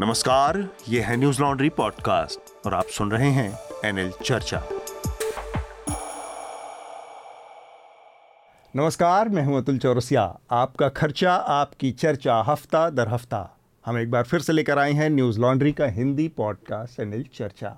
[0.00, 0.56] नमस्कार
[0.88, 4.62] ये है न्यूज़ लॉन्ड्री पॉडकास्ट और आप सुन रहे हैं एनएल चर्चा।
[8.76, 14.22] नमस्कार मैं हूँ अतुल चौरसिया। आपका खर्चा आपकी चर्चा हफ़्ता दर हफ़्ता। हम एक बार
[14.22, 17.76] फिर से लेकर आए हैं न्यूज़ लॉन्ड्री का हिंदी पॉडकास्ट एनएल चर्चा।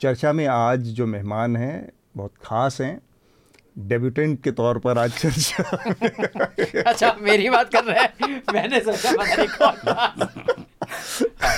[0.00, 3.00] चर्चा में आज जो मेहमान हैं बहुत ख़ास हैं।
[3.78, 5.62] डेब्यूटेंट के तौर पर आज चर्चा
[6.90, 10.64] अच्छा मेरी बात कर रहे हैं। मैंने सोचा पता नहीं कौन हाँ,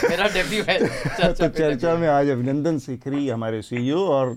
[0.09, 4.35] मेरा डेब्यू है चर्चा तो चर्चा में आज अभिनंदन सिखरी हमारे सीईओ और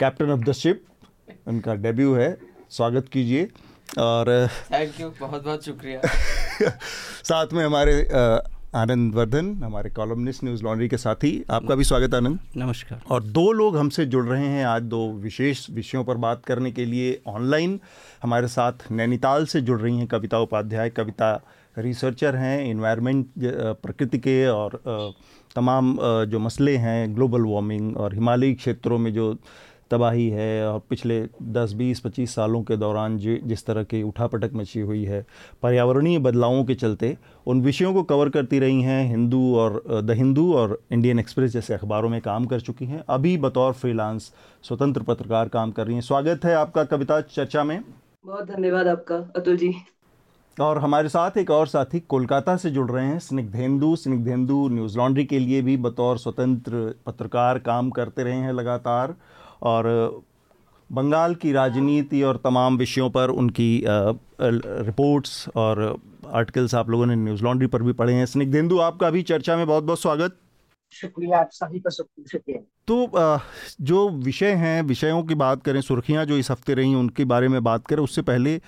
[0.00, 0.84] कैप्टन ऑफ़ द शिप
[1.46, 2.36] उनका डेब्यू है।
[2.70, 3.48] स्वागत कीजिए
[3.98, 6.00] और थैंक यू बहुत बहुत शुक्रिया।
[7.24, 8.08] साथ में हमारे
[8.74, 13.50] आनंद वर्धन हमारे कॉलमनिस्ट न्यूज़ लॉन्ड्री के साथी आपका भी स्वागत आनंद। नमस्कार। और दो
[13.52, 17.80] लोग हमसे जुड़ रहे हैं आज दो विशेष विषयों पर बात करने के लिए ऑनलाइन
[18.22, 21.30] हमारे साथ नैनीताल से जुड़ रही हैं कविता उपाध्याय कविता
[21.76, 23.26] रिसर्चर हैं इन्वायरमेंट
[23.82, 24.80] प्रकृति के और
[25.56, 29.36] तमाम जो मसले हैं ग्लोबल वार्मिंग और हिमालयी क्षेत्रों में जो
[29.90, 34.80] तबाही है और पिछले 10, 20, 25 सालों के दौरान जिस तरह की उठापटक मची
[34.80, 35.24] हुई है
[35.62, 37.16] पर्यावरणीय बदलावों के चलते
[37.46, 41.74] उन विषयों को कवर करती रही हैं हिंदू और द हिंदू और इंडियन एक्सप्रेस जैसे
[41.74, 46.02] अखबारों में काम कर चुकी हैं। अभी बतौर फ्रीलांस स्वतंत्र पत्रकार काम कर रही हैं।
[46.02, 47.82] स्वागत है आपका कविता चर्चा में।
[48.26, 49.74] बहुत धन्यवाद आपका अतुल जी।
[50.60, 55.24] और हमारे साथ एक और साथी कोलकाता से जुड़ रहे हैं, स्निग्धेंदु। स्निग्धेंदु न्यूज़ लॉन्ड्री
[55.24, 59.14] के लिए भी बतौर स्वतंत्र पत्रकार काम करते रहे हैं लगातार
[59.62, 59.88] और
[60.90, 65.98] बंगाल की राजनीति और तमाम विषयों पर उनकी रिपोर्ट्स और
[66.32, 69.66] आर्टिकल्स आप लोगों ने न्यूज़ लॉन्ड्री पर भी पढ़े हैं। स्निग्धेंदु, आपका भी चर्चा में
[69.66, 70.36] बहुत बहुत स्वागत।
[70.94, 73.40] शुक्रिया, आप सभी का शुक्रिया। तो
[73.82, 77.62] जो विषय हैं, विषयों की बात करें, सुर्खियाँ जो इस हफ़्ते रही, उनके बारे में
[77.64, 78.60] बात करें, उससे पहले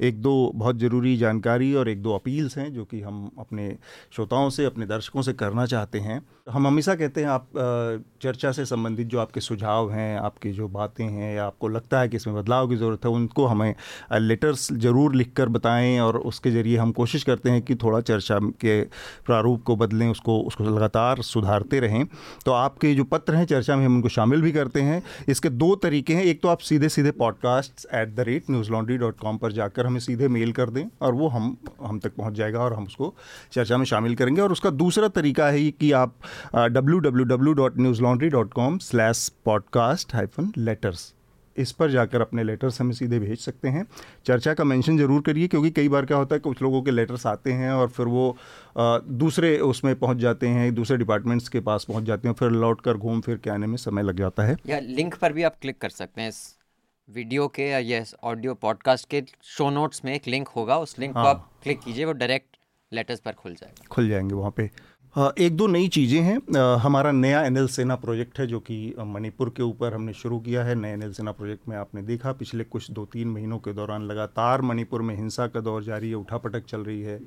[0.00, 3.76] एक दो बहुत ज़रूरी जानकारी और एक दो अपील्स हैं, जो कि हम अपने
[4.12, 7.48] श्रोताओं से, अपने दर्शकों से करना चाहते हैं। हम हमेशा कहते हैं, आप
[8.22, 12.08] चर्चा से संबंधित जो आपके सुझाव हैं, आपकी जो बातें हैं, या आपको लगता है
[12.08, 13.74] कि इसमें बदलाव की ज़रूरत है, उनको हमें
[14.12, 18.38] लेटर्स ज़रूर लिख कर बताएँ, और उसके ज़रिए हम कोशिश करते हैं कि थोड़ा चर्चा
[18.60, 18.80] के
[19.26, 22.04] प्रारूप को बदलें, उसको उसको लगातार सुधारते रहें
[22.46, 25.74] तो आपके जो पत्र हैं, चर्चा में हम उनको शामिल भी करते हैं। इसके दो
[25.76, 29.52] तरीके हैं, एक तो आप सीधे सीधे podcast at the rate Newslaundry dot com पर
[29.52, 32.84] जाकर हमें सीधे मेल कर दें, और वो हम हम तक पहुँच जाएगा, और हम
[32.84, 33.14] उसको
[33.52, 36.14] चर्चा में शामिल करेंगे। और उसका दूसरा तरीका है कि आप
[36.56, 41.12] W W W dot Newslaundry dot com slash podcast hyphen letters
[41.56, 43.86] इस पर जाकर अपने लेटर्स हमें सीधे भेज सकते हैं।
[44.26, 47.26] चर्चा का मेंशन ज़रूर करिए क्योंकि कई बार क्या होता है कुछ लोगों के लेटर्स
[47.26, 48.36] आते हैं और फिर वो
[48.78, 52.96] दूसरे उसमें पहुँच जाते हैं दूसरे डिपार्टमेंट्स के पास पहुँच जाते हैं फिर लौट कर
[52.96, 55.78] घूम फिर के आने में समय लग जाता है। या लिंक पर भी आप क्लिक
[55.78, 56.42] कर सकते हैं इस
[57.08, 61.24] वीडियो के या ऑडियो पॉडकास्ट के शो नोट्स में एक लिंक होगा उस लिंक हाँ।
[61.24, 62.56] को आप क्लिक कीजिए वो डायरेक्ट
[62.92, 64.70] लेटर्स पर खुल जाएगा। खुल जाएँगे वहाँ पे।
[65.14, 66.38] एक दो नई चीज़ें हैं।
[66.82, 70.64] हमारा नया एन एल सेना प्रोजेक्ट है जो कि मणिपुर के ऊपर हमने शुरू किया
[70.64, 73.72] है। नए एन एल सेना प्रोजेक्ट में आपने देखा, पिछले कुछ दो तीन महीनों के
[73.72, 77.18] दौरान लगातार मणिपुर में हिंसा का दौर जारी है, उठापटक चल रही है।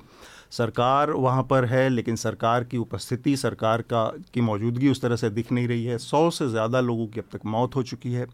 [0.50, 5.30] सरकार वहाँ पर है, लेकिन सरकार की उपस्थिति, सरकार का, की मौजूदगी उस तरह से
[5.30, 8.26] दिख नहीं रही है। सौ से ज़्यादा लोगों की अब तक मौत हो चुकी है।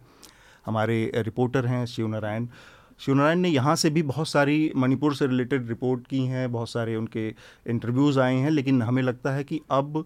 [0.67, 2.47] हमारे रिपोर्टर हैं शिव नारायण
[3.01, 6.97] शिवनारायण ने यहाँ से भी बहुत सारी मणिपुर से रिलेटेड रिपोर्ट की हैं, बहुत सारे
[6.97, 7.29] उनके
[7.67, 10.05] इंटरव्यूज़ आए हैं, लेकिन हमें लगता है कि अब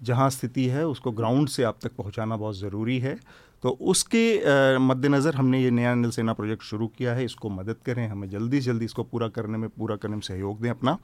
[0.00, 3.18] जहाँ स्थिति है, उसको ग्राउंड से आप तक पहुँचाना बहुत ज़रूरी है।
[3.62, 8.06] तो उसके मद्देनज़र हमने ये नया नील सेना प्रोजेक्ट शुरू किया है, इसको मदद करें,
[8.08, 10.98] हमें जल्दी से जल्दी इसको पूरा करने में, पूरा करने में सहयोग दें अपना।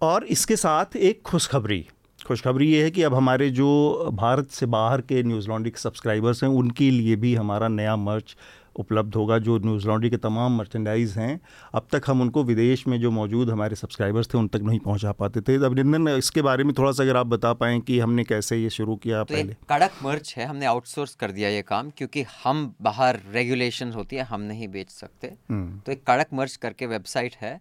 [0.00, 1.84] और इसके साथ एक खुशखबरी
[2.20, 6.42] खुशखबरी ये है कि अब हमारे जो भारत से बाहर के न्यूज़ लॉन्ड्री के सब्सक्राइबर्स
[6.44, 8.36] हैं, उनके लिए भी हमारा नया मर्च
[8.76, 11.40] उपलब्ध होगा जो न्यूज़ लॉन्ड्री के तमाम मर्चेंडाइज़ हैं।
[11.74, 15.12] अब तक हम उनको विदेश में जो मौजूद हमारे सब्सक्राइबर्स थे उन तक नहीं पहुँचा
[15.14, 18.56] पाते थे। अभिनंदन इसके बारे में थोड़ा सा अगर आप बता पाएँ कि हमने कैसे
[18.56, 22.24] ये शुरू किया तो पहले। कड़क मर्च है हमने आउटसोर्स कर दिया ये काम क्योंकि
[22.44, 26.86] हम बाहर रेगुलेशन होती है हम नहीं बेच सकते। हम्म। तो एक कड़क मर्च करके
[26.86, 27.60] वेबसाइट है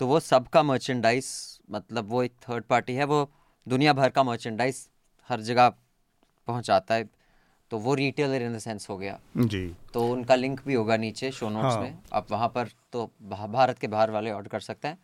[0.00, 1.26] तो वो सबका मर्चेंडाइज
[1.70, 3.18] मतलब वो एक थर्ड पार्टी है वो
[3.66, 4.76] दुनिया भर का मर्चेंडाइज
[5.30, 5.68] हर जगह
[6.48, 7.08] पहुंचाता है।
[7.72, 11.30] तो वो रिटेलर इन द सेंस हो गया। जी। तो उनका लिंक भी होगा नीचे
[11.32, 14.88] शो नोट्स हाँ। में। आप वहाँ पर तो भारत के बाहर वाले ऑर्डर कर सकते
[14.88, 14.98] हैं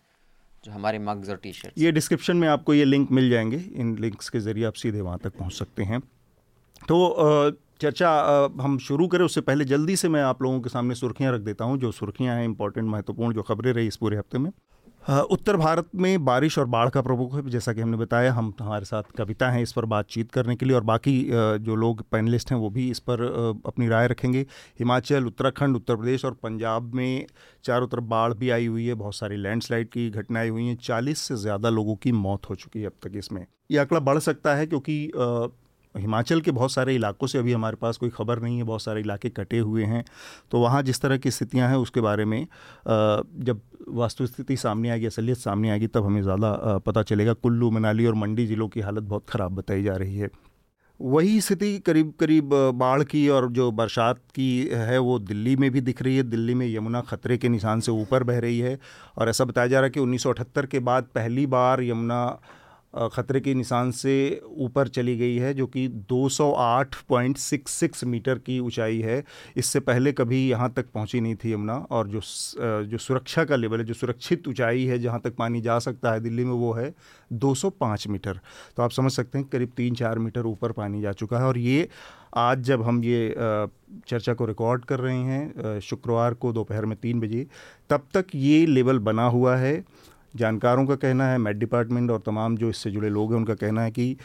[0.65, 3.97] जो हमारे मग्स और टी शर्ट ये डिस्क्रिप्शन में आपको ये लिंक मिल जाएँगे। इन
[4.00, 6.00] लिंक्स के ज़रिए आप सीधे वहाँ तक पहुँच सकते हैं।
[6.88, 8.11] तो चर्चा
[8.61, 11.64] हम शुरू करें। उससे पहले जल्दी से मैं आप लोगों के सामने सुर्खियाँ रख देता
[11.64, 14.50] हूँ जो सुर्खियाँ हैं इंपॉर्टेंट महत्वपूर्ण जो खबरें रही इस पूरे हफ़्ते में।
[15.08, 18.84] उत्तर भारत में बारिश और बाढ़ का प्रमुख है। जैसा कि हमने बताया, हम हमारे
[18.84, 21.12] साथ कविता हैं इस पर बातचीत करने के लिए और बाकी
[21.60, 23.22] जो लोग पैनलिस्ट हैं वो भी इस पर
[23.66, 24.40] अपनी राय रखेंगे।
[24.78, 27.26] हिमाचल, उत्तराखंड, उत्तर प्रदेश और पंजाब में
[27.64, 31.19] चारों तरफ़ बाढ़ भी आई हुई है। बहुत सारी लैंडस्लाइड की घटनाएँ हुई हैं। चालीस
[31.20, 34.54] से ज़्यादा लोगों की मौत हो चुकी है अब तक इसमें। ये आंकड़ा बढ़ सकता
[34.54, 35.11] है क्योंकि
[35.94, 39.00] हिमाचल के बहुत सारे इलाकों से अभी हमारे पास कोई खबर नहीं है। बहुत सारे
[39.00, 40.04] इलाके कटे हुए हैं।
[40.50, 42.46] तो वहाँ जिस तरह की स्थितियाँ हैं उसके बारे में
[42.87, 48.06] जब वास्तु स्थिति सामने आएगी, असलियत सामने आएगी, तब हमें ज़्यादा पता चलेगा। कुल्लू, मनाली
[48.06, 50.31] और मंडी ज़िलों की हालत बहुत ख़राब बताई जा रही है।
[51.00, 55.81] वही स्थिति करीब करीब बाढ़ की और जो बरसात की है, वो दिल्ली में भी
[55.81, 58.79] दिख रही है। दिल्ली में यमुना खतरे के निशान से ऊपर बह रही है।
[59.19, 62.25] और ऐसा बताया जा रहा है कि उन्नीस सौ अठहत्तर के बाद पहली बार यमुना
[62.94, 69.25] ख़तरे के निशान से ऊपर चली गई है, जो कि 208.66 मीटर की ऊंचाई है।
[69.56, 72.20] इससे पहले कभी यहाँ तक पहुँची नहीं थी यमुना, और जो
[72.85, 76.20] जो सुरक्षा का लेवल है, जो सुरक्षित ऊंचाई है जहाँ तक पानी जा सकता है
[76.20, 76.94] दिल्ली में, वो है
[77.35, 78.40] 205 मीटर।
[78.76, 81.58] तो आप समझ सकते हैं करीब तीन चार मीटर ऊपर पानी जा चुका है, और
[81.58, 81.88] ये
[82.37, 83.35] आज जब हम ये
[84.08, 87.46] चर्चा को रिकॉर्ड कर रहे हैं शुक्रवार को दोपहर में तीन बजे,
[87.90, 89.85] तब तक ये लेवल बना हुआ है।
[90.36, 93.82] जानकारों का कहना है मेड डिपार्टमेंट और तमाम जो इससे जुड़े लोग हैं, उनका कहना
[93.82, 94.16] है कि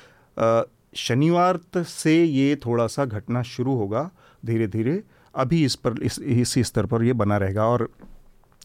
[0.95, 4.09] शनिवार से ये थोड़ा सा घटना शुरू होगा
[4.45, 5.03] धीरे धीरे
[5.35, 7.89] अभी इस पर, इस, इसी स्तर पर ये बना रहेगा और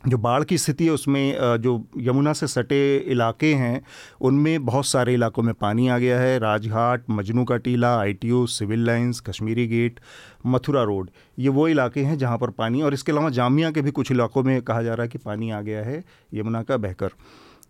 [0.03, 3.81] जो बाढ़ की स्थिति है, उसमें जो यमुना से सटे इलाके हैं,
[4.21, 8.85] उनमें बहुत सारे इलाकों में पानी आ गया है। Rajghat, Majnu ka Tila ITO civil
[8.87, 10.01] lines, Kashmiri gate,
[10.47, 13.91] Mathura road, ये वो इलाके हैं जहाँ पर पानी, और इसके अलावा जामिया के भी
[13.91, 16.03] कुछ इलाकों में कहा जा रहा है कि पानी आ गया है
[16.35, 17.11] यमुना का बहकर।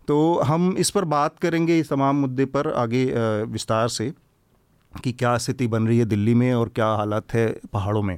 [0.07, 3.05] तो हम इस पर बात करेंगे इस तमाम मुद्दे पर आगे
[3.45, 4.11] विस्तार से
[4.93, 8.17] कि क्या स्थिति बन रही है दिल्ली में और क्या हालत है पहाड़ों में।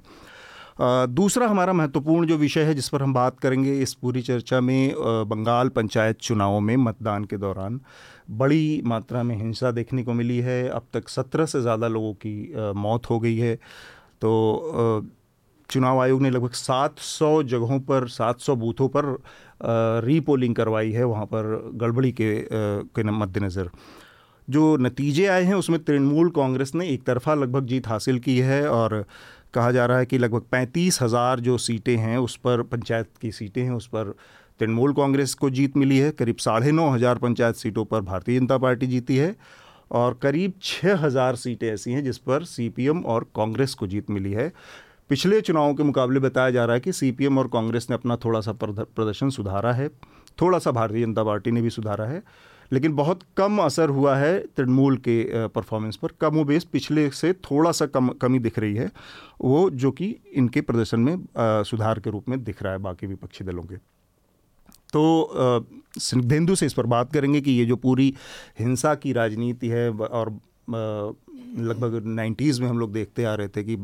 [0.81, 4.94] दूसरा हमारा महत्वपूर्ण जो विषय है जिस पर हम बात करेंगे इस पूरी चर्चा में
[5.28, 7.80] बंगाल पंचायत चुनावों में मतदान के दौरान
[8.31, 12.54] बड़ी मात्रा में हिंसा देखने को मिली है। अब तक सत्रह से ज़्यादा लोगों की
[12.78, 13.56] मौत हो गई है।
[14.22, 15.10] तो
[15.69, 19.06] चुनाव आयोग ने लगभग 700 जगहों पर 700 बूथों पर
[20.06, 23.69] रीपोलिंग करवाई है वहाँ पर गड़बड़ी के के मद्देनज़र।
[24.48, 28.68] जो नतीजे आए हैं उसमें तृणमूल कांग्रेस ने एक तरफा लगभग जीत हासिल की है
[28.69, 29.04] और
[29.53, 33.31] कहा जा रहा है कि लगभग पैंतीस हज़ार जो सीटें हैं, उस पर पंचायत की
[33.31, 34.13] सीटें हैं, उस पर
[34.59, 38.57] तृणमूल कांग्रेस को जीत मिली है। करीब साढ़े नौ हज़ार पंचायत सीटों पर भारतीय जनता
[38.57, 39.36] पार्टी जीती है
[39.92, 44.31] और करीब छः हज़ार सीटें ऐसी हैं जिस पर सीपीएम और कांग्रेस को जीत मिली
[44.31, 44.51] है।
[45.09, 48.42] पिछले चुनावों के मुकाबले बताया जा रहा है कि सीपीएम और कांग्रेस ने अपना थोड़ा
[48.42, 49.89] सा प्रदर्शन सुधारा है।
[50.42, 52.21] थोड़ा सा भारतीय जनता पार्टी ने भी सुधारा है।
[52.72, 57.72] लेकिन बहुत कम असर हुआ है तृणमूल के परफॉर्मेंस पर। कम बेस पिछले से थोड़ा
[57.72, 58.90] सा कम, कमी दिख रही है,
[59.42, 63.46] वो जो कि इनके प्रदर्शन में सुधार के रूप में दिख रहा है बाकी विपक्षी
[63.46, 63.78] दलों के।
[64.94, 65.66] तो
[66.00, 68.14] स्निग्धेंदु से इस पर बात करेंगे कि ये जो पूरी
[68.60, 70.30] हिंसा की राजनीति है और
[70.70, 73.76] लगभग नाइन्टीज़ में हम लोग देखते आ रहे थे कि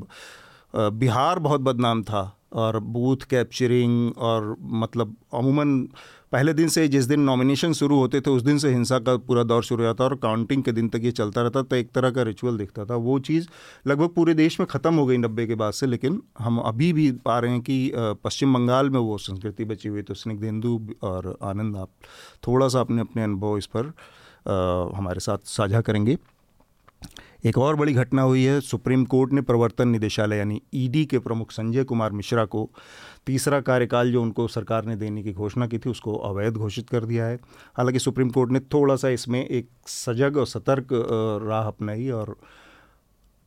[0.74, 5.82] बिहार बहुत बदनाम था। और बूथ कैप्चरिंग और मतलब अमूमन
[6.32, 9.44] पहले दिन से जिस दिन नॉमिनेशन शुरू होते थे उस दिन से हिंसा का पूरा
[9.44, 12.12] दौर शुरू हो जाता और काउंटिंग के दिन तक ये चलता रहता तो एक तरह
[12.12, 13.48] का रिचुअल दिखता था। वो चीज़
[13.88, 17.12] लगभग पूरे देश में ख़त्म हो गई नब्बे के बाद से लेकिन हम अभी भी
[17.26, 21.78] पा रहे हैं कि पश्चिम बंगाल में वो संस्कृति बची हुई तो स्निग्धेंदु और आनंद
[21.78, 21.90] आप
[22.48, 26.18] थोड़ा सा अपने अपने अनुभव इस पर आ, हमारे साथ साझा करेंगे।
[27.44, 31.52] एक और बड़ी घटना हुई है। सुप्रीम कोर्ट ने प्रवर्तन निदेशालय यानी ईडी के प्रमुख
[31.52, 32.70] संजय कुमार मिश्रा को
[33.28, 37.06] तीसरा कार्यकाल जो उनको सरकार ने देने की घोषणा की थी, उसको अवैध घोषित कर
[37.06, 37.40] दिया है।
[37.78, 40.88] हालाँकि सुप्रीम कोर्ट ने थोड़ा सा इसमें एक सजग और सतर्क
[41.44, 42.36] राह अपनाई और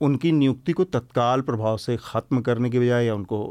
[0.01, 3.45] उनकी नियुक्ति को तत्काल प्रभाव से ख़त्म करने के बजाय या उनको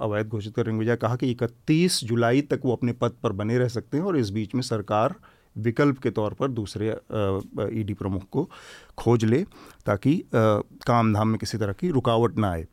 [0.00, 3.58] अवैध घोषित करने के बजाय कहा कि इकतीस जुलाई तक वो अपने पद पर बने
[3.58, 5.14] रह सकते हैं और इस बीच में सरकार
[5.58, 6.88] विकल्प के तौर पर दूसरे
[7.80, 8.50] ईडी प्रमुख को
[8.98, 9.44] खोज ले
[9.86, 12.66] ताकि काम धाम में किसी तरह की रुकावट ना आए।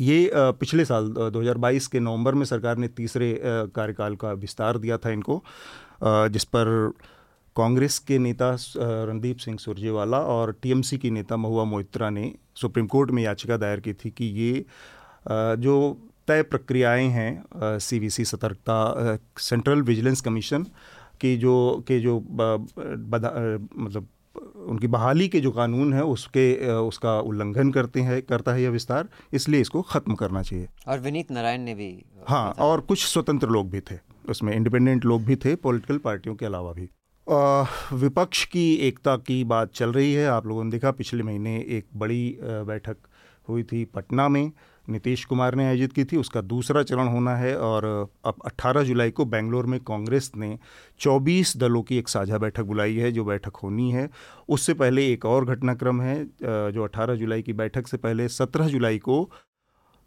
[0.00, 5.10] ये पिछले साल 2022 के नवंबर में सरकार ने तीसरे कार्यकाल का विस्तार दिया था
[5.10, 5.42] इनको
[6.04, 6.92] जिस पर
[7.56, 13.10] कांग्रेस के नेता रणदीप सिंह सुरजेवाला और टीएमसी की नेता महुआ मोहित्रा ने सुप्रीम कोर्ट
[13.10, 14.64] में याचिका दायर की थी कि ये
[15.58, 15.76] जो
[16.28, 20.66] तय प्रक्रियाएँ हैं सीवीसी सतर्कता सेंट्रल विजिलेंस कमीशन
[21.22, 21.54] के जो
[21.88, 23.32] के जो बदा
[23.76, 24.08] मतलब
[24.64, 29.08] उनकी बहाली के जो कानून है उसके उसका उल्लंघन करते हैं करता है यह विस्तार
[29.32, 31.90] इसलिए इसको ख़त्म करना चाहिए। और विनीत नारायण ने भी
[32.28, 33.98] हाँ और कुछ स्वतंत्र लोग भी थे।
[34.30, 36.88] उसमें इंडिपेंडेंट लोग भी थे पॉलिटिकल पार्टियों के अलावा भी।
[37.96, 41.86] विपक्ष की एकता की बात चल रही है। आप लोगों ने देखा पिछले महीने एक
[41.96, 42.96] बड़ी बैठक
[43.48, 44.50] हुई थी पटना में।
[44.86, 47.84] नीतीश कुमार ने आयोजित की थी। उसका दूसरा चरण होना है और
[48.24, 50.58] अब 18 जुलाई को बेंगलोर में कांग्रेस ने
[51.00, 54.08] 24 दलों की एक साझा बैठक बुलाई है, जो बैठक होनी है।
[54.48, 58.98] उससे पहले एक और घटनाक्रम है जो 18 जुलाई की बैठक से पहले 17 जुलाई
[58.98, 59.28] को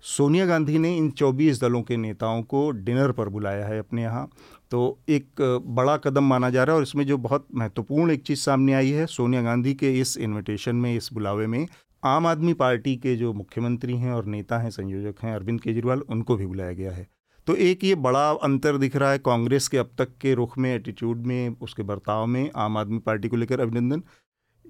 [0.04, 4.28] सोनिया गांधी ने इन 24 दलों के नेताओं को डिनर पर बुलाया है अपने यहाँ।
[4.72, 8.40] तो एक बड़ा कदम माना जा रहा है और इसमें जो बहुत महत्वपूर्ण एक चीज़
[8.40, 11.66] सामने आई है, सोनिया गांधी के इस इनविटेशन में, इस बुलावे में
[12.06, 16.36] आम आदमी पार्टी के जो मुख्यमंत्री हैं और नेता हैं, संयोजक हैं, अरविंद केजरीवाल, उनको
[16.36, 17.08] भी बुलाया गया है।
[17.48, 20.74] तो एक ये बड़ा अंतर दिख रहा है कांग्रेस के अब तक के रुख में
[20.74, 24.04] एटीट्यूड में, उसके बर्ताव में आम आदमी पार्टी को लेकर अभिनंदन,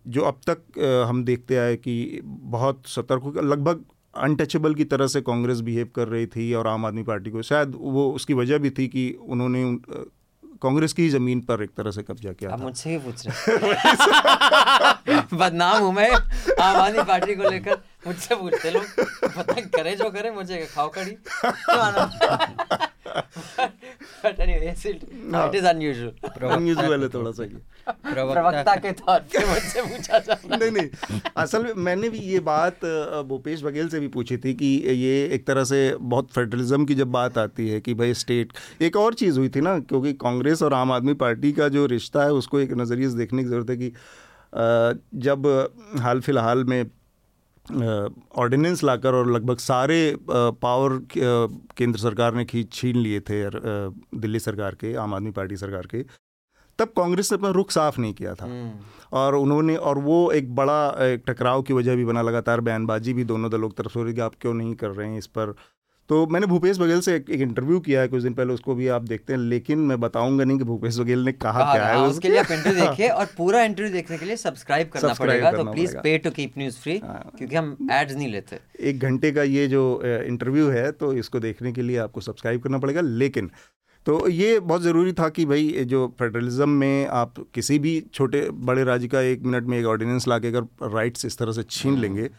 [0.07, 5.59] जो अब तक हम देखते आए कि बहुत सतर्क लगभग अनटचेबल की तरह से कांग्रेस
[5.61, 8.87] बिहेव कर रही थी और आम आदमी पार्टी को, शायद वो उसकी वजह भी थी
[8.87, 9.63] कि उन्होंने
[10.65, 13.33] कांग्रेस की ज़मीन पर एक तरह से कब्जा किया मुझसे ही पूछ रहे
[15.33, 16.09] बदनाम हूँ मैं।
[16.61, 18.85] आम आदमी पार्टी को लेकर। मुझसे पूछते लोग
[19.37, 21.17] पता करे जो करे मुझे खाओ कड़ी
[23.15, 25.45] but anyway, yes, it, no.
[25.45, 26.13] it is unusual.
[26.51, 31.63] unusual है थोड़ा सा ये प्रवक्ता के तौर पे मुझसे पूछा जा नहीं नहीं असल
[31.63, 32.85] में मैंने भी ये बात
[33.27, 37.11] भूपेश बघेल से भी पूछी थी कि ये एक तरह से बहुत फेडरलिज्म की जब
[37.11, 40.73] बात आती है कि भाई स्टेट एक और चीज़ हुई थी ना क्योंकि कांग्रेस और
[40.73, 43.77] आम आदमी पार्टी का जो रिश्ता है उसको एक नज़रिए से देखने की ज़रूरत है
[43.77, 43.91] कि
[45.21, 45.47] जब
[45.99, 46.83] हाल फ़िलहाल में
[47.71, 53.43] ऑर्डिनेंस लाकर और लगभग सारे पावर केंद्र सरकार ने खींच छीन लिए थे
[54.17, 56.03] दिल्ली सरकार के आम आदमी पार्टी सरकार के
[56.79, 60.53] तब कांग्रेस ने अपना रुख साफ़ नहीं किया था हम्म। और उन्होंने और वो एक
[60.55, 63.99] बड़ा एक टकराव की वजह भी बना लगातार बयानबाजी भी दोनों दलों की तरफ़ से
[63.99, 65.53] हो रही कि आप क्यों नहीं कर रहे हैं इस पर
[66.09, 68.87] तो मैंने भूपेश बघेल से एक, एक इंटरव्यू किया है कुछ दिन पहले उसको भी
[68.87, 71.97] आप देखते हैं लेकिन मैं बताऊँगा नहीं कि भूपेश बघेल ने कहा आ, क्या है
[71.97, 75.63] उसके लिए आप इंटरव्यू देखिए और पूरा इंटरव्यू देखने के लिए सब्सक्राइब करना पड़ेगा तो
[75.63, 79.67] प्लीज़ पे टू कीप न्यूज़ फ्री क्योंकि हम एड्स नहीं लेते। एक घंटे का ये
[79.67, 83.51] जो इंटरव्यू है तो इसको देखने के लिए आपको सब्सक्राइब करना पड़ेगा लेकिन
[84.05, 88.83] तो ये बहुत ज़रूरी था कि भाई जो फेडरलिज्म में आप किसी भी छोटे बड़े
[88.83, 91.93] राज्य का एक मिनट में एक ऑर्डिनेंस ला के अगर राइट्स इस तरह से छीन
[91.93, 92.29] हाँ। लेंगे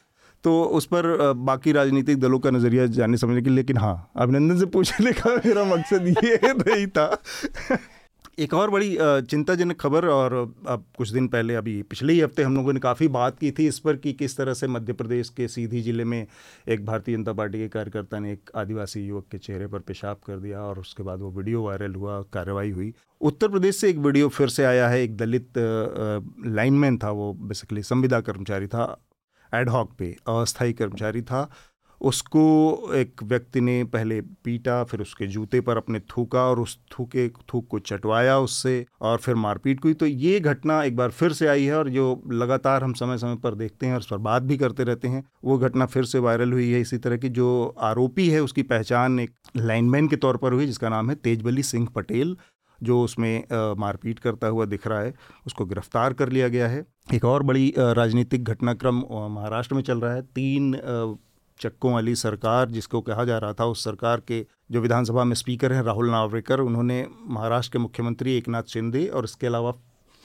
[0.47, 4.67] तो उस पर बाकी राजनीतिक दलों का नज़रिया जानने समझने के लेकिन हाँ अभिनंदन से
[4.67, 7.07] पूछने का मेरा मकसद ये नहीं था।
[8.39, 10.33] एक और बड़ी चिंताजनक खबर, और
[10.67, 13.67] अब कुछ दिन पहले, अभी पिछले ही हफ़्ते हम लोगों ने काफ़ी बात की थी
[13.69, 16.27] इस पर, कि किस तरह से मध्य प्रदेश के सीधी ज़िले में
[16.69, 20.39] एक भारतीय जनता पार्टी के कार्यकर्ता ने एक आदिवासी युवक के चेहरे पर पेशाब कर
[20.39, 24.29] दिया, और उसके बाद वो वीडियो वायरल हुआ, कार्रवाई हुई। उत्तर प्रदेश से एक वीडियो
[24.29, 28.87] फिर से आया है, एक दलित लाइनमैन था वो, बेसिकली संविदा कर्मचारी था।
[29.53, 31.49] एडहॉक पे अस्थाई कर्मचारी था।
[32.01, 37.29] उसको एक व्यक्ति ने पहले पीटा, फिर उसके जूते पर अपने थूका और उस थूके,
[37.29, 41.47] थूक को चटवाया उससे और फिर मारपीट हुई तो ये घटना एक बार फिर से
[41.47, 44.43] आई है और जो लगातार हम समय समय पर देखते हैं और उस पर बात
[44.43, 47.75] भी करते रहते हैं, वो घटना फिर से वायरल हुई है। इसी तरह की जो
[47.81, 51.89] आरोपी है, उसकी पहचान एक लाइनमैन के तौर पर हुई, जिसका नाम है तेजबली सिंह
[51.95, 52.37] पटेल,
[52.81, 53.45] जो उसमें
[53.79, 55.15] मारपीट करता हुआ दिख रहा है।
[55.47, 58.97] उसको गिरफ़्तार कर लिया गया है। एक और बड़ी राजनीतिक घटनाक्रम
[59.33, 60.75] महाराष्ट्र में चल रहा है। तीन
[61.61, 65.73] चक्कों वाली सरकार, जिसको कहा जा रहा था, उस सरकार के जो विधानसभा में स्पीकर
[65.73, 69.73] हैं, राहुल नावरेकर, उन्होंने महाराष्ट्र के मुख्यमंत्री एक नाथ शिंदे और इसके अलावा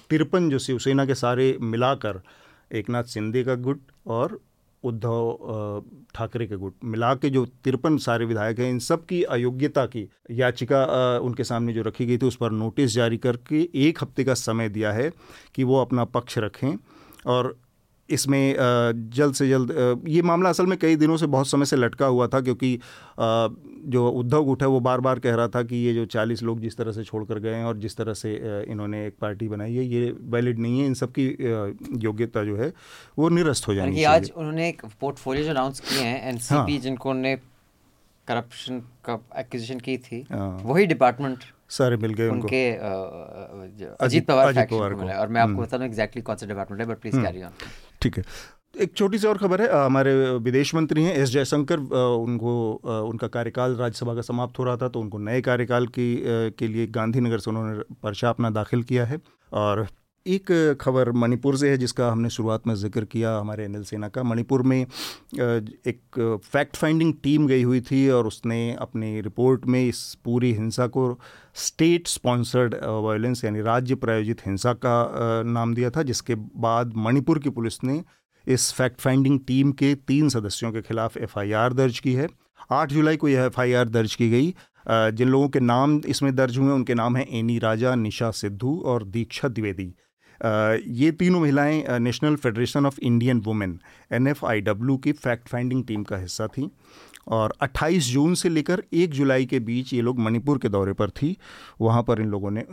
[0.09, 2.21] तिरपन जो शिवसेना के सारे मिलाकर
[2.71, 4.39] एक नाथ शिंदे का गुट और
[4.83, 5.83] उद्धव
[6.15, 10.07] ठाकरे के गुट, मिला के जो तिरपन सारे विधायक हैं, इन सब की अयोग्यता की
[10.31, 10.83] याचिका
[11.19, 14.69] उनके सामने जो रखी गई थी, उस पर नोटिस जारी करके एक हफ़्ते का समय
[14.69, 15.11] दिया है
[15.55, 16.73] कि वो अपना पक्ष रखें
[17.25, 17.55] और
[18.11, 18.55] इसमें
[19.11, 22.27] जल्द से जल्द ये मामला असल में कई दिनों से बहुत समय से लटका हुआ
[22.27, 22.77] था क्योंकि
[23.87, 26.59] जो उद्धव गुट है वो बार बार कह रहा था कि ये जो चालीस लोग
[26.61, 28.33] जिस तरह से छोड़ कर गए हैं और जिस तरह से
[28.67, 31.27] इन्होंने एक पार्टी बनाई है ये वैलिड नहीं है इन सब की
[31.99, 32.71] योग्यता जो है
[33.17, 37.09] वो निरस्त हो जाएगी आज उन्होंने एक पोर्टफोलियो जो अनाउंस किए हैं एनसीपी हाँ। जिनको
[37.09, 37.35] उन्होंने
[38.27, 42.63] करप्शन का एक्विजिशन की थी हाँ। वही डिपार्टमेंट सारे मिल गए उनके
[43.99, 46.81] अजीत पवार अजीत पवार को और मैं आपको हम्म। बता दूँ एग्जैक्टली कौन सा डिपार्टमेंट
[46.81, 47.53] है बट प्लीज़ कैरी ऑन
[48.01, 48.23] ठीक है।
[48.79, 52.51] एक छोटी सी और खबर है हमारे विदेश मंत्री हैं, एस जयशंकर उनको
[53.03, 56.15] उनका कार्यकाल राज्यसभा का समाप्त हो रहा था तो उनको नए कार्यकाल की
[56.57, 59.19] के लिए गांधीनगर से उन्होंने पर्चा अपना दाखिल किया है।
[59.51, 59.87] और
[60.25, 64.23] एक खबर मणिपुर से है, जिसका हमने शुरुआत में ज़िक्र किया हमारे अनिल सेना का।
[64.23, 70.03] मणिपुर में एक फैक्ट फाइंडिंग टीम गई हुई थी और उसने अपनी रिपोर्ट में इस
[70.25, 71.09] पूरी हिंसा को
[71.55, 77.49] स्टेट स्पॉन्सर्ड वायलेंस यानी राज्य प्रायोजित हिंसा का नाम दिया था, जिसके बाद मणिपुर की
[77.49, 78.01] पुलिस ने
[78.47, 82.27] इस फैक्ट फाइंडिंग टीम के तीन सदस्यों के खिलाफ एफआईआर दर्ज की है।
[82.71, 84.53] आठ जुलाई को यह एफआईआर दर्ज की गई।
[84.87, 89.03] जिन लोगों के नाम इसमें दर्ज हुए उनके नाम हैं एनी राजा, निशा सिद्धू और
[89.05, 89.93] दीक्षा द्विवेदी।
[91.01, 93.79] ये तीनों महिलाएँ National Federation of Indian Women
[94.11, 96.67] NFIW की फैक्ट फाइंडिंग टीम का हिस्सा थीं।
[97.27, 101.09] और 28 जून से लेकर 1 जुलाई के बीच ये लोग मणिपुर के दौरे पर
[101.11, 101.35] थी।
[101.81, 102.65] वहाँ पर इन लोगों ने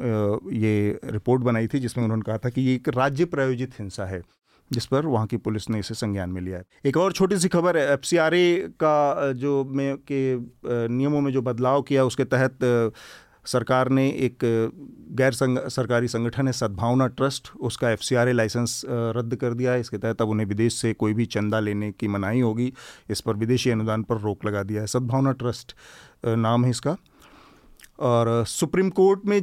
[0.59, 4.23] ये रिपोर्ट बनाई थी जिसमें उन्होंने कहा था कि ये एक राज्य प्रायोजित हिंसा है,
[4.71, 7.49] जिस पर वहाँ की पुलिस ने इसे संज्ञान में लिया है। एक और छोटी सी
[7.49, 8.01] खबर है एफ़
[8.81, 10.37] का जो में के
[10.89, 12.59] नियमों में जो बदलाव किया उसके तहत
[13.49, 14.39] सरकार ने एक
[15.13, 19.99] गैर संग, सरकारी संगठन है सद्भावना ट्रस्ट उसका एफ़ लाइसेंस रद्द कर दिया है। इसके
[19.99, 22.73] तहत अब उन्हें विदेश से कोई भी चंदा लेने की मनाही होगी।
[23.11, 25.75] इस पर विदेशी अनुदान पर रोक लगा दिया है। सद्भावना ट्रस्ट
[26.27, 26.97] नाम है इसका।
[27.99, 29.41] और सुप्रीम कोर्ट में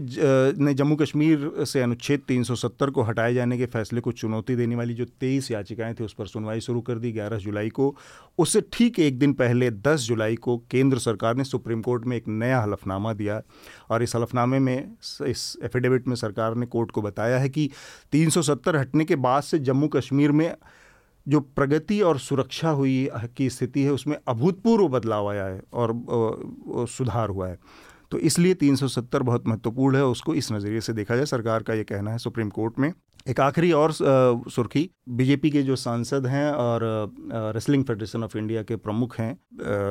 [0.58, 4.94] ने जम्मू कश्मीर से अनुच्छेद 370 को हटाए जाने के फैसले को चुनौती देने वाली
[4.94, 7.96] जो तेईस याचिकाएँ थी, उस पर सुनवाई शुरू कर दी 11 जुलाई को।
[8.38, 12.28] उससे ठीक एक दिन पहले 10 जुलाई को, केंद्र सरकार ने सुप्रीम कोर्ट में एक
[12.28, 13.42] नया हलफनामा दिया
[13.90, 14.92] और इस हलफनामे में,
[15.28, 17.70] इस एफिडेविट में सरकार ने कोर्ट को बताया है कि
[18.12, 20.56] 370 हटने के बाद से जम्मू कश्मीर में
[21.28, 27.30] जो प्रगति और सुरक्षा हुई की स्थिति है, उसमें अभूतपूर्व बदलाव आया है और सुधार
[27.30, 27.60] हुआ है।
[28.12, 31.84] तो इसलिए 370 बहुत महत्वपूर्ण है उसको इस नज़रिए से देखा जाए। सरकार का ये
[31.84, 32.92] कहना है सुप्रीम कोर्ट में।
[33.30, 36.82] एक आखिरी और सुर्खी बीजेपी के जो सांसद हैं और
[37.56, 39.38] रेसलिंग फेडरेशन ऑफ़ इंडिया के प्रमुख हैं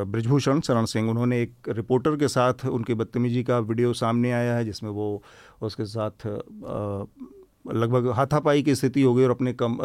[0.07, 4.65] ब्रिजभूषण शरण सिंह उन्होंने एक रिपोर्टर के साथ उनकी बदतमीजी का वीडियो सामने आया है
[4.65, 5.23] जिसमें वो
[5.63, 6.27] उसके साथ
[7.73, 9.77] लगभग हाथापाई की स्थिति हो गई और अपने कम आ,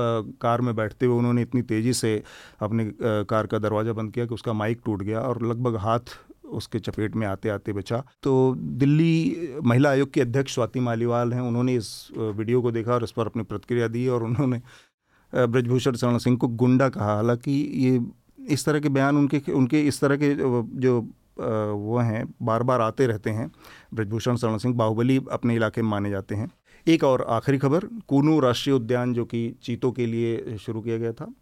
[0.42, 2.24] कार में बैठते हुए उन्होंने इतनी तेज़ी से
[2.62, 6.18] अपने आ, कार का दरवाज़ा बंद किया कि उसका माइक टूट गया और लगभग हाथ
[6.50, 11.42] उसके चपेट में आते आते बचा। तो दिल्ली महिला आयोग के अध्यक्ष स्वाति मालीवाल हैं,
[11.42, 14.62] उन्होंने इस वीडियो को देखा और इस पर अपनी प्रतिक्रिया दी और उन्होंने
[15.34, 18.00] ब्रजभूषण शरण सिंह को गुंडा कहा। हालाँकि ये
[18.54, 20.34] इस तरह के बयान उनके उनके इस तरह के
[20.80, 21.00] जो
[21.40, 23.52] वो हैं बार बार आते रहते हैं।
[23.94, 26.50] ब्रजभूषण शरण सिंह बाहुबली अपने इलाके में माने जाते हैं।
[26.88, 31.12] एक और आखिरी खबर, कूनू राष्ट्रीय उद्यान जो कि चीतों के लिए शुरू किया गया
[31.14, 31.34] था,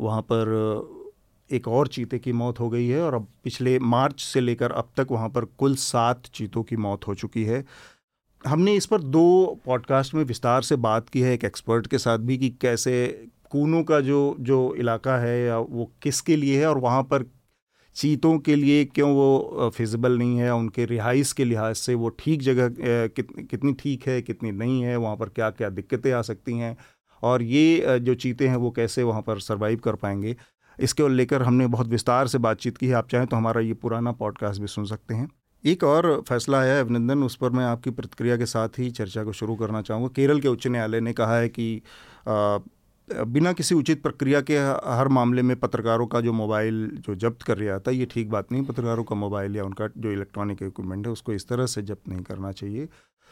[0.00, 0.99] वहाँ पर
[1.52, 4.90] एक और चीते की मौत हो गई है और अब पिछले मार्च से लेकर अब
[4.96, 7.64] तक वहाँ पर कुल सात चीतों की मौत हो चुकी है।
[8.44, 12.18] हमने इस पर दो पॉडकास्ट में विस्तार से बात की है एक एक्सपर्ट के साथ
[12.18, 16.78] भी कि कैसे कूनों का जो जो इलाका है या वो किसके लिए है और
[16.78, 17.24] वहाँ पर
[17.96, 22.42] चीतों के लिए क्यों वो फिजिबल नहीं है उनके रिहाइश के लिहाज से वो ठीक
[22.42, 22.68] जगह
[23.08, 26.76] कित, कितनी ठीक है कितनी नहीं है वहाँ पर क्या क्या दिक्कतें आ सकती हैं
[27.22, 30.36] और ये जो चीते हैं वो कैसे वहाँ पर सर्वाइव कर पाएँगे।
[30.80, 34.12] इसके लेकर हमने बहुत विस्तार से बातचीत की है। आप चाहें तो हमारा ये पुराना
[34.12, 35.28] पॉडकास्ट भी सुन सकते हैं।
[35.64, 39.32] एक और फैसला है अभिनंदन उस पर मैं आपकी प्रतिक्रिया के साथ ही चर्चा को
[39.32, 41.82] शुरू करना चाहूँगा। केरल के उच्च न्यायालय ने कहा है कि
[42.28, 42.58] आ,
[43.08, 44.58] बिना किसी उचित प्रक्रिया के
[44.90, 48.52] हर मामले में पत्रकारों का जो मोबाइल जो जब्त कर रहा था ये ठीक बात
[48.52, 52.08] नहीं पत्रकारों का मोबाइल या उनका जो इलेक्ट्रॉनिक इक्विपमेंट है उसको इस तरह से जब्त
[52.08, 52.88] नहीं करना चाहिए।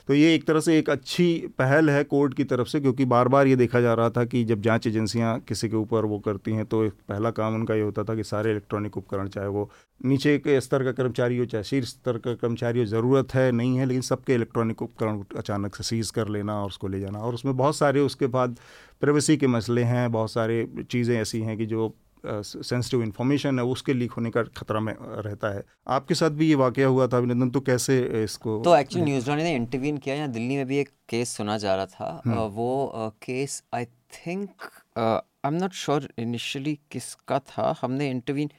[0.08, 1.26] तो ये एक तरह से एक अच्छी
[1.58, 4.42] पहल है कोर्ट की तरफ़ से, क्योंकि बार बार ये देखा जा रहा था कि
[4.44, 8.04] जब जाँच एजेंसियाँ किसी के ऊपर वो करती हैं तो पहला काम उनका ये होता
[8.04, 11.88] था कि सारे इलेक्ट्रॉनिक उपकरण, चाहे वो नीचे के स्तर का कर्मचारी हो, चाहे शीर्ष
[11.88, 16.12] स्तर का कर्मचारी हो, ज़रूरत है, नहीं है, लेकिन सबके इलेक्ट्रॉनिक उपकरण अचानक से सीज़
[16.12, 18.58] कर लेना और उसको ले जाना। और उसमें बहुत सारे उसके बाद
[19.02, 21.88] प्राइवेसी के मसले हैं, बहुत सारे चीज़ें ऐसी हैं कि जो
[22.26, 26.54] सेंसिटिव इन्फॉर्मेशन है उसके लीक होने का खतरा में रहता है आपके साथ भी ये
[26.56, 30.56] वाक़ हुआ था अभिनंदन तो कैसे इसको तो एक्चुअली न्यूजीलैंड ने इंटरवीन किया यहाँ दिल्ली
[30.56, 33.84] में भी एक केस सुना जा रहा था हम्म। वो case I
[34.16, 38.50] think I am not sure initially किसका था हमने इंटरवीन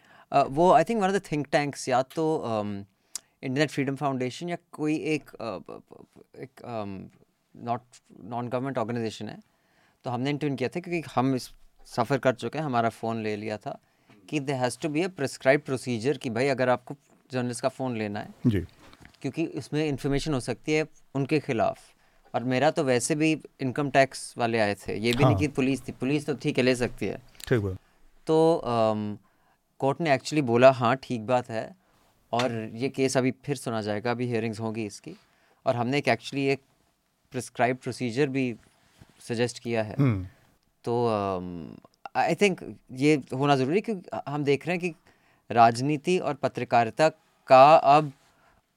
[0.51, 2.25] वो I think one of the think tanks या तो
[3.43, 5.29] इंटरनेट फ्रीडम फाउंडेशन या कोई एक
[6.37, 6.61] एक
[7.55, 7.81] नॉट
[8.25, 9.39] नॉन गवर्नमेंट ऑर्गेनाइजेशन है
[10.05, 11.49] तो हमने इंटरव्यू किया था क्योंकि हम इस
[11.87, 13.79] सफ़र कर चुके हैं हमारा फ़ोन ले लिया था
[14.29, 16.95] कि they has to be a prescribe procedure कि भाई अगर आपको
[17.31, 18.59] जर्नलिस्ट का फ़ोन लेना है जी।
[19.21, 21.79] क्योंकि इसमें इंफॉर्मेशन हो सकती है उनके खिलाफ।
[22.33, 25.47] और मेरा तो वैसे भी इनकम टैक्स वाले आए थे ये भी हाँ। नहीं कि
[25.53, 27.73] पुलिस थी पुलिस तो ठीक है ले सकती है। ठीक है
[28.27, 28.37] तो
[29.81, 31.69] कोर्ट ने एक्चुअली बोला हाँ ठीक बात है
[32.33, 35.15] और ये केस अभी फिर सुना जाएगा अभी हियरिंग्स होंगी इसकी।
[35.65, 36.61] और हमने एक एक्चुअली एक
[37.33, 38.53] प्रिस्क्राइब प्रोसीजर भी
[39.27, 40.27] सजेस्ट किया है। हम्म।
[40.85, 40.93] तो
[42.15, 42.61] आई um, थिंक
[42.93, 44.95] ये होना ज़रूरी क्योंकि हम देख रहे हैं कि
[45.49, 47.09] राजनीति और पत्रकारिता
[47.47, 48.11] का अब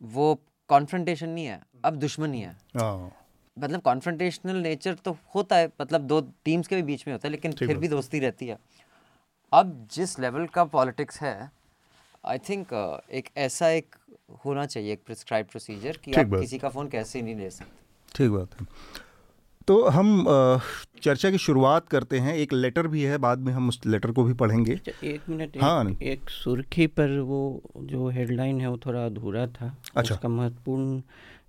[0.01, 0.39] वो
[0.71, 3.13] कॉन्फ्रंटेशन नहीं है अब दुश्मनी है। हाँ।
[3.57, 7.31] मतलब कॉन्फ्रंटेशनल नेचर तो होता है मतलब दो टीम्स के भी बीच में होता है
[7.31, 8.59] लेकिन फिर भी दोस्ती रहती है।
[9.53, 11.51] अब जिस लेवल का पॉलिटिक्स है
[12.27, 13.97] आई थिंक uh, एक ऐसा एक
[14.45, 18.31] होना चाहिए एक प्रिस्क्राइब प्रोसीजर कि आप किसी का फ़ोन कैसे नहीं ले सकते। ठीक
[18.31, 18.67] बात है।
[19.67, 20.25] तो हम
[21.03, 24.25] चर्चा की शुरुआत करते हैं। एक लेटर भी है बाद में हम उस लेटर को
[24.25, 27.41] भी पढ़ेंगे। अच्छा, एक मिनट हाँ। एक, एक सुर्खी पर वो
[27.83, 31.01] जो हेडलाइन है वो थोड़ा अधूरा था। अच्छा। उसका महत्वपूर्ण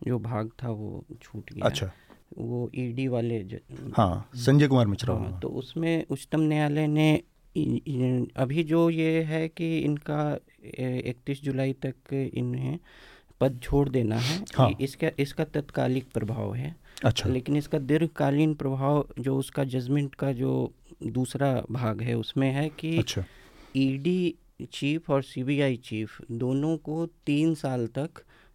[0.08, 1.91] जो भाग था वो छूट गया। अच्छा।
[2.38, 3.38] वो ईडी वाले
[3.97, 7.13] हाँ संजय कुमार मिश्रा हाँ, तो उसमें उच्चतम न्यायालय ने
[8.38, 10.21] अभी जो ये है कि इनका
[10.65, 12.80] इकतीस जुलाई तक इन्हें
[13.41, 19.07] पद छोड़ देना है हाँ। इसका इसका तत्कालिक प्रभाव है। अच्छा। लेकिन इसका दीर्घकालीन प्रभाव
[19.19, 20.73] जो उसका जजमेंट का जो
[21.07, 23.25] दूसरा भाग है उसमें है कि अच्छा।
[23.77, 24.35] ईडी
[24.71, 28.09] चीफ और सीबीआई चीफ दोनों को तीन साल तक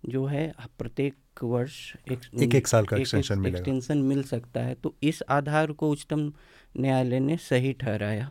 [0.08, 4.74] जो है प्रत्येक वर्ष एक एक, एक साल का एक्सटेंशन मिलेगा। एक्सटेंशन मिल सकता है।
[4.74, 6.32] तो इस आधार को उच्चतम
[6.76, 8.30] न्यायालय ने सही ठहराया।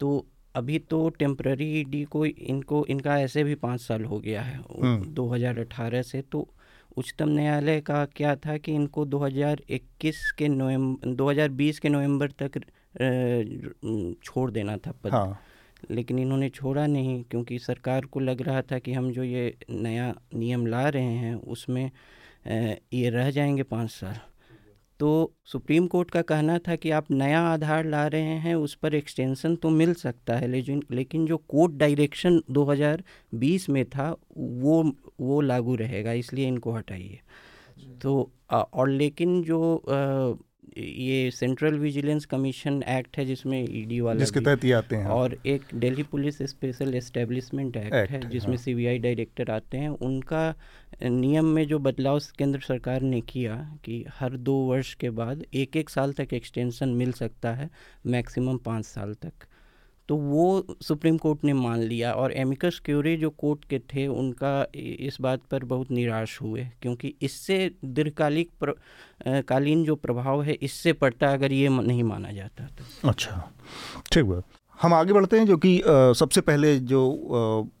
[0.00, 4.60] तो अभी तो टेम्प्ररी ईडी को इनको इनका ऐसे भी पाँच साल हो गया है
[5.04, 6.48] 2018 हम्म। से। तो
[6.96, 12.58] उच्चतम न्यायालय का क्या था कि इनको 2021 के नवंबर 2020 के नवंबर तक
[14.24, 15.40] छोड़ देना था पद हाँ।
[15.90, 20.14] लेकिन इन्होंने छोड़ा नहीं क्योंकि सरकार को लग रहा था कि हम जो ये नया
[20.34, 21.90] नियम ला रहे हैं उसमें
[22.94, 24.18] ये रह जाएँगे पाँच साल
[25.00, 28.94] तो सुप्रीम कोर्ट का कहना था कि आप नया आधार ला रहे हैं उस पर
[28.94, 35.40] एक्सटेंशन तो मिल सकता है लेकिन लेकिन जो कोर्ट डायरेक्शन 2020 में था वो वो
[35.40, 37.18] लागू रहेगा इसलिए इनको हटाइए।
[38.02, 40.38] तो और लेकिन जो
[40.78, 45.36] ये सेंट्रल विजिलेंस कमीशन एक्ट है जिसमें ईडी वाला जिसके तहत ये आते हैं। और
[45.46, 50.54] एक Delhi police special establishment act, act है जिसमें हाँ। सीबीआई डायरेक्टर आते हैं उनका
[51.02, 55.76] नियम में जो बदलाव केंद्र सरकार ने किया कि हर दो वर्ष के बाद एक
[55.76, 57.68] एक साल तक एक्सटेंशन मिल सकता है
[58.06, 59.46] मैक्सिमम पाँच साल तक।
[60.12, 64.66] तो वो सुप्रीम कोर्ट ने मान लिया और एमिकस क्यूरी जो कोर्ट के थे, उनका
[64.74, 68.50] इस बात पर बहुत निराश हुए, क्योंकि इससे दीर्घकालिक
[69.48, 73.52] कालीन जो प्रभाव है, इससे पड़ता अगर ये नहीं माना जाता तो। अच्छा
[74.12, 74.40] ठीक है
[74.78, 75.80] हम आगे बढ़ते हैं, जो कि
[76.18, 77.06] सबसे पहले जो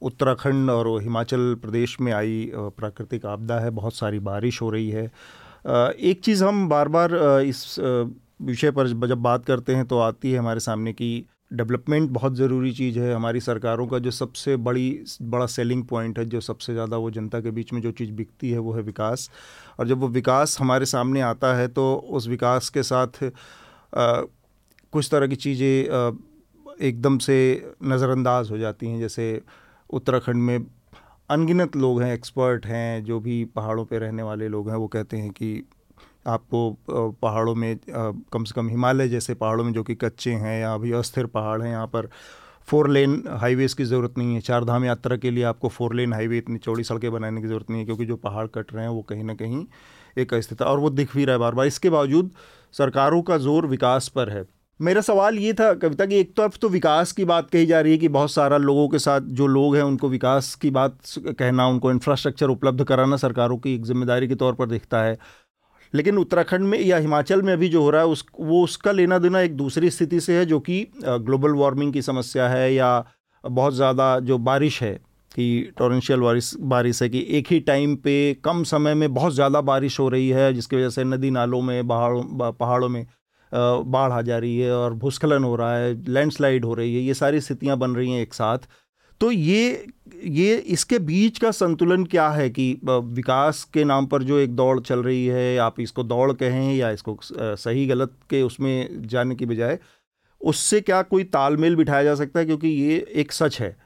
[0.02, 5.04] उत्तराखंड और हिमाचल प्रदेश में आई प्राकृतिक आपदा है, बहुत सारी बारिश हो रही है।
[6.02, 7.76] एक चीज़ हम बार बार इस
[8.42, 11.12] विषय पर जब बात करते हैं तो आती है हमारे सामने की
[11.52, 16.24] डेवलपमेंट बहुत ज़रूरी चीज़ है हमारी सरकारों का जो सबसे बड़ी बड़ा सेलिंग पॉइंट है
[16.26, 19.28] जो सबसे ज़्यादा वो जनता के बीच में जो चीज़ बिकती है वो है विकास।
[19.78, 24.20] और जब वो विकास हमारे सामने आता है तो उस विकास के साथ आ,
[24.92, 26.18] कुछ तरह की चीज़ें
[26.80, 27.36] एकदम से
[27.84, 29.40] नज़रअंदाज हो जाती हैं। जैसे
[29.90, 30.66] उत्तराखंड में
[31.30, 35.16] अनगिनत लोग हैं एक्सपर्ट हैं जो भी पहाड़ों पे रहने वाले लोग हैं वो कहते
[35.16, 35.62] हैं कि
[36.26, 40.74] आपको पहाड़ों में कम से कम हिमालय जैसे पहाड़ों में जो कि कच्चे हैं या
[40.74, 42.08] अभी अस्थिर पहाड़ हैं, यहाँ पर
[42.68, 46.12] फोर लेन हाईवेज़ की ज़रूरत नहीं है। चार धाम यात्रा के लिए आपको फोर लेन
[46.12, 48.90] हाईवे इतनी चौड़ी सड़कें बनाने की ज़रूरत नहीं है, क्योंकि जो पहाड़ कट रहे हैं
[48.90, 49.64] वो कहीं ना कहीं
[50.16, 52.30] एक अस्थिरता और वो दिख भी रहा है बार बार। इसके बावजूद
[52.74, 54.44] सरकारों का ज़ोर विकास पर है।
[54.80, 57.92] मेरा सवाल ये था, कविता, की एक तरफ़ तो विकास की बात कही जा रही
[57.92, 61.66] है कि बहुत सारा लोगों के साथ जो लोग हैं उनको विकास की बात कहना,
[61.66, 65.16] उनको इंफ्रास्ट्रक्चर उपलब्ध कराना सरकारों की एक ज़िम्मेदारी के तौर पर दिखता है।
[65.92, 69.18] लेकिन उत्तराखंड में या हिमाचल में अभी जो हो रहा है, उस, वो उसका लेना
[69.18, 73.04] देना एक दूसरी स्थिति से है, जो कि ग्लोबल वार्मिंग की समस्या है या
[73.44, 74.92] बहुत ज़्यादा जो बारिश है,
[75.32, 79.60] कि टोरेंशियल बारिश बारिश है कि एक ही टाइम पे कम समय में बहुत ज़्यादा
[79.62, 83.06] बारिश हो रही है, जिसकी वजह से नदी नालों में पहाड़ों पहाड़ों में
[83.52, 87.14] बाढ़ आ जा रही है और भूस्खलन हो रहा है, लैंडस्लाइड हो रही है, ये
[87.14, 88.58] सारी स्थितियाँ बन रही हैं एक साथ।
[89.22, 89.86] तो ये
[90.24, 94.80] ये इसके बीच का संतुलन क्या है कि विकास के नाम पर जो एक दौड़
[94.80, 99.46] चल रही है, आप इसको दौड़ कहें या इसको सही गलत के उसमें जाने की
[99.46, 99.78] बजाय,
[100.40, 102.46] उससे क्या कोई तालमेल बिठाया जा सकता है?
[102.46, 103.76] क्योंकि ये एक सच है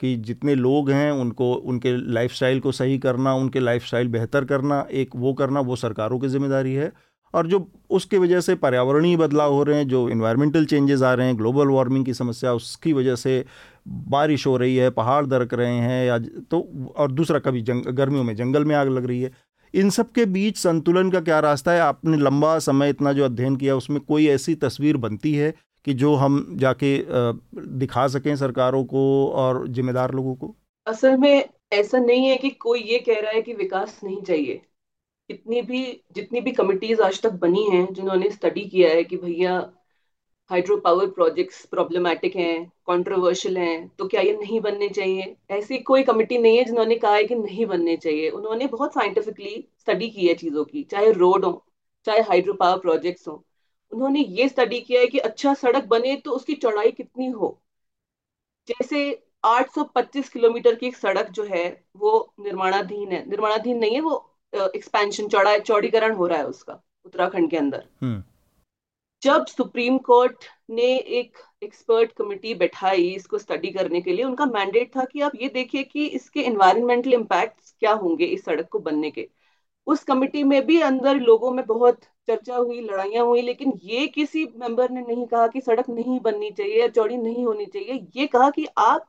[0.00, 5.16] कि जितने लोग हैं, उनको, उनके लाइफस्टाइल को सही करना, उनके लाइफस्टाइल बेहतर करना, एक
[5.16, 6.92] वो करना, वो सरकारों की ज़िम्मेदारी है।
[7.34, 11.26] और जो उसके वजह से पर्यावरणीय बदलाव हो रहे हैं, जो इन्वायरमेंटल चेंजेस आ रहे
[11.26, 13.44] हैं ग्लोबल वार्मिंग की समस्या, उसकी वजह से
[13.86, 18.24] बारिश हो रही है, पहाड़ दरक रहे हैं या तो और दूसरा कभी जंग, गर्मियों
[18.24, 19.30] में जंगल में आग लग रही है।
[19.74, 21.80] इन सब के बीच संतुलन का क्या रास्ता है?
[21.80, 26.14] आपने लंबा समय इतना जो अध्ययन किया, उसमें कोई ऐसी तस्वीर बनती है कि जो
[26.14, 26.98] हम जाके
[27.78, 30.54] दिखा सकें सरकारों को और जिम्मेदार लोगों को?
[30.86, 34.60] असल में ऐसा नहीं है कि कोई ये कह रहा है कि विकास नहीं चाहिए।
[35.30, 39.58] इतनी भी, जितनी भी कमिटीज आज तक बनी हैं, जिन्होंने स्टडी किया है कि भैया
[40.50, 45.36] हाइड्रो पावर प्रोजेक्ट्स प्रॉब्लमेटिक हैं कंट्रोवर्शियल हैं तो क्या ये नहीं बनने चाहिए?
[45.50, 49.64] ऐसी कोई कमिटी नहीं है जिन्होंने कहा है कि नहीं बनने चाहिए। उन्होंने बहुत साइंटिफिकली
[49.80, 51.64] स्टडी की है चीज़ों की, चाहे रोड हो,
[52.06, 53.44] चाहे हाइड्रो पावर प्रोजेक्ट्स हो।
[53.92, 57.58] उन्होंने ये स्टडी किया है कि अच्छा सड़क बने तो उसकी चौड़ाई कितनी हो।
[58.68, 64.28] जैसे 825 किलोमीटर की एक सड़क जो है, वो निर्माणाधीन है। निर्माणाधीन नहीं है, वो
[64.54, 68.22] एक्सपेंशन चौड़ा, चौड़ीकरण हो रहा है उसका, उत्तराखंड के अंदर। हम्म।
[69.22, 70.84] जब सुप्रीम कोर्ट ने
[71.18, 75.48] एक एक्सपर्ट कमेटी बैठाई इसको स्टडी करने के लिए, उनका मैंडेट था कि आप ये
[75.48, 79.28] देखिए कि इसके एनवायरमेंटल इम्पैक्ट क्या होंगे इस सड़क को बनने के।
[79.86, 84.44] उस कमिटी में भी अंदर लोगों में बहुत चर्चा हुई, लड़ाइयाँ हुई, लेकिन ये किसी
[84.56, 88.26] मेंबर ने नहीं कहा कि सड़क नहीं बननी चाहिए या चौड़ी नहीं होनी चाहिए। ये
[88.26, 89.08] कहा कि आप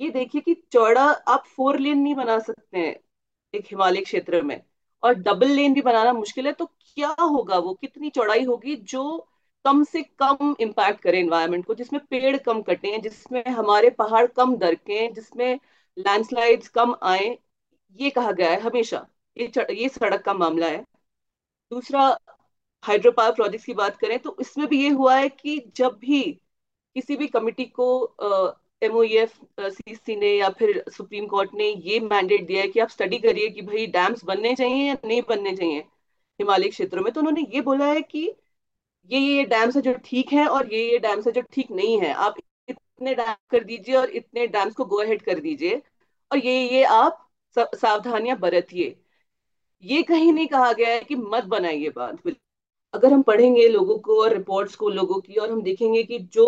[0.00, 2.94] ये देखिए कि चौड़ा, आप फोर लेन नहीं बना सकते हैं
[3.54, 4.60] एक हिमालय क्षेत्र में,
[5.02, 7.74] और डबल लेन भी बनाना मुश्किल है तो क्या होगा वो?
[7.74, 9.26] कितनी चौड़ाई होगी जो
[9.64, 14.56] कम से कम इम्पैक्ट करे इन्वायरमेंट को, जिसमें पेड़ कम कटे, जिसमें हमारे पहाड़ कम
[14.58, 15.58] दरके, जिसमें
[15.96, 17.36] लैंडस्लाइड्स कम आए,
[17.98, 20.84] ये कहा गया है हमेशा। ये ये सड़क का मामला है।
[21.72, 22.02] दूसरा
[22.82, 26.22] हाइड्रो पावर प्रोजेक्ट की बात करें तो इसमें भी ये हुआ है कि जब भी
[26.96, 27.86] किसी भी कमिटी को
[28.82, 33.18] एमओएफ सीसी ने या फिर सुप्रीम कोर्ट ने ये मैंडेट दिया है कि आप स्टडी
[33.18, 35.80] करिए कि भाई डैम्स बनने चाहिए या नहीं बनने चाहिए
[36.40, 38.28] हिमालय क्षेत्रों में तो उन्होंने ये बोला है कि
[39.08, 42.00] ये ये डैम्स है जो ठीक है और ये ये डैम्स है जो ठीक नहीं
[42.00, 42.34] है, आप
[42.68, 45.80] इतने डैम कर दीजिए और इतने डैम्स को गो अहेड कर दीजिए
[46.30, 48.94] और ये ये आप सावधानियाँ बरतिए।
[49.84, 52.34] ये कहीं नहीं कहा गया है कि मत बनाइए बाँध
[52.94, 56.46] अगर हम पढ़ेंगे लोगों को और रिपोर्ट्स को लोगों की और हम देखेंगे कि जो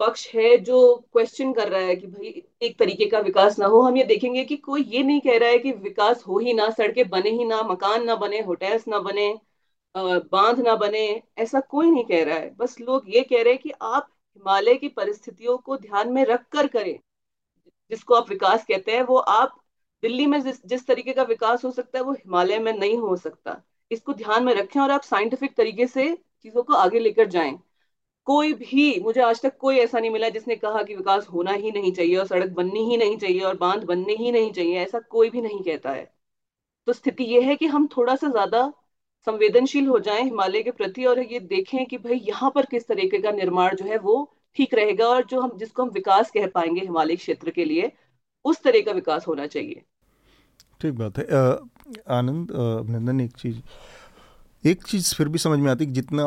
[0.00, 3.80] पक्ष है, जो क्वेश्चन कर रहा है कि भाई एक तरीके का विकास ना हो,
[3.82, 6.68] हम ये देखेंगे कि कोई ये नहीं कह रहा है कि विकास हो ही ना,
[6.70, 9.28] सड़कें बने ही ना, मकान ना बने होटल्स ना बने।
[9.94, 13.62] बाँध ना बने, ऐसा कोई नहीं कह रहा है। बस लोग ये कह रहे हैं
[13.62, 16.98] कि आप हिमालय की परिस्थितियों को ध्यान में रख कर। करें
[17.90, 19.54] जिसको आप विकास कहते हैं, वो आप
[20.02, 23.16] दिल्ली में जिस जिस तरीके का विकास हो सकता है, वो हिमालय में नहीं हो
[23.16, 26.08] सकता। इसको ध्यान में रखें और आप साइंटिफिक तरीके से
[26.42, 27.58] चीज़ों को आगे लेकर जाएँ।
[28.26, 31.70] कोई भी, मुझे आज तक कोई ऐसा नहीं मिला जिसने कहा कि विकास होना ही
[31.70, 35.00] नहीं चाहिए और सड़क बननी ही नहीं चाहिए और बाँध बनने ही नहीं चाहिए, ऐसा
[35.00, 36.04] कोई भी नहीं कहता है।
[36.86, 38.72] तो स्थिति यह है कि हम थोड़ा सा ज़्यादा
[39.26, 43.18] संवेदनशील हो जाएँ हिमालय के प्रति और ये देखें कि भाई यहाँ पर किस तरीके
[43.18, 44.16] का निर्माण जो है वो
[44.56, 47.90] ठीक रहेगा और जो हम जिसको हम विकास कह पाएँगे हिमालय क्षेत्र के लिए
[48.44, 49.82] उस तरह का विकास होना चाहिए।
[50.80, 51.24] ठीक बात है।
[52.10, 53.58] आनंद अभिनंदन एक चीज़
[54.64, 56.24] एक चीज़ फिर भी समझ में आती है जितना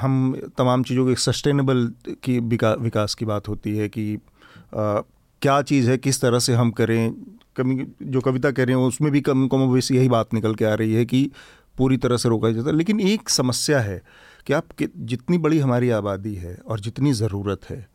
[0.00, 0.14] हम
[0.58, 1.86] तमाम चीज़ों के सस्टेनेबल
[2.24, 5.00] की विका, विकास की बात होती है कि आ,
[5.42, 7.14] क्या चीज़ है किस तरह से हम करें
[7.56, 10.64] कमी जो कविता कह रहे हैं उसमें भी कम कम वेश यही बात निकल के
[10.64, 11.30] आ रही है कि
[11.78, 14.02] पूरी तरह से रोका जाता है। लेकिन एक समस्या है
[14.46, 17.88] कि आप कि, जितनी बड़ी हमारी आबादी है और जितनी ज़रूरत है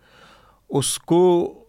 [0.69, 1.19] उसको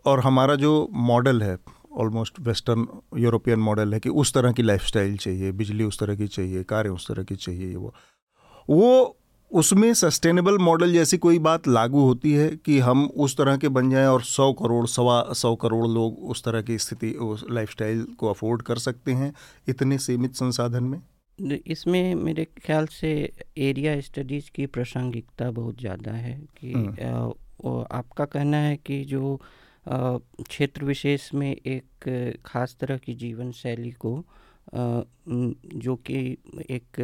[0.07, 1.59] और हमारा जो मॉडल है
[1.97, 2.87] ऑलमोस्ट वेस्टर्न
[3.19, 6.91] यूरोपियन मॉडल है कि उस तरह की लाइफस्टाइल चाहिए बिजली उस तरह की चाहिए कारें
[6.91, 7.95] उस तरह की चाहिए वो।
[8.71, 9.20] वो
[9.53, 13.91] उसमें सस्टेनेबल मॉडल जैसी कोई बात लागू होती है कि हम उस तरह के बन
[13.91, 18.29] जाएँ और सौ करोड़ सवा सौ करोड़ लोग उस तरह की स्थिति उस लाइफस्टाइल को
[18.31, 19.33] अफोर्ड कर सकते हैं
[19.69, 21.01] इतने सीमित संसाधन में
[21.67, 23.13] इसमें मेरे ख्याल से
[23.59, 29.39] एरिया स्टडीज़ की प्रासंगिकता बहुत ज़्यादा है कि हम्म। आपका कहना है कि जो
[29.87, 32.09] क्षेत्र विशेष में एक
[32.47, 34.13] ख़ास तरह की जीवन शैली को
[34.75, 36.21] जो कि
[36.71, 37.01] एक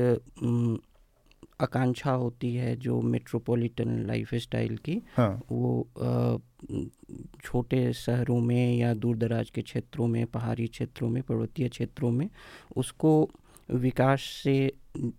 [1.60, 5.42] आकांक्षा होती है जो मेट्रोपॉलिटन लाइफ स्टाइल की हाँ.
[5.52, 5.88] वो
[7.44, 12.30] छोटे शहरों में या दूर दराज के क्षेत्रों में पहाड़ी क्षेत्रों में पर्वतीय क्षेत्रों में
[12.76, 13.30] उसको
[13.70, 14.72] विकास से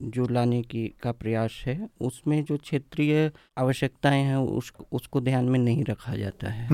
[0.03, 5.59] जो लाने की का प्रयास है उसमें जो क्षेत्रीय आवश्यकताएँ हैं उस उसको ध्यान में
[5.59, 6.67] नहीं रखा जाता है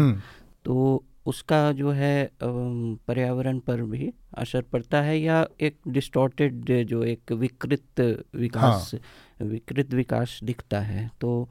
[0.65, 7.32] तो उसका जो है पर्यावरण पर भी असर पड़ता है या एक डिस्टॉर्टेड जो एक
[7.32, 8.02] विकृत
[8.36, 9.02] विकास हाँ।
[9.43, 11.49] विकृत विकास दिखता है। तो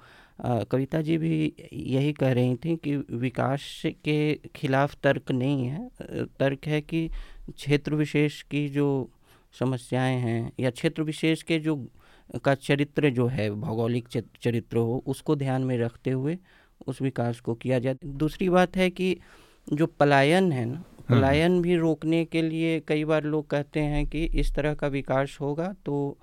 [0.71, 5.89] कविता जी भी यही कह रही थी कि विकास के खिलाफ तर्क नहीं है।
[6.39, 7.09] तर्क है कि
[7.51, 8.89] क्षेत्र विशेष की जो
[9.55, 11.77] समस्याएँ हैं या क्षेत्र विशेष के जो
[12.45, 14.09] का चरित्र जो है भौगोलिक
[14.43, 16.39] चरित्र हो उसको ध्यान में रखते हुए
[16.87, 19.17] उस विकास को किया जाए। दूसरी बात है कि
[19.73, 24.07] जो पलायन है ना हम्म। पलायन भी रोकने के लिए कई बार लोग कहते हैं
[24.07, 26.19] कि इस तरह का विकास होगा तो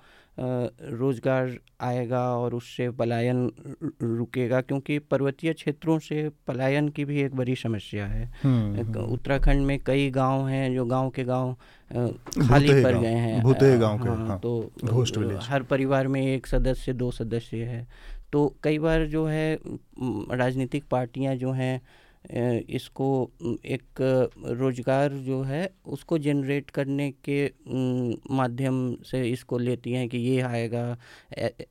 [0.82, 3.52] रोज़गार आएगा और उससे पलायन
[4.02, 9.66] रुकेगा क्योंकि पर्वतीय क्षेत्रों से पलायन की भी एक बड़ी समस्या है। हम्म, हम्म। उत्तराखंड
[9.66, 11.56] में कई गाँव हैं जो गाँव के गाँव
[12.48, 13.42] खाली पड़ गए हैं।
[13.78, 14.72] गाँव के, हाँ, हाँ, तो
[15.42, 17.86] हर परिवार में एक सदस्य दो सदस्य है।
[18.32, 19.58] तो कई बार जो है
[20.32, 21.82] राजनीतिक पार्टियाँ जो हैं
[22.24, 23.08] इसको
[23.66, 24.00] एक
[24.58, 27.44] रोज़गार जो है उसको जनरेट करने के
[28.34, 30.84] माध्यम से इसको लेती हैं कि ये आएगा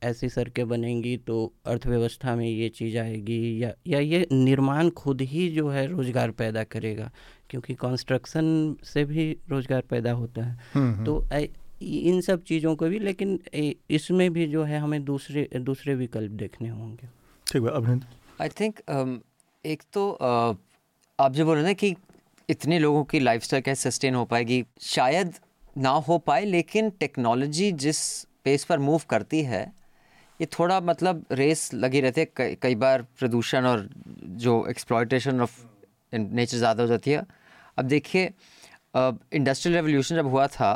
[0.02, 5.48] ऐसी सड़कें बनेंगी तो अर्थव्यवस्था में ये चीज़ आएगी या या ये निर्माण खुद ही
[5.48, 7.10] जो है रोज़गार पैदा करेगा
[7.50, 11.26] क्योंकि कंस्ट्रक्शन से भी रोज़गार पैदा होता है। हम्म, हम्म। तो
[11.82, 13.38] इन सब चीज़ों को भी लेकिन
[13.90, 17.08] इसमें भी जो है हमें दूसरे दूसरे विकल्प देखने होंगे।
[17.46, 18.80] ठीक है अभिनंदन। आई थिंक
[19.64, 20.10] एक तो
[21.18, 21.94] आप जो बोल रहे हैं कि
[22.48, 25.34] इतने लोगों की लाइफ स्टाइल कैसे सस्टेन हो पाएगी शायद
[25.78, 28.00] ना हो पाए लेकिन टेक्नोलॉजी जिस
[28.44, 29.62] पेस पर मूव करती है
[30.40, 33.88] ये थोड़ा मतलब रेस लगी रहती है। कई कई बार प्रदूषण और
[34.40, 35.58] जो एक्सप्लॉयटेशन ऑफ़
[36.14, 37.24] नेचर ज़्यादा हो जाती है।
[37.78, 38.24] अब देखिए
[38.96, 40.72] इंडस्ट्रियल रेवोल्यूशन जब हुआ था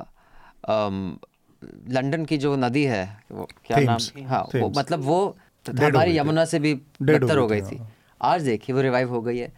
[0.68, 5.37] लंदन की जो नदी है वो क्या Thames, नाम हाँ वो मतलब वो
[5.68, 9.38] हमारी यमुना से भी बेहतर हो गई थी हाँ। आज देखिए वो रिवाइव हो गई
[9.38, 9.53] है।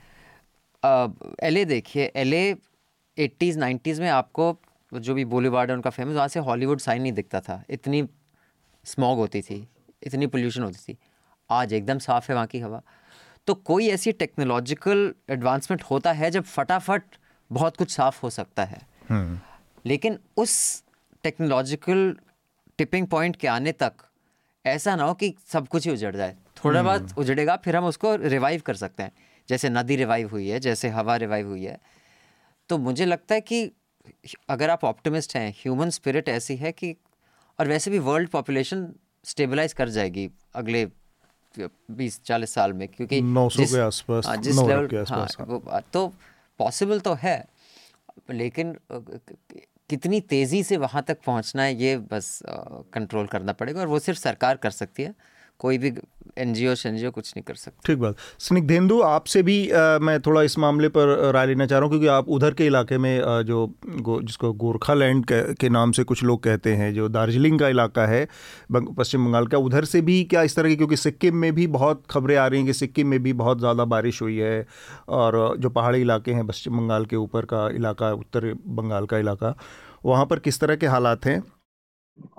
[1.42, 2.34] एल ए देखिए एल
[3.16, 4.56] एट्टीज़ नाइन्टीज़ में आपको
[4.92, 8.02] जो भी बॉलीवुड है उनका फ़ेमस वहाँ से हॉलीवुड साइन नहीं दिखता था। इतनी
[8.84, 9.66] स्मॉग होती थी
[10.02, 10.96] इतनी पोल्यूशन होती थी।
[11.50, 12.82] आज एकदम साफ़ है वहाँ की हवा।
[13.46, 17.02] तो कोई ऐसी टेक्नोलॉजिकल एडवांसमेंट होता है जब फटाफट
[17.50, 18.80] बहुत कुछ साफ़ हो सकता है।
[19.86, 20.82] लेकिन उस
[21.24, 22.16] टेक्नोलॉजिकल
[22.78, 23.92] टिपिंग पॉइंट के आने तक
[24.64, 28.16] ऐसा ना हो कि सब कुछ ही उजड़ जाए। थोड़ा बहुत उजड़ेगा फिर हम उसको
[28.16, 29.12] रिवाइव कर सकते हैं।
[29.48, 31.78] जैसे नदी रिवाइव हुई है जैसे हवा रिवाइव हुई है।
[32.68, 33.70] तो मुझे लगता है कि
[34.48, 36.96] अगर आप ऑप्टिमिस्ट हैं ह्यूमन स्पिरिट ऐसी है कि
[37.60, 38.92] और वैसे भी वर्ल्ड पॉपुलेशन
[39.24, 40.86] स्टेबलाइज कर जाएगी अगले
[41.90, 43.20] बीस चालीस साल में क्योंकि
[43.62, 46.08] जिस- के आसपास, हाँ, जिस लेवल के आसपास, हाँ, वो तो
[46.58, 47.44] पॉसिबल तो है
[48.30, 48.78] लेकिन
[49.90, 52.42] कितनी तेज़ी से वहाँ तक पहुँचना है ये बस
[52.92, 55.14] कंट्रोल करना पड़ेगा और वो सिर्फ़ सरकार कर सकती है।
[55.60, 55.92] कोई भी
[56.38, 56.74] एन जी ओ
[57.10, 61.08] कुछ नहीं कर सकता। ठीक बात। स्निग्धेंदु आपसे भी अ, मैं थोड़ा इस मामले पर
[61.34, 64.52] राय लेना चाह रहा हूँ क्योंकि आप उधर के इलाके में अ, जो गो, जिसको
[64.52, 68.26] गोरखा लैंड के, के नाम से कुछ लोग कहते हैं जो दार्जिलिंग का इलाका है
[68.72, 72.02] पश्चिम बंगाल का उधर से भी क्या इस तरह की क्योंकि सिक्किम में भी बहुत
[72.10, 74.66] खबरें आ रही हैं कि सिक्किम में भी बहुत ज़्यादा बारिश हुई है
[75.08, 79.54] और जो पहाड़ी इलाके हैं पश्चिम बंगाल के ऊपर का इलाका उत्तर बंगाल का इलाका
[80.04, 81.42] वहाँ पर किस तरह के हालात हैं?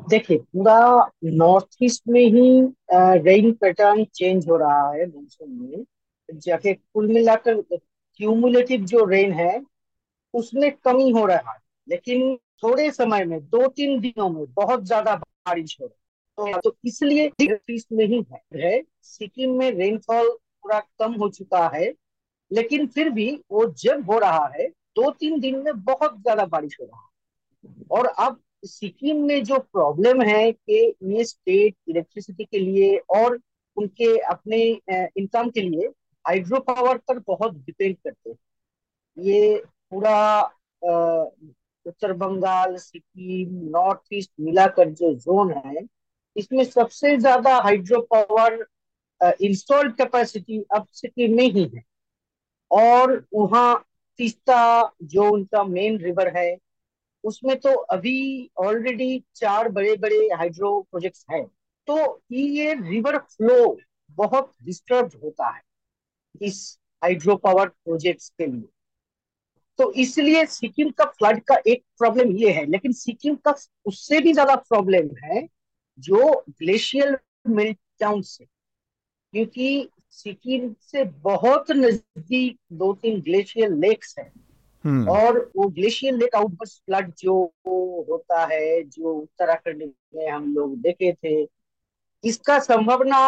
[0.09, 0.77] देखिए पूरा
[1.23, 2.49] नॉर्थ ईस्ट में ही
[3.19, 5.83] रेन पैटर्न चेंज हो रहा है मानसून में।
[6.29, 9.61] जाके कुल मिलाकर क्यूमुलेटिव जो रेन है
[10.33, 15.15] उसमें कमी हो रहा है। लेकिन थोड़े समय में दो तीन दिनों में बहुत ज़्यादा
[15.15, 17.31] बारिश हो रही है। तो, तो इसलिए
[17.69, 21.93] ईस्ट में ही है, है। सिक्किम में रेनफॉल पूरा कम हो चुका है।
[22.51, 26.77] लेकिन फिर भी वो जब हो रहा है दो तीन दिन में बहुत ज़्यादा बारिश
[26.81, 32.59] हो रहा है। और अब सिक्किम में जो प्रॉब्लम है कि ये स्टेट इलेक्ट्रिसिटी के
[32.59, 33.39] लिए और
[33.77, 34.57] उनके अपने
[34.91, 35.87] इनकम के लिए
[36.25, 38.37] हाइड्रो पावर पर बहुत डिपेंड करते हैं।
[39.17, 40.41] ये पूरा
[41.85, 45.81] उत्तर बंगाल, सिक्किम नॉर्थ ईस्ट मिलाकर जो जोन है,
[46.35, 48.65] इसमें सबसे ज़्यादा हाइड्रो पावर
[49.41, 51.83] इंस्टॉल्ड कैपेसिटी अब सिक्किम में ही है।
[52.71, 53.83] और वहाँ
[54.19, 56.57] तीस्ता, जो उनका मेन रिवर है
[57.27, 58.17] उसमें तो अभी
[58.59, 61.45] ऑलरेडी चार बड़े बड़े हाइड्रो प्रोजेक्ट्स हैं।
[61.87, 63.77] तो ये रिवर फ्लो
[64.17, 65.61] बहुत डिस्टर्ब होता है
[66.41, 66.57] इस
[67.01, 68.67] हाइड्रो पावर प्रोजेक्ट्स के लिए।
[69.79, 73.53] तो इसलिए सिक्किम का फ्लड का एक प्रॉब्लम ये है, लेकिन सिक्किम का
[73.85, 75.47] उससे भी ज़्यादा प्रॉब्लम है
[75.99, 84.31] जो ग्लेशियल मेल्टडाउन से। क्योंकि सिक्किम से बहुत नज़दीक दो तीन ग्लेशियल लेक्स हैं।
[85.09, 87.33] और वो ग्लेशियर लेक आउटबर्स्ट फ्लड जो
[88.09, 89.83] होता है जो उत्तराखंड
[90.15, 91.41] में हम लोग देखे थे
[92.23, 93.19] इसका संभावना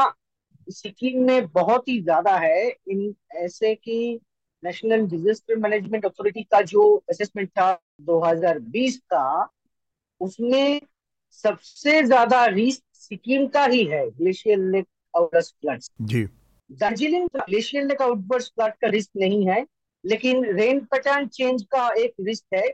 [0.68, 4.20] सिक्किम में बहुत ही ज़्यादा है। इन ऐसे कि
[4.64, 9.50] नेशनल डिजास्टर मैनेजमेंट अथॉरिटी का जो असेसमेंट था 2020 का
[10.22, 10.82] उसमें
[11.44, 16.24] सबसे ज़्यादा रिस्क सिक्किम का ही है ग्लेशियर लेक आउटबर्स्ट फ्लड। जी।
[16.70, 19.66] Darjeeling glacier lake outburst flood का रिस्क नहीं है
[20.04, 22.68] लेकिन रेन पैटर्न चेंज का एक रिस्क है।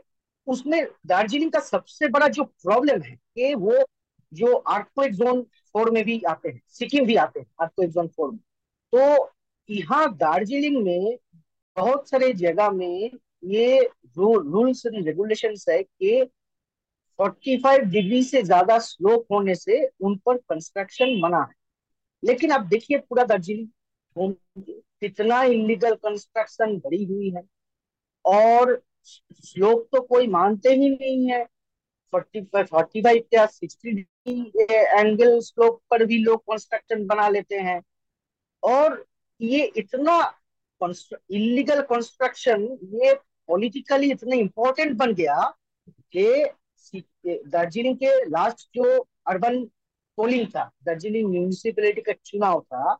[0.46, 3.84] उसमें दार्जिलिंग का सबसे बड़ा जो प्रॉब्लम है कि वो
[4.32, 8.30] जो अर्थक्वेक जोन फोर में भी आते हैं, सिक्किम भी आते हैं अर्थक्वेक जोन फोर
[8.30, 8.38] में।
[8.92, 9.32] तो
[9.68, 11.16] यहाँ दार्जिलिंग में
[11.76, 13.10] बहुत सारे जगह में
[13.44, 13.80] ये
[14.18, 16.22] रूल्स एंड रेगुलेशन है कि
[17.18, 21.54] 45 डिग्री से ज़्यादा स्लोप होने से उन पर कंस्ट्रक्शन मना है।
[22.22, 23.68] लेकिन आप देखिए पूरा दार्जिलिंग
[25.02, 27.42] कितना इलीगल कंस्ट्रक्शन भरी हुई है।
[28.24, 28.80] और
[29.12, 31.44] स्लोप तो कोई मानते ही नहीं है।
[32.12, 37.80] फोर्टी फाइव क्या सिक्सटी डिग्री एंगल स्लोप पर भी लोग कंस्ट्रक्शन बना लेते हैं।
[38.62, 39.04] और
[39.40, 40.18] ये इतना
[40.80, 42.62] इलीगल कंस्ट्रक्शन
[42.94, 43.14] ये
[43.48, 45.38] पॉलिटिकली इतना इम्पोर्टेंट बन गया
[46.16, 46.24] कि
[47.26, 49.64] दार्जिलिंग के लास्ट जो अर्बन
[50.18, 52.98] पोलिंग था, दार्जिलिंग म्यूनिसिपैलिटी का चुनाव था,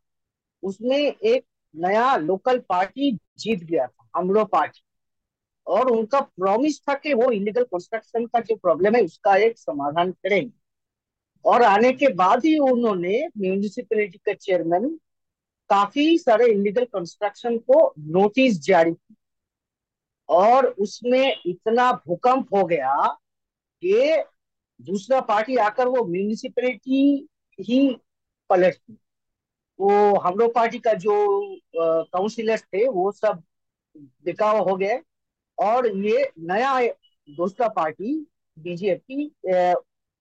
[0.62, 1.44] उसमें एक
[1.76, 4.82] नया लोकल पार्टी जीत गया था हमलो पार्टी।
[5.66, 10.12] और उनका प्रॉमिस था कि वो इलीगल कंस्ट्रक्शन का जो प्रॉब्लम है, उसका एक समाधान
[10.12, 10.52] करेंगे।
[11.44, 14.88] और आने के बाद ही उन्होंने म्यूनिसिपैलिटी के चेयरमैन
[15.70, 19.14] काफ़ी सारे इलीगल कंस्ट्रक्शन को नोटिस जारी की।
[20.28, 23.18] और उसमें इतना भूकंप हो गया
[23.84, 24.22] कि
[24.80, 27.28] दूसरा पार्टी आकर वो म्यूनिसिपैलिटी
[27.60, 27.96] ही
[28.50, 28.98] पलट दी
[29.80, 31.14] वो हम लोग पार्टी का जो
[31.76, 33.42] काउंसिलर्स थे, वो सब
[34.24, 35.00] बिकाव हो गए।
[35.58, 36.80] और ये नया
[37.28, 38.14] दूसरा पार्टी
[38.56, 39.30] बीजेपी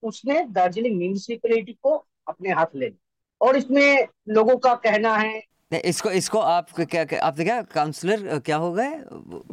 [0.02, 1.90] उसने दार्जिलिंग म्यूनिसिपैलिटी को
[2.28, 7.20] अपने हाथ ले लिया। और इसमें लोगों का कहना है इसको इसको आप क्या क्या
[7.26, 8.90] आप क्या काउंसलर क्या हो गए?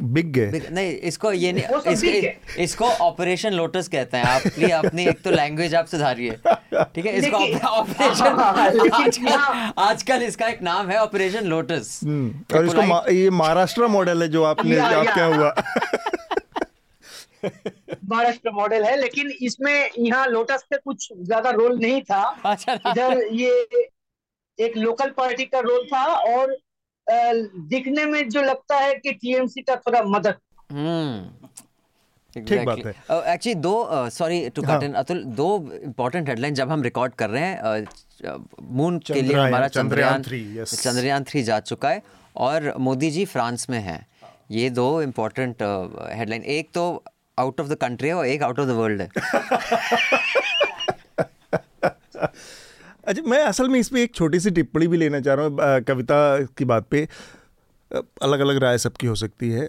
[0.00, 2.04] बिग गए। नहीं इसको ये नहीं इस,
[2.58, 6.36] इसको ऑपरेशन लोटस कहते हैं। आप प्लीज़ अपनी एक तो लैंग्वेज आप सुधारिए।
[6.94, 7.38] ठीक है इसको
[7.68, 8.38] ऑपरेशन
[8.92, 14.28] आजकल आजकल इसका एक नाम है ऑपरेशन लोटस हम्म, और इसको ये महाराष्ट्र मॉडल है
[14.28, 15.54] जो आपने आप क्या हुआ।
[17.44, 22.90] महाराष्ट्र मॉडल है लेकिन इसमें यहाँ लोटस पे कुछ ज़्यादा रोल नहीं था। अच्छा, अच्छा।
[22.90, 23.66] इधर ये
[24.60, 26.56] एक लोकल पार्टी का रोल था और
[27.68, 30.34] दिखने में जो लगता है कि टीएमसी का थोड़ा मदद।
[30.72, 31.48] हम्म।
[32.40, 32.94] ठीक बात है।
[33.34, 37.42] एक्चुअली दो sorry to cut in Atul दो इम्पोर्टेंट हेडलाइन जब हम रिकॉर्ड कर रहे
[37.42, 37.86] हैं
[38.62, 42.02] मून uh, के लिए हमारा चंद्रयान चंद्रयान थ्री जा चुका है
[42.36, 44.06] और मोदी जी फ्रांस में हैं।
[44.50, 45.62] ये दो इम्पोर्टेंट
[46.12, 47.04] हेडलाइन uh, एक तो
[47.38, 49.08] आउट ऑफ़ द कंट्री है और एक आउट ऑफ़ द वर्ल्ड है।
[53.06, 55.82] अच्छा मैं असल में इस पर एक छोटी सी टिप्पणी भी लेना चाह रहा हूँ
[55.84, 56.16] कविता
[56.58, 57.06] की बात पे।
[58.22, 59.68] अलग अलग राय सबकी हो सकती है।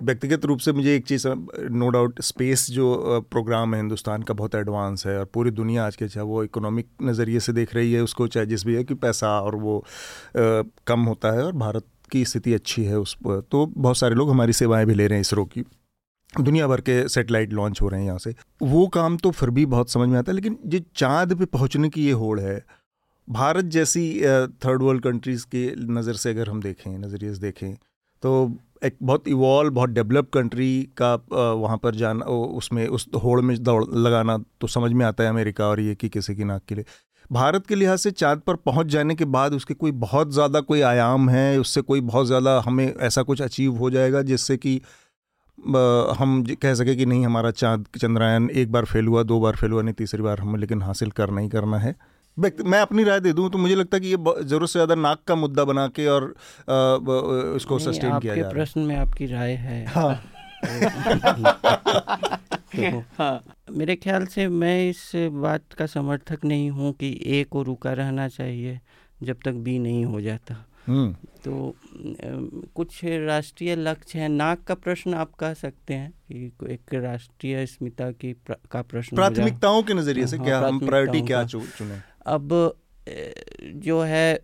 [0.00, 4.54] व्यक्तिगत रूप से मुझे एक चीज़ नो डाउट स्पेस जो प्रोग्राम है हिंदुस्तान का बहुत
[4.54, 8.02] एडवांस है और पूरी दुनिया आज के, चाहे वो इकोनॉमिक नज़रिए से देख रही है,
[8.02, 9.84] उसको चाहे जिस भी है कि पैसा और वो
[10.36, 14.30] कम होता है और भारत की स्थिति अच्छी है उस पर। तो बहुत सारे लोग
[14.30, 15.64] हमारी सेवाएँ भी ले रहे हैं इसरो की।
[16.38, 19.66] दुनिया भर के सेटेलाइट लॉन्च हो रहे हैं यहाँ से। वो काम तो फिर भी
[19.66, 22.64] बहुत समझ में आता है, लेकिन जो चाँद पे पहुँचने की ये होड़ है।
[23.28, 24.20] भारत जैसी
[24.64, 27.74] थर्ड वर्ल्ड कंट्रीज़ के नज़र से अगर हम देखें नज़रिए देखें
[28.22, 33.56] तो एक बहुत इवॉल्व बहुत डेवलप कंट्री का वहाँ पर जाना उसमें, उस होड़ में
[33.62, 36.74] दौड़ लगाना तो समझ में आता है अमेरिका और ये कि किसी की नाक के
[36.74, 36.84] लिए।
[37.30, 40.80] भारत के लिहाज से चाँद पर पहुँच जाने के बाद उसके कोई बहुत ज़्यादा कोई
[40.82, 44.80] आयाम है, उससे कोई बहुत ज़्यादा हमें ऐसा कुछ अचीव हो जाएगा जिससे कि
[45.58, 49.70] हम कह सके कि नहीं हमारा चाँद चंद्रयान एक बार फेल हुआ दो बार फेल
[49.70, 51.94] हुआ नहीं तीसरी बार हमें लेकिन हासिल करना ही करना है।
[52.36, 55.18] मैं अपनी राय दे दूँ तो मुझे लगता है कि ये ज़रूरत से ज़्यादा नाक
[55.28, 56.34] का मुद्दा बना के और
[57.56, 60.14] इसको सस्टेन किया जा प्रश्न में आपकी राय है। हाँ।
[62.76, 67.62] तो, हाँ। मेरे ख्याल से मैं इस बात का समर्थक नहीं हूँ कि ए को
[67.62, 68.78] रुका रहना चाहिए
[69.22, 71.74] जब तक बी नहीं हो जाता। तो
[72.74, 78.10] कुछ राष्ट्रीय लक्ष्य है। नाक का प्रश्न आप कह सकते हैं कि एक राष्ट्रीय अस्मिता
[78.12, 82.00] की प्र, का प्रश्न प्राथमिकताओं के नज़रिए से हाँ, क्या हम प्रायोरिटी क्या चुने?
[82.26, 82.74] अब
[83.76, 84.40] जो है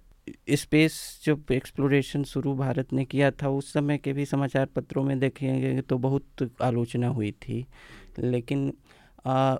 [0.50, 5.18] स्पेस जब एक्सप्लोरेशन शुरू भारत ने किया था उस समय के भी समाचार पत्रों में
[5.18, 7.66] देखेंगे तो बहुत आलोचना हुई थी।
[8.18, 8.72] लेकिन
[9.26, 9.56] आ,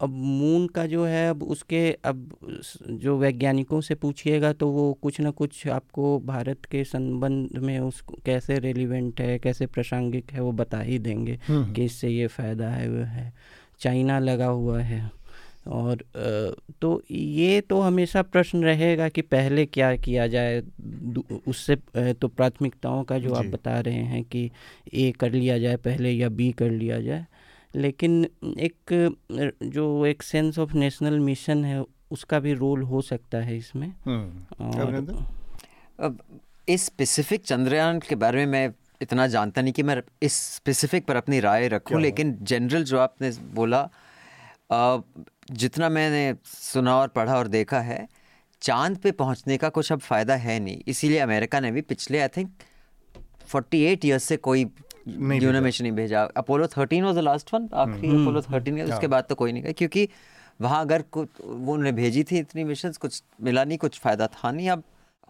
[0.00, 2.36] अब मून का जो है अब उसके अब
[2.90, 8.02] जो वैज्ञानिकों से पूछिएगा तो वो कुछ ना कुछ आपको भारत के संबंध में उस
[8.26, 12.68] कैसे रेलिवेंट है कैसे प्रासंगिक है वो बता ही देंगे हम्म। कि इससे ये फ़ायदा
[12.68, 13.32] है वो है।
[13.80, 15.10] चाइना लगा हुआ है।
[15.66, 16.04] और
[16.80, 20.62] तो ये तो हमेशा प्रश्न रहेगा कि पहले क्या किया जाए?
[21.48, 21.76] उससे
[22.12, 24.50] तो प्राथमिकताओं का जो। आप बता रहे हैं कि
[24.94, 27.26] ए कर लिया जाए पहले या बी कर लिया जाए।
[27.76, 29.10] लेकिन एक
[29.62, 35.16] जो एक सेंस ऑफ़ नेशनल मिशन है उसका भी रोल हो सकता है इसमें। हम्म।
[36.00, 36.18] अब
[36.68, 41.16] इस स्पेसिफिक चंद्रयान के बारे में मैं इतना जानता नहीं कि मैं इस स्पेसिफिक पर
[41.16, 43.88] अपनी राय रखूँ लेकिन जनरल जो आपने बोला
[44.72, 44.98] आ,
[45.50, 48.08] जितना मैंने सुना और पढ़ा और देखा है
[48.60, 52.28] चाँद पे पहुँचने का कुछ अब फ़ायदा है नहीं। इसीलिए अमेरिका ने भी पिछले आई
[52.28, 52.50] थिंक
[53.54, 54.64] 48 ईयर्स से कोई
[55.08, 59.24] यूनो मिशन नहीं भेजा। Apollo thirteen was the last one आखिरी अपोलो थर्टीन उसके बाद
[59.28, 60.08] तो कोई नहीं। गया क्योंकि
[60.60, 64.50] वहाँ अगर कुछ वो उन्होंने भेजी थी इतनी मिशन कुछ मिला नहीं कुछ फ़ायदा था
[64.50, 64.82] नहीं। अब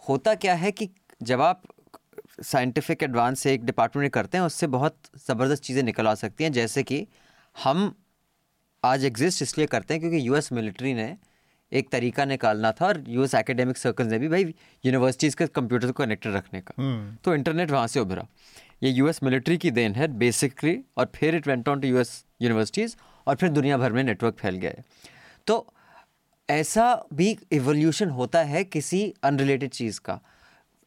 [0.08, 0.88] होता क्या है कि
[1.22, 1.62] जब आप
[2.42, 4.96] साइंटिफिक एडवांस से एक डिपार्टमेंट में करते हैं उससे बहुत
[5.28, 7.06] ज़बरदस्त चीज़ें निकल आ सकती हैं। जैसे कि
[7.56, 7.92] हम
[8.82, 11.16] आज एग्जिस्ट इसलिए करते हैं क्योंकि यूएस मिलिट्री ने
[11.72, 14.54] एक तरीका निकालना था और यूएस एकेडमिक सर्कल्स ने भी भाई
[14.84, 18.26] यूनिवर्सिटीज़ के कंप्यूटर को कनेक्टेड रखने का। हम्म। तो इंटरनेट वहाँ से उभरा।
[18.82, 22.96] ये यूएस मिलिट्री की देन है बेसिकली और फिर it went on to US universities
[23.26, 24.82] और फिर दुनिया भर में नेटवर्क फैल गया
[25.46, 25.66] तो
[26.48, 30.18] ऐसा भी इवोल्यूशन होता है किसी अनरिलेटेड चीज़ का।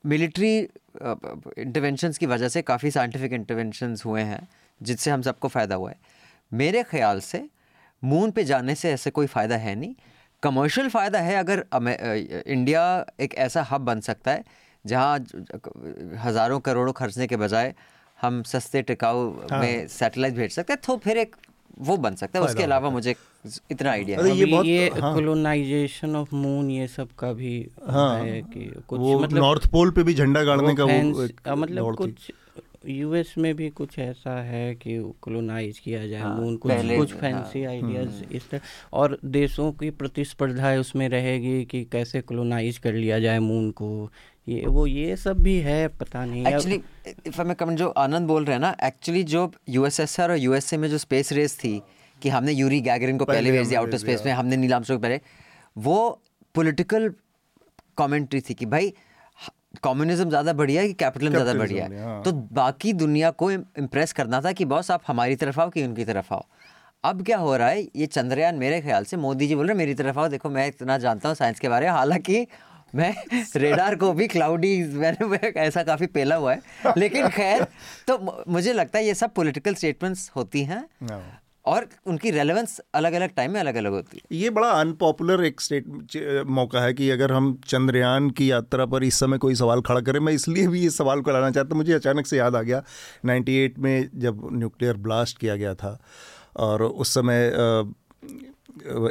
[0.03, 4.47] मिलिट्री इंटरवेंशंस की वजह से काफ़ी साइंटिफिक इंटरवेंशंस हुए हैं,
[4.81, 5.99] जिससे हम सबको फ़ायदा हुआ है।
[6.51, 7.43] मेरे ख्याल से
[8.03, 9.93] मून पे जाने से ऐसे कोई फ़ायदा है नहीं।
[10.43, 11.63] कमर्शियल फ़ायदा है अगर
[12.47, 14.43] इंडिया एक ऐसा हब बन सकता है
[14.85, 15.17] जहाँ
[16.23, 17.73] हज़ारों करोड़ों खर्चने के बजाय
[18.19, 21.35] हम सस्ते टिकाऊ हाँ। में सैटेलाइट भेज सकते हैं तो फिर एक
[21.79, 23.15] वो बन सकता है। उसके अलावा मुझे
[23.71, 27.55] इतना आइडिया है ये बहुत ये कोलोनाइजेशन ऑफ़ मून ये सब का भी
[27.87, 31.49] हाँ, है कि कुछ वो मतलब नॉर्थ पोल पे भी झंडा गाड़ने का वो एक
[31.49, 32.31] मतलब कुछ
[32.87, 37.63] यूएस में भी कुछ ऐसा है कि कोलोनाइज किया जाए हाँ, मून कुछ कुछ फैंसी
[37.63, 38.61] हाँ, आइडियाज़ हम्म। इस तरह।
[38.93, 44.09] और देशों की प्रतिस्पर्धा उसमें रहेगी कि कैसे कोलोनाइज कर लिया जाए मून को।
[44.47, 46.81] ये वो ये सब भी है पता नहीं एक्चुअली
[47.27, 50.89] इफ़ मैं कमेंट जो आनंद बोल रहे हैं ना एक्चुअली जो यूएसएसआर और यूएसए में
[50.89, 51.81] जो स्पेस रेस थी
[52.21, 55.19] कि हमने यूरी गैगरिन को पहले भेज दिया आउटर स्पेस में हमने नीलाम को पहले
[55.75, 55.97] वो
[56.55, 57.09] पॉलिटिकल
[57.97, 58.93] कमेंट्री थी कि भाई
[59.83, 62.03] कम्युनिज्म ज़्यादा बढ़िया है कि कैपिटलिज्म ज़्यादा बढ़िया है?
[62.03, 65.83] हाँ। तो बाकी दुनिया को इम्प्रेस करना था कि बॉस आप हमारी तरफ़ आओ कि
[65.83, 66.43] उनकी तरफ़ आओ।
[67.03, 69.93] अब क्या हो रहा है ये चंद्रयान मेरे ख्याल से मोदी जी बोल रहे मेरी
[69.93, 72.45] तरफ़ आओ देखो मैं इतना जानता हूँ साइंस के बारे में हालाँकि
[72.95, 73.13] मैं
[73.55, 77.67] रेडार को भी क्लाउडी मैंने ऐसा काफ़ी पेला हुआ है। लेकिन खैर
[78.07, 78.17] तो
[78.47, 80.83] मुझे लगता है ये सब पॉलिटिकल स्टेटमेंट्स होती हैं।
[81.65, 85.61] और उनकी रेलेवेंस अलग अलग टाइम में अलग अलग होती है। ये बड़ा अनपॉपुलर एक
[85.61, 90.01] स्टेट मौका है कि अगर हम चंद्रयान की यात्रा पर इस समय कोई सवाल खड़ा
[90.01, 92.81] करें मैं इसलिए भी इस सवाल को लाना चाहता मुझे अचानक से याद आ गया
[93.25, 95.97] 98 में जब न्यूक्लियर ब्लास्ट किया गया था
[96.57, 97.45] और उस समय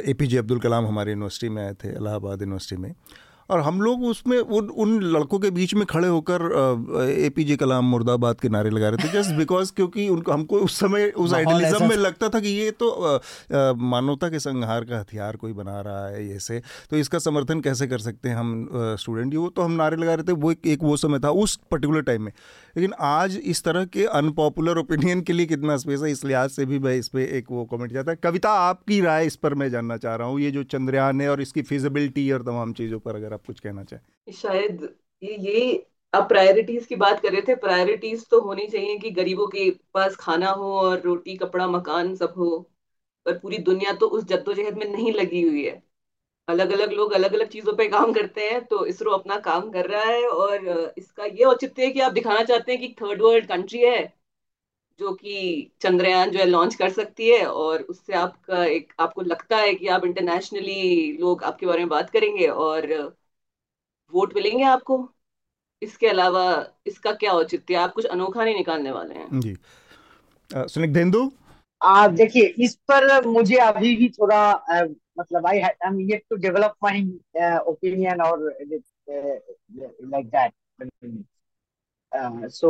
[0.05, 2.93] ए पी जे अब्दुल कलाम हमारी यूनिवर्सिटी में आए थे इलाहाबाद यूनिवर्सिटी में।
[3.51, 6.43] और हम लोग उसमें उन उन लड़कों के बीच में खड़े होकर
[7.09, 10.59] ए पी जे कलाम मुर्दाबाद के नारे लगा रहे थे जस्ट बिकॉज़ क्योंकि उनको हमको
[10.59, 12.89] उस समय उस आइडियलिज्म में लगता था कि ये तो
[13.85, 17.87] मानवता के संहार का हथियार कोई बना रहा है ये से। तो इसका समर्थन कैसे
[17.87, 20.83] कर सकते हैं हम स्टूडेंट वो तो हम नारे लगा रहे थे वो एक, एक
[20.83, 22.31] वो समय था उस पर्टिकुलर टाइम में।
[22.77, 26.65] लेकिन आज इस तरह के अनपॉपुलर ओपिनियन के लिए कितना स्पेस है इस लिहाज से
[26.65, 29.69] भी मैं इस पर एक वो कमेंट जाता है कविता आपकी राय इस पर मैं
[29.71, 33.15] जानना चाह रहा हूँ ये जो चंद्रयान है और इसकी फिजिबिलिटी और तमाम चीज़ों पर
[33.15, 34.83] अगर आप कुछ कहना चाहें। शायद
[35.21, 39.47] ये ये आप प्रायोरिटीज की बात कर रहे थे प्रायोरिटीज तो होनी चाहिए कि गरीबों
[39.47, 42.57] के पास खाना हो और रोटी, कपड़ा, मकान सब हो,
[43.25, 45.81] पर पूरी दुनिया तो उस जद्दोजहद में नहीं लगी हुई है।
[46.47, 49.87] अलग अलग लोग अलग अलग चीज़ों पे काम करते हैं तो इसरो अपना काम कर
[49.87, 50.67] रहा है और
[50.97, 54.01] इसका ये औचित्य है कि आप दिखाना चाहते हैं कि थर्ड वर्ल्ड कंट्री है,
[54.99, 59.57] जो कि चंद्रयान जो है लॉन्च कर सकती है और उससे आपका एक, आपको लगता
[59.57, 62.87] है कि आप इंटरनेशनली लोग आपके बारे में बात करेंगे और
[64.13, 65.07] वोट मिलेंगे आपको?
[65.81, 66.43] इसके अलावा
[66.87, 69.55] इसका क्या औचित्य आप कुछ अनोखा नहीं निकालने वाले हैं। जी।
[70.51, 71.31] स्निग्धेंदु
[72.11, 74.41] देखिए इस पर मुझे अभी भी थोड़ा
[75.19, 77.01] मतलब I am yet to develop my
[77.67, 78.43] opinion और
[78.99, 80.53] लाइक दैट
[82.51, 82.69] सो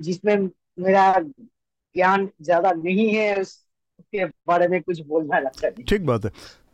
[0.00, 0.36] जिसमें
[0.78, 6.30] मेरा ज्ञान ज़्यादा नहीं है उसके बारे में कुछ बोलना लगता है ठीक बात है।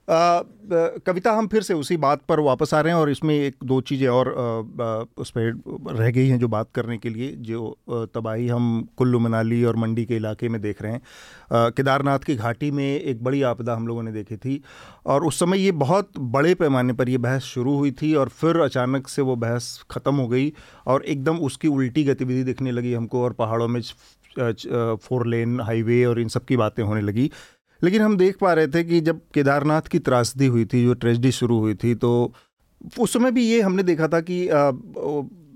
[0.08, 3.80] कविता, हम फिर से उसी बात पर वापस आ रहे हैं और इसमें एक दो
[3.80, 4.28] चीज़ें और
[5.18, 9.62] उस पर रह गई हैं जो बात करने के लिए, जो तबाही हम कुल्लू, मनाली
[9.64, 13.74] और मंडी के इलाके में देख रहे हैं। केदारनाथ की घाटी में एक बड़ी आपदा
[13.74, 14.60] हम लोगों ने देखी थी
[15.06, 18.60] और उस समय ये बहुत बड़े पैमाने पर यह बहस शुरू हुई थी और फिर
[18.60, 20.52] अचानक से वो बहस ख़त्म हो गई
[20.86, 23.80] और एकदम उसकी उल्टी गतिविधि दिखने लगी हमको और पहाड़ों में
[24.36, 27.30] फोर लेन, हाईवे और इन सब की बातें होने लगी।
[27.84, 31.32] लेकिन हम देख पा रहे थे कि जब केदारनाथ की त्रासदी हुई थी, जो ट्रेजडी
[31.32, 32.32] शुरू हुई थी तो
[32.98, 34.46] उस समय भी ये हमने देखा था कि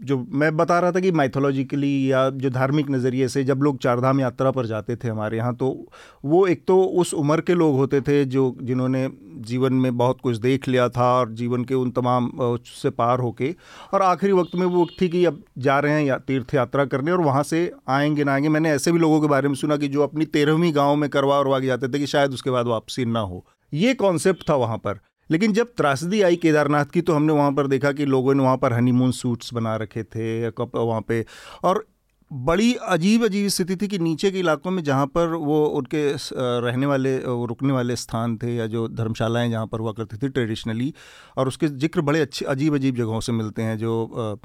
[0.05, 4.20] जो मैं बता रहा था कि माइथोलॉजिकली या जो धार्मिक नज़रिए से जब लोग चारधाम
[4.20, 5.88] यात्रा पर जाते थे हमारे यहाँ तो
[6.24, 9.09] वो एक तो उस उम्र के लोग होते थे जो, जिन्होंने
[9.40, 12.30] जीवन में बहुत कुछ देख लिया था और जीवन के उन तमाम
[12.64, 13.55] से पार होके
[13.94, 17.12] और आखिरी वक्त में वो थी कि अब जा रहे हैं या तीर्थ यात्रा करने
[17.12, 19.88] और वहाँ से आएँगे ना आएँगे। मैंने ऐसे भी लोगों के बारे में सुना कि
[19.88, 23.05] जो अपनी तेरहवीं गाँव में करवा उरवा के जाते थे कि शायद उसके बाद वापसी
[23.05, 24.99] ना हो। ये कॉन्सेप्ट था वहाँ पर।
[25.30, 28.56] लेकिन जब त्रासदी आई केदारनाथ की तो हमने वहाँ पर देखा कि लोगों ने वहाँ
[28.58, 31.24] पर हनीमून सूट्स बना रखे थे वहाँ पे।
[31.64, 31.86] और
[32.30, 36.02] बड़ी अजीब अजीब स्थिति थी कि नीचे के इलाकों में जहाँ पर वो उनके
[36.34, 40.92] रहने वाले रुकने वाले स्थान थे, या जो धर्मशालाएँ जहाँ पर हुआ करती थी ट्रेडिशनली
[41.36, 44.38] और उसके ज़िक्र बड़े अच्छे अजीब अजीब जगहों से मिलते हैं, जो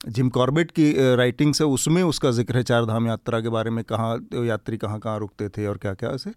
[0.00, 3.82] जिम कॉर्बेट की राइटिंग्स है, उसमें उसका ज़िक्र है चार धाम यात्रा के बारे में,
[3.84, 4.16] कहाँ,
[4.46, 6.30] यात्री कहाँ कहाँ रुकते थे, और क्या क्या ऐसे।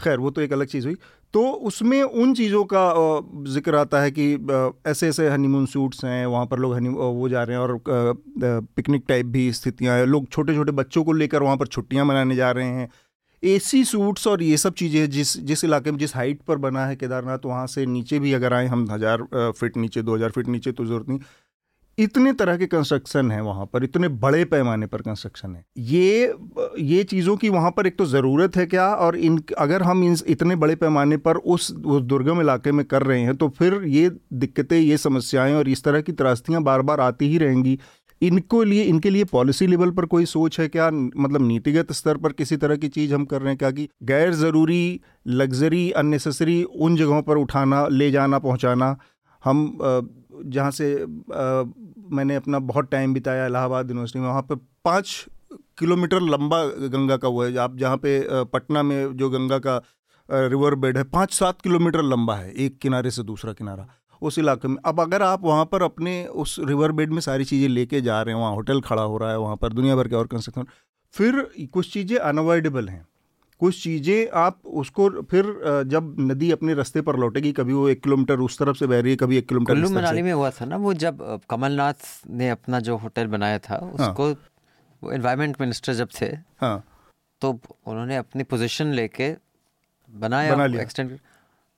[0.00, 0.96] खैर, वो तो एक अलग चीज़ हुई।
[1.34, 2.82] तो उसमें उन चीज़ों का
[3.52, 4.26] ज़िक्र आता है कि
[4.86, 7.80] ऐसे ऐसे हनीमून सूट्स हैं, वहाँ पर लोग हनी वो जा रहे हैं और
[8.76, 12.36] पिकनिक टाइप भी स्थितियाँ हैं। लोग छोटे छोटे बच्चों को लेकर वहाँ पर छुट्टियाँ मनाने
[12.36, 12.88] जा रहे हैं।
[13.42, 16.96] एसी सूट्स और ये सब चीज़ें जिस जिस इलाके में, जिस हाइट पर बना है
[16.96, 20.72] केदारनाथ, वहाँ से नीचे भी अगर आए, हम हज़ार फिट नीचे, दो हज़ार फिट नीचे
[20.72, 21.18] तो ज़रूरत नहीं।
[21.98, 26.34] इतने तरह के कंस्ट्रक्शन है वहाँ पर, इतने बड़े पैमाने पर कंस्ट्रक्शन है। ये
[26.80, 28.86] ये चीज़ों की वहाँ पर एक तो ज़रूरत है क्या?
[28.86, 33.02] और इन, अगर हम इन इतने बड़े पैमाने पर उस उस दुर्गम इलाके में कर
[33.02, 37.00] रहे हैं तो फिर ये दिक्कतें, ये समस्याएँ और इस तरह की त्रास्तियाँ बार बार
[37.00, 37.78] आती ही रहेंगी।
[38.22, 40.90] इनको लिए, इनके लिए पॉलिसी लेवल पर कोई सोच है क्या?
[40.90, 44.32] मतलब नीतिगत स्तर पर किसी तरह की चीज़ हम कर रहे हैं क्या कि गैर
[44.34, 48.96] ज़रूरी लग्जरी अननेसेसरी उन जगहों पर उठाना, ले जाना, पहुंचाना,
[49.44, 49.78] हम
[50.46, 51.64] जहाँ से आ,
[52.10, 55.26] मैंने अपना बहुत टाइम बिताया इलाहाबाद यूनिवर्सिटी में वहाँ पर पाँच
[55.78, 59.80] किलोमीटर लंबा गंगा का वो है आप जहाँ पे पटना में जो गंगा का
[60.28, 63.86] रिवर बेड है पाँच सात किलोमीटर लंबा है एक किनारे से दूसरा किनारा
[64.22, 67.68] उस इलाके में। अब अगर आप वहाँ पर अपने उस रिवर बेड में सारी चीज़ें
[67.68, 70.16] लेके जा रहे हैं वहाँ होटल खड़ा हो रहा है वहाँ पर दुनिया भर के
[70.16, 70.66] और कंस्ट्रक्शन
[71.14, 73.06] फिर कुछ चीज़ें अनअवॉइडेबल हैं।
[73.60, 75.44] कुछ चीज़ें आप उसको फिर
[75.86, 79.10] जब नदी अपने रास्ते पर लौटेगी कभी वो एक किलोमीटर उस तरफ़ से बह रही
[79.10, 82.80] है कभी एक किलोमीटर कुल्लू मनाली में हुआ था ना वो जब कमलनाथ ने अपना
[82.80, 84.36] जो होटल बनाया था हाँ। उसको हाँ।
[85.02, 86.26] वो एनवायरमेंट मिनिस्टर जब थे
[86.60, 86.76] हाँ
[87.42, 87.50] तो
[87.86, 89.34] उन्होंने अपनी पोजीशन लेके
[90.08, 91.18] बनाया बना लिया एक्सटेंड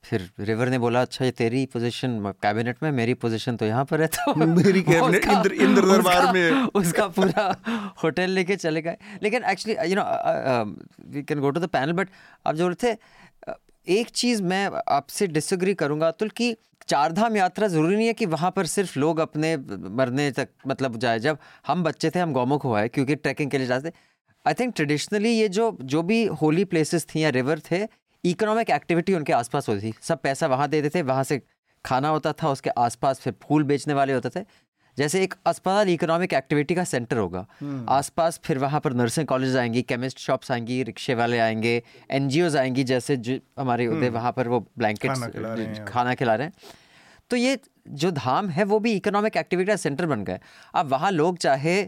[0.04, 4.00] फिर रिवर ने बोला अच्छा ये तेरी पोजीशन कैबिनेट में मेरी पोजीशन तो यहाँ पर
[4.00, 7.56] है तो मेरी कैबिनेट इंद्र इंद्र दरबार में उसका पूरा
[8.04, 10.04] होटल लेके चले गए। लेकिन actually you know
[11.10, 12.08] we can go to the panel but
[12.46, 12.96] आप जो थे
[13.88, 16.56] एक चीज़ मैं आपसे डिसग्री करूँगा अतुल कि
[16.88, 19.56] चार धाम यात्रा ज़रूरी नहीं है कि वहाँ पर सिर्फ़ लोग अपने
[19.90, 23.58] मरने तक मतलब जाए। जब हम बच्चे थे हम गौमुख हुआ है क्योंकि ट्रैकिंग के
[23.58, 23.92] लिए जाते
[24.46, 27.86] आई थिंक ट्रेडिशनली ये जो जो भी होली प्लेसेस थी या रिवर थे
[28.24, 31.40] इकोनॉमिक एक्टिविटी उनके आसपास होती थी। सब पैसा वहाँ देते थे वहाँ से
[31.84, 34.44] खाना होता था उसके आसपास फिर फूल बेचने वाले होते थे।
[34.96, 39.56] जैसे एक अस्पताल इकोनॉमिक एक्टिविटी का सेंटर होगा। हम्म। आसपास फिर वहाँ पर नर्सिंग कॉलेज
[39.56, 44.32] आएँगी केमिस्ट शॉप्स आएँगी रिक्शे वाले आएँगे एन आएँगी जैसे जो हमारे होते हम्म। वहाँ
[44.32, 45.10] पर वो ब्लैंकेट
[45.88, 46.52] खाना खिला रहे हैं।
[47.30, 47.58] तो ये
[47.88, 50.40] जो धाम है वो भी इकोनॉमिक एक्टिविटी का सेंटर बन गए
[50.74, 51.82] अब वहाँ लोग चाहे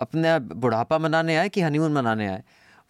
[0.00, 2.42] अपना बुढ़ापा मनाने आए कि हनीमून मनाने आए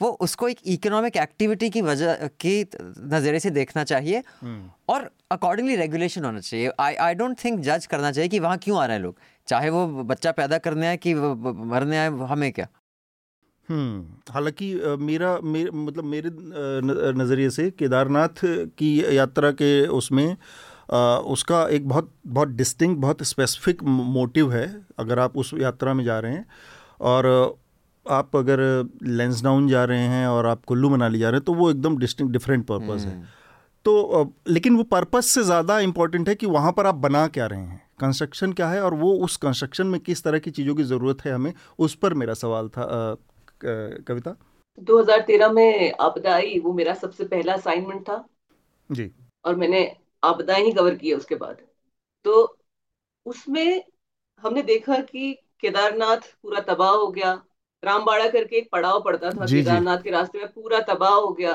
[0.02, 5.76] वो उसको एक इकोनॉमिक एक्टिविटी की वजह की नज़रिए से देखना चाहिए हम्म। और अकॉर्डिंगली
[5.76, 8.96] रेगुलेशन होना चाहिए। आई आई डोंट थिंक जज करना चाहिए कि वहाँ क्यों आ रहे
[8.96, 9.16] हैं लोग।
[9.48, 12.68] चाहे वो बच्चा पैदा करने आए कि मरने आए हमें क्या?
[13.68, 16.30] हम्म हालाँकि मेरा मेरे मतलब मेरे
[17.14, 18.44] नज़रिए से केदारनाथ
[18.78, 20.36] की यात्रा के उसमें
[20.92, 20.98] आ,
[21.34, 24.66] उसका एक बहुत बहुत डिस्टिंग बहुत स्पेसिफिक मोटिव है
[24.98, 26.46] अगर आप उस यात्रा में जा रहे हैं।
[27.00, 27.26] और
[28.06, 28.58] आप अगर
[29.02, 31.96] लेंस डाउन जा रहे हैं और आप कुल्लू मनाली जा रहे हैं तो वो एकदम
[31.98, 33.22] डिस्टिंग डिफरेंट पर्पज़ है।
[33.86, 37.60] तो लेकिन वो पर्पस से ज़्यादा इंपॉर्टेंट है कि वहाँ पर आप बना क्या रहे
[37.60, 41.24] हैं। कंस्ट्रक्शन क्या है और वो उस कंस्ट्रक्शन में किस तरह की चीज़ों की ज़रूरत
[41.24, 43.16] है हमें उस पर मेरा सवाल था
[43.60, 44.36] कविता?
[44.78, 48.24] 2013 में आपदा आई वो मेरा सबसे पहला असाइनमेंट था।
[48.90, 49.10] जी।
[49.44, 49.84] और मैंने
[50.22, 51.56] आपदा ही कवर किया उसके बाद।
[52.24, 52.56] तो
[53.26, 53.82] उसमें
[54.42, 57.32] हमने देखा कि केदारनाथ पूरा तबाह हो गया
[57.82, 61.54] रामबाड़ा करके एक पड़ाव पड़ता था केदारनाथ के रास्ते में पूरा तबाह हो गया।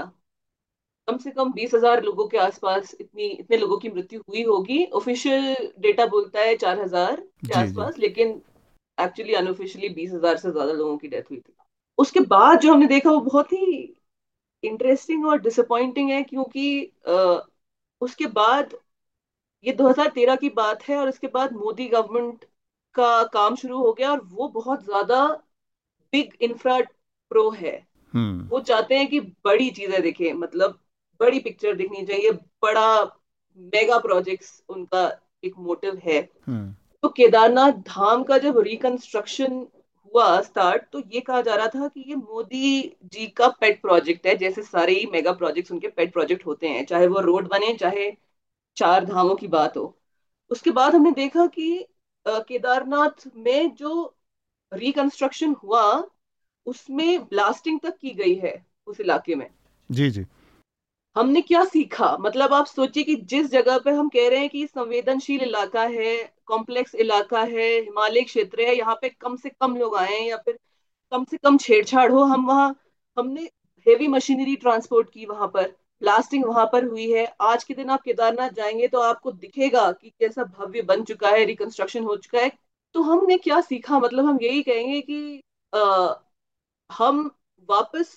[1.08, 4.84] कम से कम बीस हज़ार लोगों के आसपास इतनी इतने लोगों की मृत्यु हुई होगी।
[4.94, 8.42] ऑफिशियल डेटा बोलता है चार हज़ार के आसपास लेकिन
[8.98, 11.54] एक्चुअली अनऑफिशियली बीस हज़ार से ज़्यादा लोगों की डेथ हुई थी।
[11.98, 13.96] उसके बाद जो हमने देखा वो बहुत ही
[14.64, 17.40] इंटरेस्टिंग और डिसअपॉइंटिंग है क्योंकि आ,
[18.02, 18.76] उसके बाद
[19.66, 22.46] ये 2013 की बात है और उसके बाद मोदी गवर्नमेंट
[22.96, 25.20] का काम शुरू हो गया और वो बहुत ज़्यादा
[26.14, 26.80] बिग इंफ्रा
[27.32, 27.76] प्रो है
[28.14, 30.80] हम्म। वो चाहते हैं कि बड़ी चीज़ें दिखे मतलब
[31.20, 32.32] बड़ी पिक्चर दिखनी चाहिए
[32.62, 33.04] बड़ा
[33.74, 35.08] मेगा प्रोजेक्ट्स उनका
[35.44, 39.66] एक मोटिव है हम्म। तो केदारनाथ धाम का जब रिकंस्ट्रक्शन
[40.14, 44.28] हुआ स्टार्ट तो ये कहा जा रहा था कि ये मोदी जी का पेट प्रोजेक्ट
[44.28, 47.74] है जैसे सारे ही मेगा प्रोजेक्ट्स उनके पेट प्रोजेक्ट होते हैं चाहे वो रोड बने
[47.74, 48.12] चाहे
[48.78, 49.94] चार धामों की बात हो
[50.52, 51.88] उसके बाद हमने देखा कि
[52.26, 54.17] केदारनाथ में जो
[54.72, 55.84] रिकंस्ट्रक्शन हुआ
[56.68, 59.50] उसमें ब्लास्टिंग तक की गई है उस इलाके में।
[59.90, 60.26] जी जी।
[61.16, 62.18] हमने क्या सीखा?
[62.20, 66.34] मतलब आप सोचिए कि जिस जगह पे हम कह रहे हैं कि संवेदनशील इलाका है
[66.46, 70.60] कॉम्प्लेक्स इलाका है हिमालय क्षेत्र है यहाँ पे कम से कम लोग आए या फिर
[71.12, 72.70] कम से कम छेड़छाड़ हो हम वहाँ
[73.18, 73.50] हमने
[73.88, 78.02] हेवी मशीनरी ट्रांसपोर्ट की वहाँ पर ब्लास्टिंग वहाँ पर हुई है। आज के दिन आप
[78.02, 82.52] केदारनाथ जाएँगे तो आपको दिखेगा कि कैसा भव्य बन चुका है रिकंस्ट्रक्शन हो चुका है।
[82.96, 84.00] तो हमने क्या सीखा?
[84.00, 85.42] मतलब हम यही कहेंगे कि
[85.74, 86.14] आ,
[86.90, 87.20] हम
[87.70, 88.16] वापस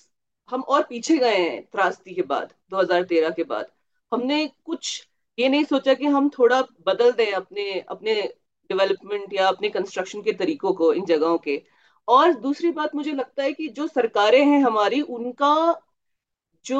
[0.49, 3.71] हम और पीछे गए हैं त्रासदी के बाद 2013 के बाद।
[4.11, 5.07] हमने कुछ
[5.37, 8.15] ये नहीं सोचा कि हम थोड़ा बदल दें अपने अपने
[8.69, 11.61] डेवलपमेंट या अपने कंस्ट्रक्शन के तरीकों को इन जगहों के।
[12.07, 15.53] और दूसरी बात मुझे लगता है कि जो सरकारें हैं हमारी उनका
[16.65, 16.79] जो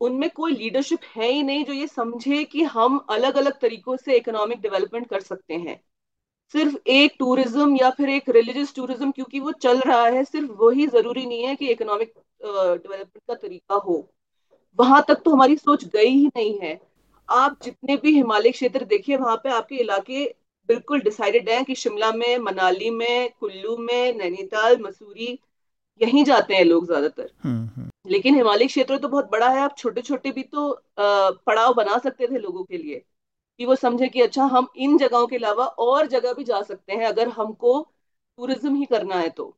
[0.00, 4.16] उनमें कोई लीडरशिप है ही नहीं जो ये समझे कि हम अलग अलग तरीकों से
[4.16, 5.80] इकोनॉमिक डेवलपमेंट कर सकते हैं।
[6.54, 10.86] सिर्फ़ एक टूरिज़्म या फिर एक रिलीजियस टूरिज़्म क्योंकि वो चल रहा है सिर्फ़ वही
[10.88, 13.96] ज़रूरी नहीं है कि इकोनॉमिक डेवलपमेंट का तरीका हो।
[14.78, 16.78] वहाँ तक तो हमारी सोच गई ही नहीं है।
[17.28, 20.24] आप जितने भी हिमालय क्षेत्र देखिए वहाँ पे आपके इलाके
[20.68, 25.38] बिल्कुल डिसाइडेड है कि शिमला में मनाली में कुल्लू में नैनीताल मसूरी
[26.00, 29.76] यहीं जाते हैं लोग ज़्यादातर। हम्म, हम्म, लेकिन हिमालय क्षेत्र तो बहुत बड़ा है आप
[29.78, 30.82] छोटे छोटे भी तो अ,
[31.46, 33.02] पड़ाव बना सकते थे लोगों के लिए।
[33.60, 36.92] कि वो समझे कि अच्छा हम इन जगहों के अलावा और जगह भी जा सकते
[36.92, 37.80] हैं अगर हमको
[38.38, 39.54] टूरिज़्म ही करना है तो।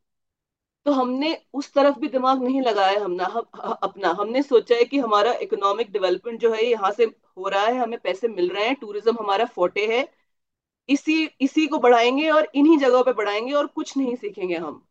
[0.87, 3.43] तो हमने उस तरफ़ भी दिमाग नहीं लगाया हमने हम,
[3.83, 7.79] अपना। हमने सोचा है कि हमारा इकोनॉमिक डेवलपमेंट जो है यहाँ से हो रहा है
[7.79, 10.09] हमें पैसे मिल रहे हैं टूरिज़्म हमारा फोटे है।
[10.89, 14.83] इसी इसी को बढ़ाएँगे और इन्हीं जगहों पे बढ़ाएँगे और कुछ नहीं सीखेंगे हम।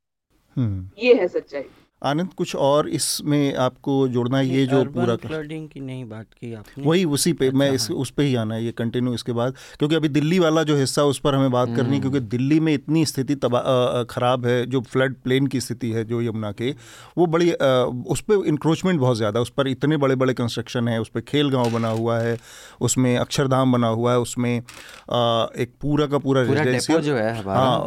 [0.58, 1.66] हम्म। ये है सच्चाई।
[2.02, 6.54] आनंद कुछ और इसमें आपको जोड़ना है ये जो पूरा फ्लडिंग की नहीं बात की
[6.54, 9.14] आपने वही उसी पे मैं अच्छा, इस हाँ। उस पे ही आना है ये कंटिन्यू
[9.14, 12.20] इसके बाद क्योंकि अभी दिल्ली वाला जो हिस्सा उस पर हमें बात करनी है क्योंकि
[12.28, 16.52] दिल्ली में इतनी स्थिति तबाह खराब है जो फ्लड प्लेन की स्थिति है जो यमुना
[16.52, 16.72] के
[17.18, 17.66] वो बड़ी अ,
[18.08, 21.50] उस पर इंक्रोचमेंट बहुत ज़्यादा उस पर इतने बड़े बड़े कंस्ट्रक्शन है उस पर खेल
[21.50, 22.38] गाँव बना हुआ है
[22.82, 27.78] उसमें अक्षरधाम बना हुआ है उसमें एक पूरा का पूरा पूरा डेपो जो है हाँ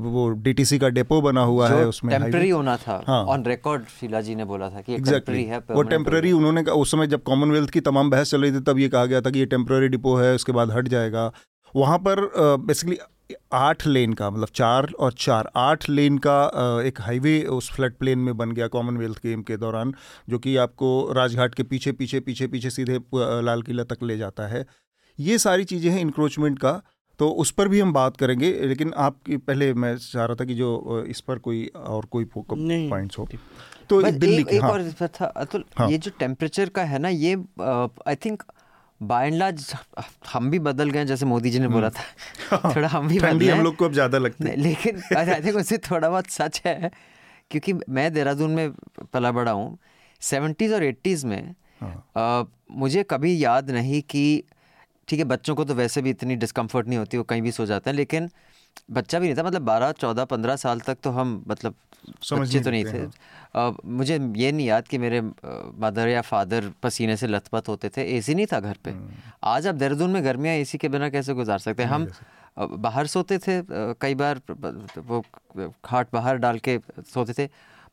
[0.00, 2.14] वो डीटीसी का डेपो बना हुआ है उसमें
[2.50, 6.32] होना था हाँ। ऑन रिकॉर्ड शीला जी ने बोला था कि टेम्पररी है वो टेम्पररी
[6.32, 9.20] उन्होंने उस समय जब कॉमनवेल्थ की तमाम बहस चल रही थी तब ये कहा गया
[9.20, 11.30] था कि ये टेम्पररी डिपो है उसके बाद हट जाएगा।
[11.74, 12.28] वहाँ पर
[12.66, 12.98] बेसिकली
[13.52, 17.94] आठ लेन का मतलब चार और चार आठ लेन का अ, एक हाईवे उस फ्लड
[17.94, 19.94] प्लेन में बन गया कॉमनवेल्थ गेम के दौरान
[20.28, 22.98] जो कि आपको राजघाट के पीछे पीछे पीछे पीछे सीधे
[23.44, 24.64] लाल किला तक ले जाता है।
[25.18, 26.80] ये सारी चीज़ें हैं इंक्रोचमेंट का।
[27.20, 30.54] तो उस पर भी हम बात करेंगे लेकिन आपकी पहले मैं चाह रहा था कि
[30.54, 33.28] जो इस पर कोई और कोई पॉइंट्स हो।
[33.88, 36.82] तो दिल्ली एक, एक हाँ। और इस पर था अतुल हाँ। ये जो टेम्परेचर का
[36.82, 37.34] है ना ये
[38.06, 38.42] I think
[39.02, 39.74] by and large
[40.32, 42.02] हम भी बदल गए जैसे मोदी जी ने बोला था।
[42.76, 45.56] थोड़ा हम भी हम्म। बदले हम लोग को अब ज़्यादा लगता है। लेकिन आई थिंक
[45.56, 46.90] उससे थोड़ा बहुत सच है
[47.50, 48.70] क्योंकि मैं देहरादून में
[49.12, 49.78] पला बड़ा हूँ।
[50.20, 54.42] सेवेंटीज़ और एट्टीज़ में हाँ। अ, मुझे कभी याद नहीं कि
[55.10, 57.66] ठीक है बच्चों को तो वैसे भी इतनी डिस्कम्फर्ट नहीं होती वो कहीं भी सो
[57.66, 58.30] जाते हैं लेकिन
[58.90, 61.74] बच्चा भी नहीं था मतलब बारह चौदह पंद्रह साल तक तो हम मतलब
[62.24, 65.20] समझ बच्चे तो नहीं थे। अ, मुझे ये नहीं याद कि मेरे
[65.80, 68.94] मदर या फादर पसीने से लथपथ होते थे एसी नहीं था घर पे।
[69.44, 71.90] आज आप देहरादून में गर्मियाँ एसी के बिना कैसे गुजार सकते हैं?
[71.90, 72.08] हम
[72.78, 73.60] बाहर सोते थे
[74.00, 74.40] कई बार
[74.98, 75.22] वो
[75.84, 76.78] खाट बाहर डाल के
[77.14, 77.48] सोते थे।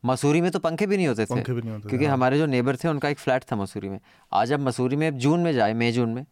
[0.06, 2.46] मसूरी में तो पंखे भी नहीं होते थे भी नहीं होते क्योंकि हाँ। हमारे जो
[2.46, 4.00] नेबर थे उनका एक फ्लैट था मसूरी में।
[4.32, 6.26] आज आप मसूरी में जून में जाए मई जून में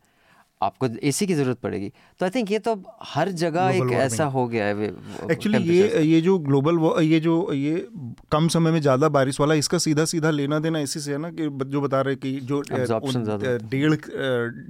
[0.61, 2.75] आपको एसी की ज़रूरत पड़ेगी। तो आई थिंक ये तो
[3.05, 4.87] हर जगह एक ऐसा हो गया है
[5.31, 7.87] एक्चुअली ये ये जो ग्लोबल ये जो ये
[8.31, 11.29] कम समय में ज़्यादा बारिश वाला इसका सीधा सीधा लेना देना इसी से है ना
[11.31, 13.95] कि जो बता रहे कि जो डेढ़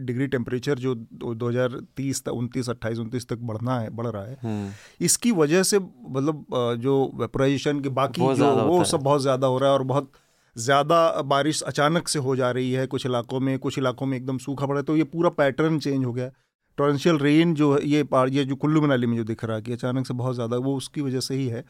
[0.06, 4.24] डिग्री टेम्परेचर जो दो हज़ार तीस तक उनतीस अट्ठाईस उनतीस तक बढ़ना है बढ़ रहा
[4.24, 6.46] है। हम्म। इसकी वजह से मतलब
[6.82, 10.12] जो वेपराइजेशन के बाकी जो वो सब बहुत ज़्यादा हो रहा है और बहुत
[10.56, 14.38] ज़्यादा बारिश अचानक से हो जा रही है कुछ इलाकों में कुछ इलाकों में एकदम
[14.38, 16.30] सूखा पड़ा है तो ये पूरा पैटर्न चेंज हो गया।
[16.78, 19.74] टॉरेंशियल रेन जो है ये ये जो कुल्लू मनाली में जो दिख रहा है कि
[19.74, 21.64] अचानक से बहुत ज़्यादा वो उसकी वजह से ही है।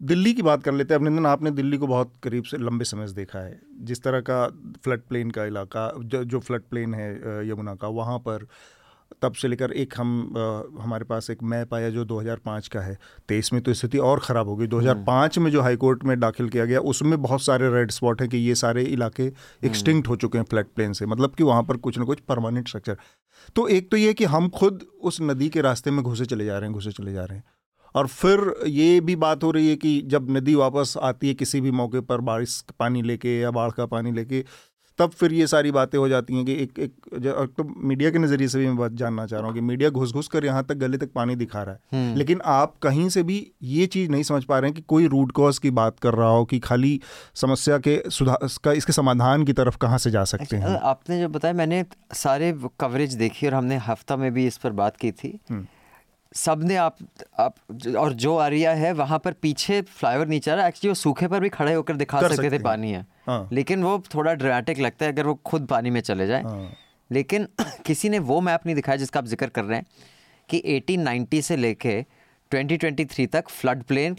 [0.00, 3.06] दिल्ली की बात कर लेते हैं अभिनंदन आपने दिल्ली को बहुत करीब से लंबे समय
[3.06, 4.46] से देखा है। जिस तरह का
[4.84, 8.46] फ्लड प्लेन का इलाका जो, जो फ्लड प्लेन है यमुना का वहाँ पर
[9.22, 12.96] तब से लेकर एक हम अ, हमारे पास एक मैप आया जो 2005 का है।
[13.28, 16.48] तेईस में तो स्थिति और ख़राब हो गई। 2005 में जो हाई कोर्ट में दाखिल
[16.48, 19.26] किया गया उसमें बहुत सारे रेड स्पॉट हैं कि ये सारे इलाके
[19.66, 22.68] एक्सटिंक्ट हो चुके हैं फ्लैट प्लेन से। मतलब कि वहाँ पर कुछ ना कुछ परमानेंट
[22.68, 22.96] स्ट्रक्चर
[23.56, 26.58] तो एक तो ये कि हम खुद उस नदी के रास्ते में घुसे चले जा
[26.58, 27.44] रहे हैं घुसे चले जा रहे हैं।
[27.94, 31.60] और फिर ये भी बात हो रही है कि जब नदी वापस आती है किसी
[31.60, 34.44] भी मौके पर बारिश पानी लेके या बाढ़ का पानी लेके
[35.00, 38.48] तब फिर ये सारी बातें हो जाती हैं कि एक एक तो मीडिया के नज़रिए
[38.48, 40.74] से भी मैं बात जानना चाह रहा हूँ कि मीडिया घुस घुस कर यहाँ तक
[40.76, 44.42] गले तक पानी दिखा रहा है। लेकिन आप कहीं से भी ये चीज़ नहीं समझ
[44.44, 47.00] पा रहे हैं कि कोई रूट कॉज की बात कर रहा हो कि खाली
[47.34, 50.78] समस्या के सुधार इसका इसके समाधान की तरफ़ कहाँ से जा सकते अच्छा, हैं?
[50.84, 51.84] आपने जो बताया मैंने
[52.14, 55.66] सारे कवरेज देखी और हमने हफ़्ता में भी इस पर बात की थी। हम्म।
[56.34, 56.96] सबने आप
[57.40, 57.54] आप
[57.98, 61.28] और जो एरिया है वहाँ पर पीछे फ्लाईओवर नीचे आ रहा है। एक्चुअली वो सूखे
[61.28, 64.78] पर भी खड़े होकर दिखा सकते सकते थे पानी है। हाँ। लेकिन वो थोड़ा ड्रामेटिक
[64.78, 66.70] लगता है अगर वो खुद पानी में चले जाए। हाँ।
[67.10, 67.48] लेकिन
[67.86, 69.86] किसी ने वो मैप नहीं दिखाया जिसका आप ज़िक्र कर रहे हैं
[70.48, 72.00] कि 1890 से लेके
[72.52, 74.16] 2023 तक फ्लड प्लेन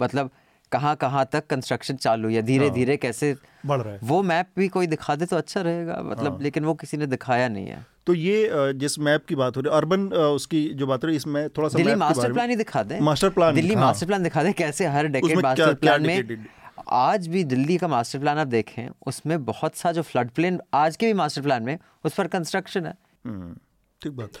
[0.00, 0.30] मतलब
[0.72, 3.34] कहाँ कहाँ तक कंस्ट्रक्शन चालू है धीरे धीरे कैसे
[3.66, 6.74] बढ़ रहा है। वो मैप भी कोई दिखा दे तो अच्छा रहेगा मतलब लेकिन वो
[6.74, 8.50] किसी ने दिखाया नहीं है। तो ये
[8.80, 11.48] जिस मैप की बात हो रही है अर्बन उसकी जो बात हो रही है इसमें
[11.48, 14.42] थोड़ा सा दिल्ली मास्टर प्लान ही दिखा दें। मास्टर प्लान दिल्ली हाँ। मास्टर प्लान दिखा
[14.42, 16.46] दें कैसे हर डेकेड मास्टर प्लान में
[16.88, 20.96] आज भी दिल्ली का मास्टर प्लान आप देखें उसमें बहुत सा जो फ्लड प्लेन आज
[20.96, 22.94] के भी मास्टर प्लान में उस पर कंस्ट्रक्शन है।
[23.26, 23.54] हम्म,
[24.02, 24.38] ठीक बात।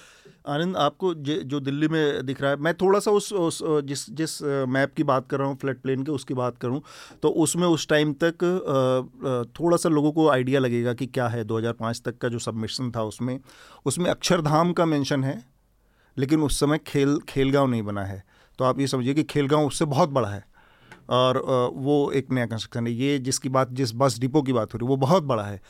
[0.48, 4.42] आनंद आपको जे- दिल्ली में दिख रहा है मैं थोड़ा सा उस, उस जिस जिस
[4.42, 6.82] मैप की बात कर रहा हूँ फ्लड प्लेन के उसकी बात करूँ
[7.22, 8.34] तो उसमें उस टाइम तक
[9.60, 13.02] थोड़ा सा लोगों को आइडिया लगेगा कि क्या है 2005 तक का जो सबमिशन था
[13.02, 13.40] उसमें।
[13.86, 15.44] उसमें अक्षरधाम का मेंशन है
[16.18, 18.22] लेकिन उस समय खेल खेलगांव नहीं बना है।
[18.58, 20.44] तो आप ये समझिए कि खेलगांव उससे बहुत बड़ा है
[21.08, 21.38] और
[21.74, 24.86] वो एक नया कंस्ट्रक्शन है। ये जिसकी बात जिस बस डिपो की बात हो रही
[24.86, 25.60] है वो बहुत बड़ा है।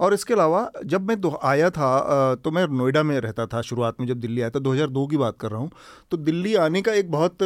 [0.00, 4.00] और इसके अलावा, जब मैं दो, आया था तो मैं नोएडा में रहता था शुरुआत
[4.00, 5.70] में जब दिल्ली आया था 2002 की बात कर रहा हूँ।
[6.10, 7.38] तो दिल्ली आने का एक बहुत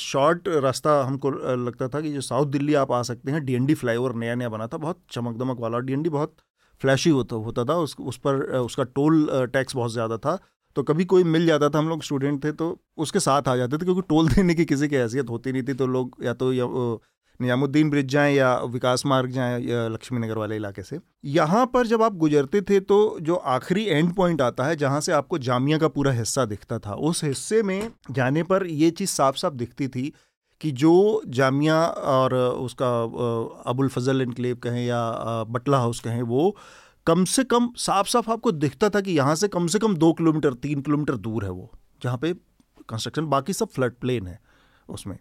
[0.00, 4.14] शॉर्ट रास्ता हमको लगता था कि जो साउथ दिल्ली आप आ सकते हैं डी फ्लाईओवर
[4.16, 6.34] नया नया बना था, बहुत चमक दमक वाला डीएनडी बहुत
[6.80, 10.38] फ्लैशी होता होता था, उस उस पर उसका टोल टैक्स बहुत ज़्यादा था।
[10.76, 13.76] तो कभी कोई मिल जाता था, हम लोग स्टूडेंट थे तो उसके साथ आ जाते
[13.76, 16.52] थे, क्योंकि टोल देने की किसी की हैसियत होती नहीं थी तो लोग या तो
[16.52, 16.66] या
[17.40, 21.86] निजामुद्दीन ब्रिज जाएँ या विकास मार्ग जाएँ या लक्ष्मी नगर वाले इलाके से। यहाँ पर
[21.86, 25.78] जब आप गुजरते थे तो जो आखिरी एंड पॉइंट आता है, जहाँ से आपको जामिया
[25.78, 29.88] का पूरा हिस्सा दिखता था, उस हिस्से में जाने पर ये चीज़ साफ़ साफ़ दिखती
[29.88, 30.12] थी
[30.60, 32.90] कि जो जामिया और उसका
[33.70, 36.56] अबुल फजल इनकलेव कहें या बटला हाउस कहें, वो
[37.06, 40.12] कम से कम साफ़ साफ़ आपको दिखता था कि यहाँ से कम से कम दो
[40.12, 41.70] किलोमीटर, तीन किलोमीटर दूर है वो,
[42.02, 42.32] जहाँ पे
[42.88, 44.38] कंस्ट्रक्शन बाकी सब फ्लड प्लेन है
[44.88, 45.16] उसमें।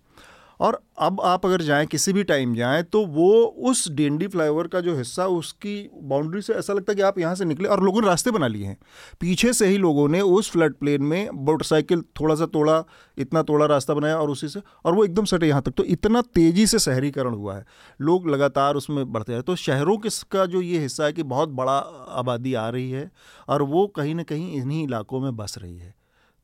[0.59, 3.31] और अब आप अगर जाएँ, किसी भी टाइम जाएँ तो वो
[3.69, 7.35] उस डी फ्लाईओवर का जो हिस्सा, उसकी बाउंड्री से ऐसा लगता है कि आप यहाँ
[7.35, 8.77] से निकले और लोगों ने रास्ते बना लिए हैं।
[9.21, 12.83] पीछे से ही लोगों ने उस फ्लड प्लेन में मोटरसाइकिल थोड़ा सा तोड़ा,
[13.17, 16.21] इतना तोड़ा, रास्ता बनाया और उसी से, और वो एकदम सटे यहाँ तक। तो इतना
[16.21, 17.65] तेज़ी से शहरीकरण हुआ है।
[18.01, 19.97] लोग लगातार उसमें बढ़ते हैं। तो शहरों
[20.31, 21.77] का जो ये हिस्सा है कि बहुत बड़ा
[22.19, 23.09] आबादी आ रही है
[23.49, 25.98] और वो कहीं ना कहीं इन्हीं इलाकों में बस रही है।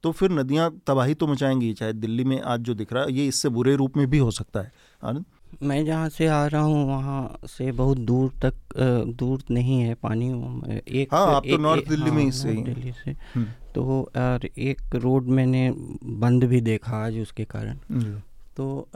[0.05, 3.25] तो फिर नदियाँ तबाही तो मचाएँगी चाहे दिल्ली में आज जो दिख रहा है ये
[3.27, 5.25] इससे बुरे रूप में भी हो सकता है। आनंद?
[5.63, 8.53] मैं जहाँ से आ रहा हूँ वहाँ से बहुत दूर तक
[9.17, 10.27] दूर नहीं है पानी।
[11.01, 13.45] एक हाँ आप तो नॉर्थ दिल्ली हाँ, में ही हाँ, से दिल्ली से। हम्म।
[13.75, 15.69] तो और एक रोड मैंने
[16.21, 18.21] बंद भी देखा आज उसके कारण।
[18.57, 18.87] तो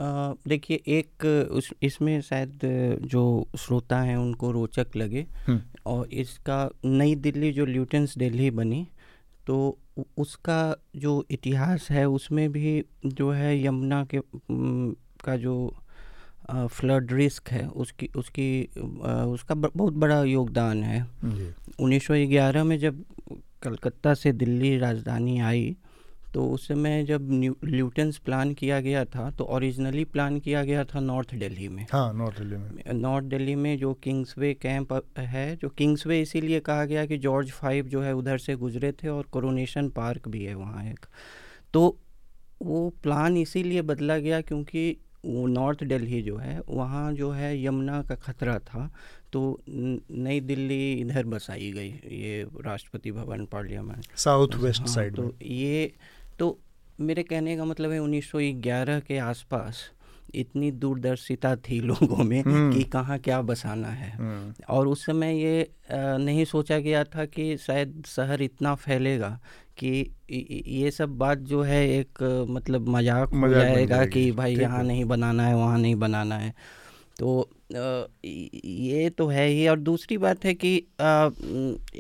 [0.48, 2.60] देखिए एक उस इसमें शायद
[3.06, 3.24] जो
[3.58, 8.88] श्रोता हैं उनको रोचक लगे। हम्म। और इसका नई दिल्ली जो ल्यूटेंस दिल्ली बनी
[9.50, 9.78] तो
[10.18, 14.20] उसका जो इतिहास है उसमें भी जो है यमुना के
[15.26, 15.74] का जो
[16.52, 18.64] फ्लड रिस्क है उसकी उसकी
[19.34, 21.08] उसका बहुत बड़ा योगदान है।
[21.82, 23.04] 1911 में जब
[23.62, 25.78] कलकत्ता से दिल्ली राजधानी आई
[26.34, 27.30] तो उस समय जब
[27.64, 32.14] ल्यूटेंस प्लान किया गया था तो ओरिजिनली प्लान किया गया था नॉर्थ दिल्ली में। हाँ
[32.14, 37.06] नॉर्थ दिल्ली में। नॉर्थ दिल्ली में जो किंग्सवे कैंप है जो किंग्सवे इसीलिए कहा गया
[37.06, 40.86] कि जॉर्ज फाइव जो है उधर से गुजरे थे और कोरोनेशन पार्क भी है वहाँ
[40.86, 41.06] एक।
[41.74, 41.98] तो
[42.62, 44.90] वो प्लान इसीलिए बदला गया क्योंकि
[45.26, 48.90] वो नॉर्थ दिल्ली जो है वहाँ जो है यमुना का खतरा था
[49.34, 55.92] तो नई दिल्ली इधर बसाई गई ये Rashtrapati Bhavan parliament. South west side तो ये
[56.40, 56.58] तो
[57.02, 59.90] मेरे कहने का मतलब है 1911 के आसपास
[60.36, 65.42] इतनी दूरदर्शिता थी लोगों में हम्म। कि कहाँ क्या बसाना है हम्म। और उस समय
[65.42, 69.40] ये नहीं सोचा गया था कि शायद शहर इतना फैलेगा
[69.78, 70.12] कि
[70.68, 75.48] ये सब बात जो है एक मतलब मज़ाक हो जाएगा कि भाई यहाँ नहीं बनाना
[75.48, 76.54] है वहाँ नहीं बनाना है
[77.20, 77.50] तो
[78.26, 80.76] ये तो है ही। और दूसरी बात है कि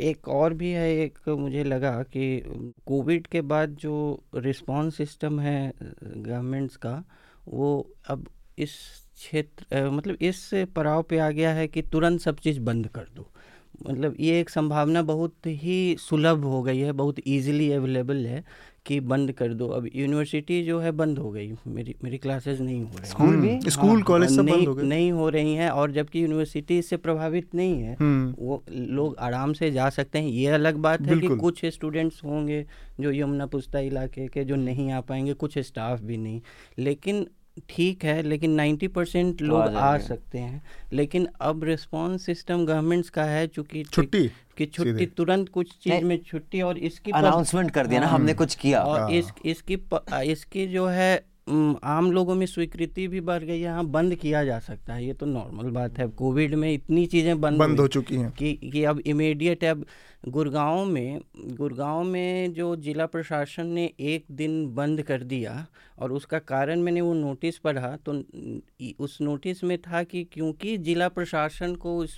[0.09, 2.41] एक और भी है, एक मुझे लगा कि
[2.88, 7.03] कोविड के बाद जो रिस्पांस सिस्टम है, गवर्नमेंट्स का,
[7.47, 8.76] वो अब इस
[9.15, 13.30] क्षेत्र मतलब इस पड़ाव पे आ गया है कि तुरंत सब चीज़ बंद कर दो।
[13.88, 18.43] मतलब ये एक संभावना बहुत ही सुलभ हो गई है, बहुत इजीली अवेलेबल है।
[18.89, 22.81] कि बंद कर दो। अब यूनिवर्सिटी जो है बंद हो गई। मेरी मेरी क्लासेस नहीं
[22.83, 23.49] हो रही स्कूल भी?
[23.49, 26.97] हाँ, स्कूल कॉलेज सब बंद हो गए। नहीं हो रही हैं और जबकि यूनिवर्सिटी इससे
[26.97, 31.19] प्रभावित नहीं है हम्म। वो लोग आराम से जा सकते हैं। ये अलग बात है
[31.19, 32.65] कि कुछ स्टूडेंट्स होंगे
[32.99, 36.41] जो यमुना पुस्ता इलाके के जो नहीं आ पाएँगे कुछ स्टाफ भी नहीं।
[36.79, 37.27] लेकिन
[37.70, 40.62] ठीक है लेकिन 90 परसेंट तो लोग आ, आ सकते हैं।
[40.93, 44.28] लेकिन अब रिस्पांस सिस्टम गवर्नमेंट्स का है चूँकि छुट्टी?
[44.58, 48.56] कि छुट्टी तुरंत कुछ चीज़ में छुट्टी और इसकी अनाउंसमेंट कर दिया ना हमने कुछ
[48.56, 49.78] किया। और हाँ। इस इसकी
[50.32, 51.16] इसकी जो है
[51.84, 55.14] आम लोगों में स्वीकृति भी बढ़ गई है। हाँ बंद किया जा सकता है ये
[55.14, 58.84] तो नॉर्मल बात है। कोविड में इतनी चीज़ें बंद बंद हो चुकी हैं। कि कि
[58.84, 59.86] अब इमीडिएट अब
[60.28, 65.67] गुड़गांव में गुड़गांव में जो जिला प्रशासन ने एक दिन बंद कर दिया
[65.99, 68.24] और उसका कारण मैंने वो नोटिस पढ़ा तो
[69.03, 72.17] उस नोटिस में था कि क्योंकि जिला प्रशासन को उस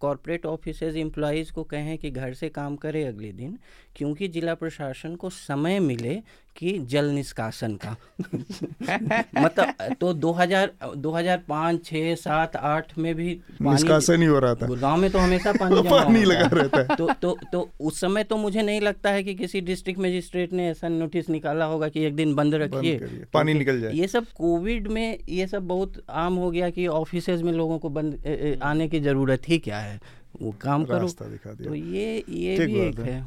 [0.00, 3.58] कॉरपोरेट ऑफ़िस एम्प्लॉज़ को कहें कि घर से काम करें अगले दिन
[3.96, 6.22] क्योंकि जिला प्रशासन को समय मिले
[6.56, 7.96] कि जल निष्कासन का।
[9.42, 14.96] मतलब तो 2000 2005 6 7 8 में भी निष्कासन ही हो रहा था। गुड़गांव
[14.96, 18.62] में तो हमेशा पानी पानी लगा रहता है। तो तो तो उस समय तो मुझे
[18.62, 22.34] नहीं लगता है कि किसी डिस्ट्रिक्ट मजिस्ट्रेट ने ऐसा नोटिस निकाला होगा कि एक दिन
[22.34, 22.98] बंद रखिए।
[23.32, 27.28] पानी निकल जाए। ये सब कोविड में ये सब बहुत आम हो गया कि ऑफ़िस
[27.28, 30.00] में लोगों को बंद आने की ज़रूरत ही क्या है?
[30.42, 33.20] वो काम करो। दिखा दिया। तो ये ये भी एक है।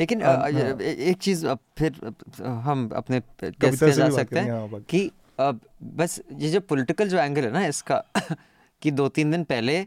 [0.00, 1.46] लेकिन हाँ, हाँ। एक चीज़
[1.78, 7.44] फिर हम अपने कैसे जा सकते हैं हाँ, कि बस ये जो पॉलिटिकल जो एंगल
[7.44, 8.04] है ना इसका
[8.82, 9.84] कि दो तीन दिन पहले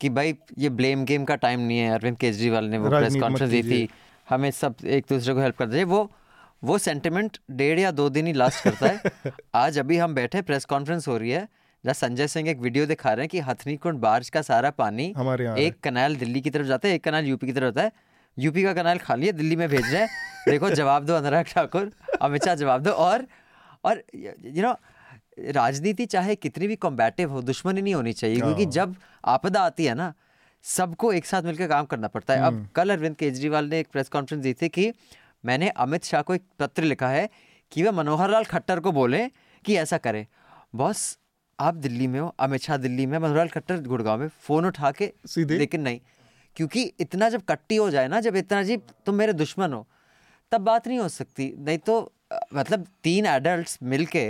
[0.00, 3.50] कि भाई ये ब्लेम गेम का टाइम नहीं है अरविंद केजरीवाल ने वो प्रेस कॉन्फ्रेंस
[3.50, 3.88] दी थी।
[4.30, 6.10] हमें सब एक दूसरे को हेल्प कर दीजिए वो
[6.64, 10.64] वो सेंटिमेंट डेढ़ या दो दिन ही लास्ट करता है। आज अभी हम बैठे प्रेस
[10.64, 11.48] कॉन्फ्रेंस हो रही है
[11.84, 15.12] जहाँ संजय सिंह एक वीडियो दिखा रहे हैं कि हथनी कुंड बारिश का सारा पानी
[15.16, 17.92] हमारे एक कनाल दिल्ली की तरफ़ जाता है एक कनाल यूपी की तरफ़ जाता है।
[18.38, 20.08] यूपी का कनाल खाली है दिल्ली में भेज रहे हैं।
[20.48, 21.90] देखो जवाब दो अनुराग ठाकुर
[22.22, 23.26] अमित शाह जवाब दो। और
[23.84, 24.74] और यू नो
[25.38, 29.84] राजनीति चाहे कितनी भी कॉम्बैटिव हो दुश्मनी नहीं होनी चाहिए क्योंकि हाँ। जब आपदा आती
[29.84, 30.12] है ना
[30.64, 33.88] सबको एक साथ मिलकर काम करना पड़ता है अब हम्म। कल अरविंद केजरीवाल ने एक
[33.92, 34.92] प्रेस कॉन्फ्रेंस दी थी कि
[35.44, 37.28] मैंने अमित शाह को एक पत्र लिखा है
[37.72, 39.26] कि वह मनोहर लाल खट्टर को बोले
[39.64, 40.26] कि ऐसा करें
[40.74, 41.18] बॉस
[41.58, 44.90] आप दिल्ली में हो अमित शाह दिल्ली में मनोहर लाल खट्टर गुड़गांव में फ़ोन उठा
[44.92, 46.00] के सीधे लेकिन नहीं
[46.56, 48.76] क्योंकि इतना जब कट्टी हो जाए ना जब इतना जी
[49.06, 49.86] तुम मेरे दुश्मन हो
[50.52, 52.00] तब बात नहीं हो सकती नहीं तो
[52.54, 54.26] मतलब तीन एडल्ट मिल के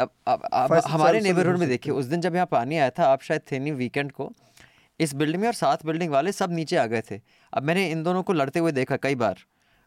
[0.00, 3.22] अब अब, अब हमारे नेबरहुड में देखिए उस दिन जब यहाँ पानी आया था आप
[3.22, 4.32] शायद थे नहीं वीकेंड को
[5.00, 7.20] इस बिल्डिंग में और सात बिल्डिंग वाले सब नीचे आ गए थे।
[7.52, 9.38] अब मैंने इन दोनों को लड़ते हुए देखा कई बार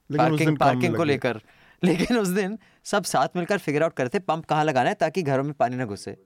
[0.09, 1.41] पार्किंग पार्किंग को लेकर।
[1.83, 5.43] लेकिन उस दिन सब साथ मिलकर फिगर आउट करते पंप कहाँ लगाना है ताकि घरों
[5.43, 6.17] में पानी ना घुसे।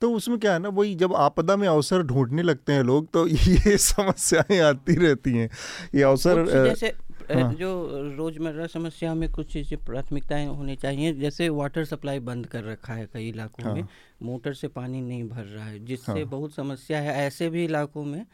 [0.00, 3.26] तो उसमें क्या है ना वही जब आपदा में अवसर ढूँढने लगते हैं लोग तो
[3.28, 5.50] ये समस्याएँ आती रहती हैं।
[5.94, 6.94] ये अवसर जैसे
[7.34, 7.70] हाँ। जो
[8.16, 13.08] रोज़मर्रा समस्या में कुछ चीज़ें प्राथमिकताएँ होनी चाहिए जैसे वाटर सप्लाई बंद कर रखा है
[13.12, 13.84] कई इलाकों हाँ। में
[14.22, 18.04] मोटर से पानी नहीं भर रहा है जिससे हाँ। बहुत समस्या है ऐसे भी इलाकों
[18.04, 18.24] में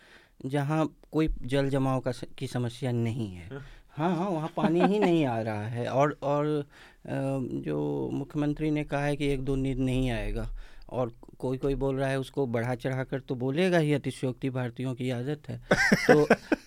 [0.46, 3.48] जहाँ कोई जल जमाव का की समस्या नहीं है
[3.90, 6.64] हाँ हाँ वहाँ पानी ही नहीं आ रहा है और और
[7.06, 10.48] जो मुख्यमंत्री ने कहा है कि एक दो नींद नहीं आएगा
[10.90, 14.94] और कोई कोई बोल रहा है उसको बढ़ा चढ़ा कर तो बोलेगा ही अतिशयोक्ति भारतीयों
[14.94, 15.60] की आदत है।
[16.06, 16.26] तो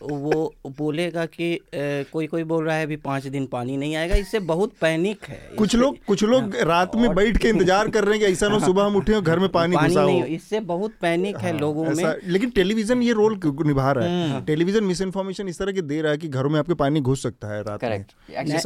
[0.09, 4.15] वो बोलेगा कि ए, कोई कोई बोल रहा है अभी पाँच दिन पानी नहीं आएगा
[4.15, 8.03] इससे बहुत पैनिक है। कुछ लोग कुछ लोग हाँ, रात में बैठ के इंतज़ार कर
[8.03, 10.23] रहे हैं कि ऐसा ना हाँ, सुबह हम उठे और घर में पानी, पानी नहीं
[10.35, 14.45] इससे बहुत पैनिक है हाँ, लोगों में। लेकिन टेलीविज़न ये रोल निभा रहा है?
[14.45, 17.23] टेलीविज़न मिस इन्फॉर्मेशन इस तरह की दे रहा है कि घरों में आपके पानी घुस
[17.23, 18.05] सकता है रात में।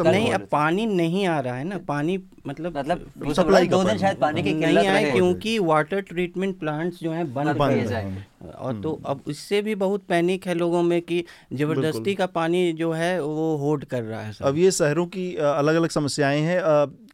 [0.03, 4.17] नहीं अब पानी नहीं आ रहा है ना पानी मतलब मतलब सप्लाई दो दिन शायद
[4.17, 8.25] पानी। की नहीं आए क्योंकि वाटर ट्रीटमेंट प्लांट्स जो हैं बंद किए जाए
[8.55, 11.23] और तो हम्म। अब इससे भी बहुत पैनिक है लोगों में कि
[11.53, 15.75] ज़बरदस्ती का पानी जो है वो होल्ड कर रहा है अब ये शहरों की अलग
[15.75, 16.61] अलग समस्याएँ हैं।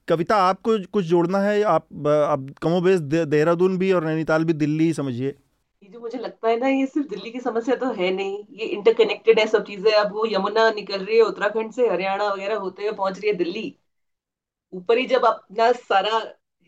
[0.07, 1.61] कविता आपको कुछ जोड़ना है?
[1.63, 5.35] आप अब कमोबेश देहरादून भी और नैनीताल भी दिल्ली समझिए।
[5.83, 9.39] जो मुझे लगता है ना ये सिर्फ़ दिल्ली की समस्या तो है नहीं। ये इंटरकनेक्टेड
[9.39, 12.91] है सब चीज़ें। अब वो यमुना निकल रही है उत्तराखंड से हरियाणा वगैरह होते हुए
[12.91, 13.75] पहुँच रही है दिल्ली।
[14.73, 16.19] ऊपर ही जब अपना सारा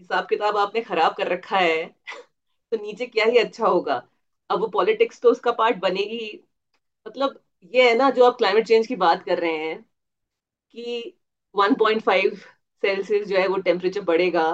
[0.01, 1.85] हिसाब किताब आपने खराब कर रखा है
[2.71, 4.01] तो नीचे क्या ही अच्छा होगा।
[4.49, 6.31] अब वो पॉलिटिक्स तो उसका पार्ट बनेगी
[7.05, 7.39] मतलब
[7.73, 9.81] ये है ना, जो आप क्लाइमेट चेंज की बात कर रहे हैं,
[10.75, 11.17] कि
[11.55, 12.35] 1.5
[12.83, 14.45] सेल्सियस जो है वो टेम्परेचर बढ़ेगा,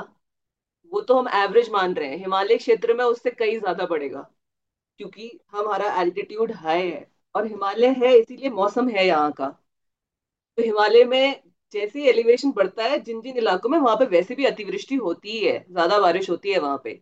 [0.92, 4.22] वो तो हम एवरेज मान रहे हैं। हिमालय क्षेत्र में उससे कई ज़्यादा बढ़ेगा,
[5.00, 9.50] क्योंकि हमारा एल्टीट्यूड हाई है, और हिमालय है, इसीलिए मौसम है यहाँ का।
[10.58, 11.44] तो हिमालय में
[11.74, 15.40] जैसे ही एलिवेशन बढ़ता है, जिन जिन इलाकों में वहाँ पे वैसे भी अतिवृष्टि होती
[15.40, 17.02] है, ज़्यादा बारिश होती है वहाँ पे।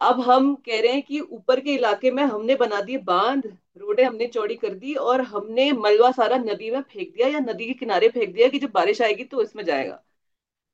[0.00, 3.46] अब हम कह रहे हैं कि ऊपर के इलाके में हमने बना दिए बाँध,
[3.78, 7.66] रोडें हमने चौड़ी कर दी और हमने मलबा सारा नदी में फेंक दिया या नदी
[7.66, 10.02] के किनारे फेंक दिया कि जब बारिश आएगी तो इसमें जाएगा।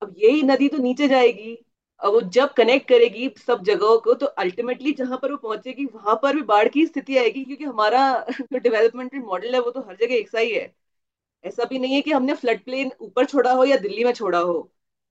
[0.03, 1.55] अब यही नदी तो नीचे जाएगी।
[2.01, 6.15] अब वो जब कनेक्ट करेगी सब जगहों को तो अल्टीमेटली जहाँ पर वो पहुंचेगी, वहाँ
[6.23, 8.03] पर भी बाढ़ की स्थिति आएगी, क्योंकि हमारा
[8.43, 10.67] जो डेवलपमेंट मॉडल है वो तो हर जगह एक सा ही है।
[11.45, 14.39] ऐसा भी नहीं है कि हमने फ्लड प्लेन ऊपर छोड़ा हो या दिल्ली में छोड़ा
[14.39, 14.61] हो।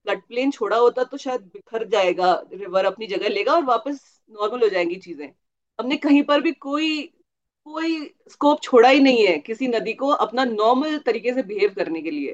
[0.06, 4.00] फ्लड प्लेन छोड़ा होता तो शायद बिखर जाएगा रिवर अपनी जगह लेगा और वापस
[4.32, 5.28] नॉर्मल हो जाएँगी चीज़ें।
[5.78, 7.02] हमने कहीं पर भी कोई
[7.66, 7.98] कोई
[8.30, 12.10] स्कोप छोड़ा ही नहीं है किसी नदी को अपना नॉर्मल तरीके से बिहेव करने के
[12.10, 12.32] लिए।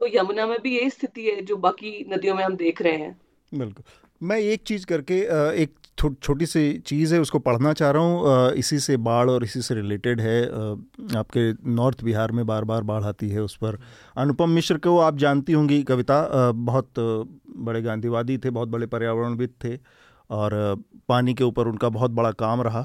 [0.00, 3.20] तो यमुना में भी यही स्थिति है जो बाकी नदियों में हम देख रहे हैं।
[3.52, 3.84] बिल्कुल।
[4.22, 5.20] मैं एक चीज़ करके
[5.62, 9.62] एक छोटी सी चीज़ है, उसको पढ़ना चाह रहा हूँ। इसी से बाढ़ और इसी
[9.62, 10.42] से रिलेटेड है।
[11.16, 13.78] आपके नॉर्थ बिहार में बार बार बाढ़ आती है उस पर।
[14.16, 16.92] अनुपम मिश्र को आप जानती होंगी, कविता। बहुत
[17.58, 19.76] बड़े गांधीवादी थे, बहुत बड़े पर्यावरणविद थे
[20.30, 22.82] और पानी के ऊपर उनका बहुत बड़ा काम रहा।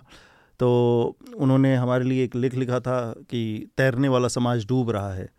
[0.60, 5.30] तो उन्होंने हमारे लिए एक लेख लिखा था कि तैरने वाला समाज डूब रहा है।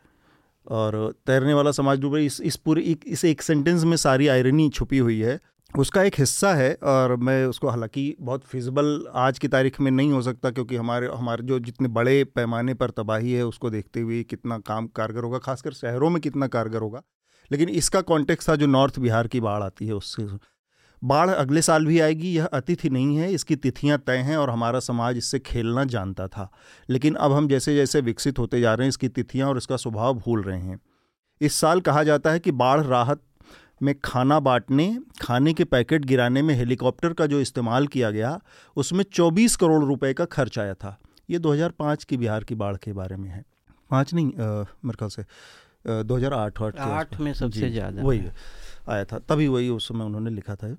[0.67, 4.29] और तैरने वाला समाज डूब रहा है, इस इस पूरे, इस एक सेंटेंस में सारी
[4.29, 5.39] आयरनी छुपी हुई है।
[5.79, 10.13] उसका एक हिस्सा है और मैं उसको हालाँकि बहुत फिजिबल आज की तारीख में नहीं
[10.13, 14.23] हो सकता क्योंकि हमारे हमारे जो जितने बड़े पैमाने पर तबाही है, उसको देखते हुए
[14.23, 17.03] कितना काम कारगर होगा, खासकर शहरों में कितना कारगर होगा।
[17.53, 20.29] लेकिन इसका कॉन्टेक्स्ट था जो नॉर्थ बिहार की बाढ़ आती है उससे।
[21.05, 24.81] बाढ़ अगले साल भी आएगी, यह अतिथि नहीं है, इसकी तिथियाँ तय हैं और हमारा
[24.81, 26.53] समाज इससे खेलना जानता था।
[26.91, 30.15] लेकिन अब हम जैसे जैसे विकसित होते जा रहे हैं, इसकी तिथियाँ और इसका स्वभाव
[30.15, 30.81] भूल रहे हैं।
[31.41, 33.23] इस साल कहा जाता है कि बाढ़ राहत
[33.83, 34.87] में खाना बांटने
[35.23, 38.39] खाने के पैकेट गिराने में हेलीकॉप्टर का जो इस्तेमाल किया गया
[38.77, 40.97] उसमें 24 करोड़ रुपए का खर्च आया था।
[41.29, 43.45] ये 2005 की बिहार की बाढ़ के बारे में है।
[43.91, 45.25] पाँच नहीं मेरे ख्याल से
[46.05, 48.23] दो हज़ार आठ आठ में सबसे ज़्यादा वही
[48.89, 50.77] आया था तभी वही उस समय उन्होंने लिखा था।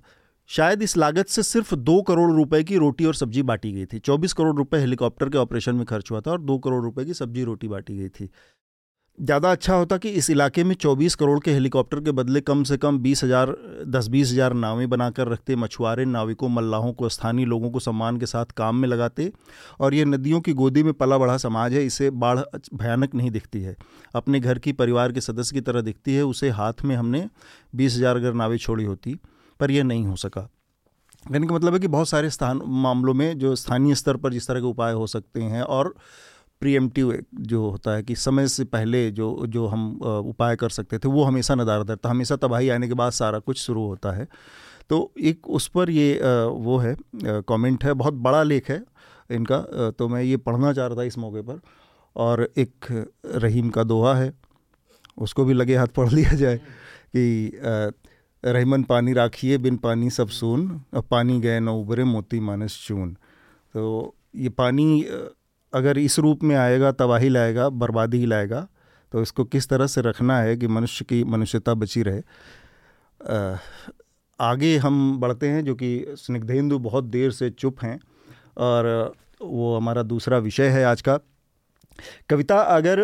[0.50, 3.98] शायद इस लागत से सिर्फ़ दो करोड़ रुपए की रोटी और सब्ज़ी बांटी गई थी।
[3.98, 7.14] चौबीस करोड़ रुपए हेलीकॉप्टर के ऑपरेशन में खर्च हुआ था और दो करोड़ रुपए की
[7.14, 8.28] सब्ज़ी रोटी बांटी गई थी।
[9.18, 12.76] ज़्यादा अच्छा होता कि इस इलाके में 24 करोड़ के हेलीकॉप्टर के बदले कम से
[12.76, 13.54] कम बीस हज़ार,
[13.86, 18.26] दस बीस हज़ार नावें बनाकर रखते मछुआरे, नाविकों, मल्लाहों को, स्थानीय लोगों को सम्मान के
[18.26, 19.30] साथ काम में लगाते
[19.80, 22.40] और ये नदियों की गोदी में पला बढ़ा समाज है, इसे बाढ़
[22.74, 23.76] भयानक नहीं दिखती है।
[24.14, 27.28] अपने घर की परिवार के सदस्य की तरह दिखती है, उसे हाथ में हमने
[27.74, 29.18] बीस हज़ार अगर नावें छोड़ी होती,
[29.60, 30.48] पर यह नहीं हो सका।
[31.24, 34.46] कहने का मतलब है कि बहुत सारे स्थान, मामलों में जो स्थानीय स्तर पर जिस
[34.46, 35.94] तरह के उपाय हो सकते हैं और
[36.60, 41.08] प्रीएम्प्टिव जो होता है कि समय से पहले जो जो हम उपाय कर सकते थे,
[41.08, 44.28] वो हमेशा नदारद था। हमेशा तबाही आने के बाद सारा कुछ शुरू होता है।
[44.90, 46.96] तो एक उस पर ये वो है
[47.48, 48.82] कमेंट है, बहुत बड़ा लेख है
[49.30, 49.58] इनका
[49.98, 51.60] तो मैं ये पढ़ना चाह रहा था इस मौके पर।
[52.16, 52.86] और एक
[53.36, 54.32] रहीम का दोहा है,
[55.18, 57.60] उसको भी लगे हाथ पढ़ लिया जाए, कि
[58.44, 60.68] रहीमन पानी राखिए, बिन पानी सब सून
[61.10, 63.12] पानी गए न उबरे मोती मानस चून।
[63.74, 64.86] तो ये पानी
[65.74, 68.66] अगर इस रूप में आएगा तबाही लाएगा बर्बादी ही लाएगा
[69.12, 72.20] तो इसको किस तरह से रखना है कि मनुष्य की मनुष्यता बची रहे?
[73.20, 73.56] आ,
[74.40, 77.98] आगे हम बढ़ते हैं जो कि स्निग्धेंदु बहुत देर से चुप हैं
[78.58, 79.12] और
[79.42, 81.18] वो हमारा दूसरा विषय है आज का।
[82.30, 83.02] कविता अगर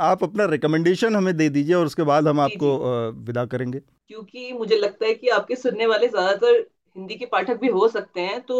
[0.00, 2.76] आप अपना रिकमेंडेशन हमें दे दीजिए और उसके बाद हम आपको
[3.20, 6.58] विदा करेंगे। क्योंकि मुझे लगता है कि आपके सुनने वाले ज़्यादातर
[6.96, 8.58] हिंदी के पाठक भी हो सकते हैं तो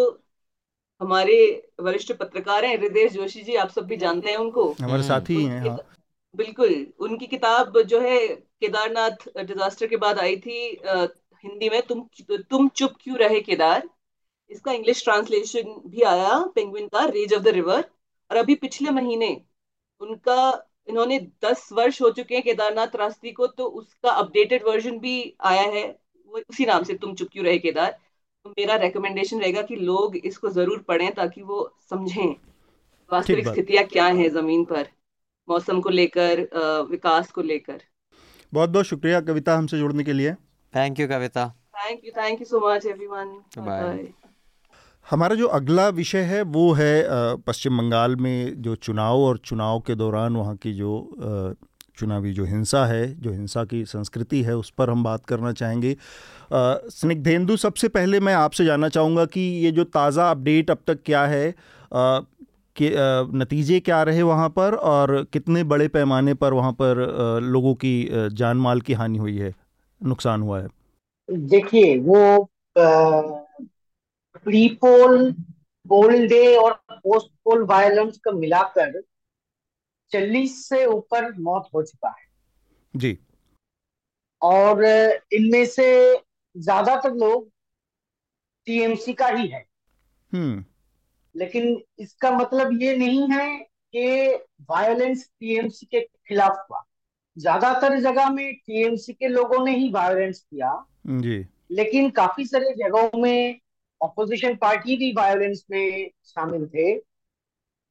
[1.01, 1.37] हमारे
[1.81, 5.61] वरिष्ठ पत्रकार हैं हृदय जोशी जी आप सब भी जानते हैं उनको। हमारे साथी हैं
[5.61, 5.79] हाँ।
[6.35, 11.07] बिल्कुल उनकी किताब जो है केदारनाथ डिजास्टर के बाद आई थी आ,
[11.45, 13.89] हिंदी में तुम तुम चुप क्यों रहे केदार?
[14.51, 17.85] इसका इंग्लिश ट्रांसलेशन भी आया पेंगुइन का रेज ऑफ़ द रिवर
[18.31, 19.31] और अभी पिछले महीने
[20.01, 25.35] उनका इन्होंने दस वर्ष हो चुके हैं केदारनाथ रास्ते को तो उसका अपडेटेड वर्जन भी
[25.41, 25.87] आया है
[26.27, 27.99] वो उसी नाम से तुम चुप क्यों रहे केदार?
[28.49, 31.59] मेरा रिकमेंडेशन रहेगा कि लोग इसको ज़रूर पढ़ें ताकि वो
[31.91, 32.35] समझें
[33.11, 34.87] वास्तविक स्थितियाँ क्या हैं ज़मीन पर
[35.49, 36.41] मौसम को लेकर
[36.91, 37.81] विकास को लेकर।
[38.53, 40.33] बहुत बहुत शुक्रिया कविता हमसे जुड़ने के लिए।
[40.75, 41.47] Thank you Kavita.
[41.77, 43.29] Thank you thank you so much everyone
[43.59, 44.07] bye
[45.07, 46.93] हमारा जो अगला विषय है वो है
[47.47, 50.93] पश्चिम बंगाल में जो चुनाव और चुनाव के दौरान वहाँ की जो
[51.99, 55.97] चुनावी जो हिंसा है, जो हिंसा की संस्कृति है, उस पर हम बात करना चाहेंगे।
[56.53, 61.25] स्निग्धेंदु, सबसे पहले मैं आपसे जानना चाहूँगा कि ये जो ताज़ा अपडेट अब तक क्या
[61.27, 61.55] है
[62.77, 62.91] कि
[63.35, 68.57] नतीजे क्या रहे वहाँ पर और कितने बड़े पैमाने पर वहाँ पर लोगों की जान
[68.59, 69.55] माल की हानि हुई है,
[70.01, 70.69] नुकसान हुआ है?
[71.29, 72.49] देखिए, वो
[74.45, 75.33] प्री पोल
[75.87, 79.01] पोल डे और पोस्ट पोल वायलेंस का मिलाकर
[80.13, 82.27] चालीस से ऊपर मौत हो चुका है।
[82.97, 83.19] जी।
[84.43, 84.85] और
[85.33, 86.15] इनमें से
[86.57, 87.51] ज़्यादातर लोग
[88.67, 89.65] टीएमसी का ही है।
[90.33, 90.65] हम्म।
[91.35, 94.35] लेकिन इसका मतलब ये नहीं है कि
[94.71, 96.85] वायलेंस टीएमसी के खिलाफ हुआ।
[97.39, 103.21] ज़्यादातर जगह में टीएमसी के लोगों ने ही वायलेंस किया। जी। लेकिन काफ़ी सारे जगहों
[103.23, 103.61] में
[104.03, 106.95] ऑपोजिशन पार्टी भी वायलेंस में शामिल थे।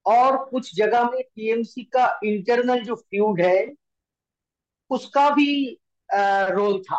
[0.06, 3.74] और कुछ जगह में टीएमसी का इंटरनल जो फ्यूड है
[4.92, 5.80] उसका भी
[6.10, 6.98] रोल था।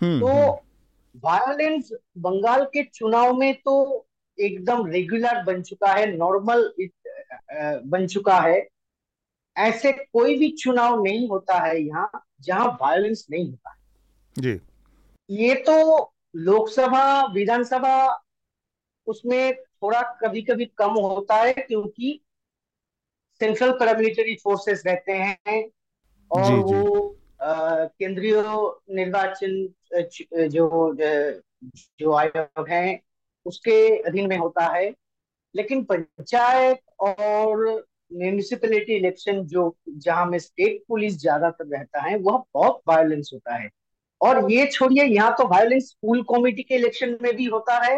[0.00, 0.52] हम्म, तो
[1.14, 4.06] वायलेंस हम्म। बंगाल के चुनाव में तो
[4.38, 6.72] एकदम रेगुलर बन चुका है नॉर्मल
[7.86, 8.66] बन चुका है।
[9.56, 13.76] ऐसे कोई भी चुनाव नहीं होता है यहाँ जहाँ वायलेंस नहीं होता है।
[14.36, 14.60] जी।
[15.30, 17.96] ये तो लोकसभा विधानसभा
[19.06, 22.20] उसमें थोड़ा कभी कभी कम होता है क्योंकि
[23.40, 25.64] सेंट्रल पैरामिलिटरी फोर्सेस रहते हैं
[26.30, 28.42] और जी, वो केंद्रीय
[28.96, 30.94] निर्वाचन जो
[31.98, 33.00] जो आयोग है
[33.46, 34.92] उसके अधीन में होता है।
[35.54, 37.64] लेकिन पंचायत और
[38.12, 43.68] म्यूनिसिपैलिटी इलेक्शन जो जहाँ में स्टेट पुलिस ज़्यादातर रहता है वह बहुत वायलेंस होता है।
[44.20, 47.96] और ये छोड़िए यहाँ तो वायलेंस स्कूल कमेटी के इलेक्शन में भी होता है।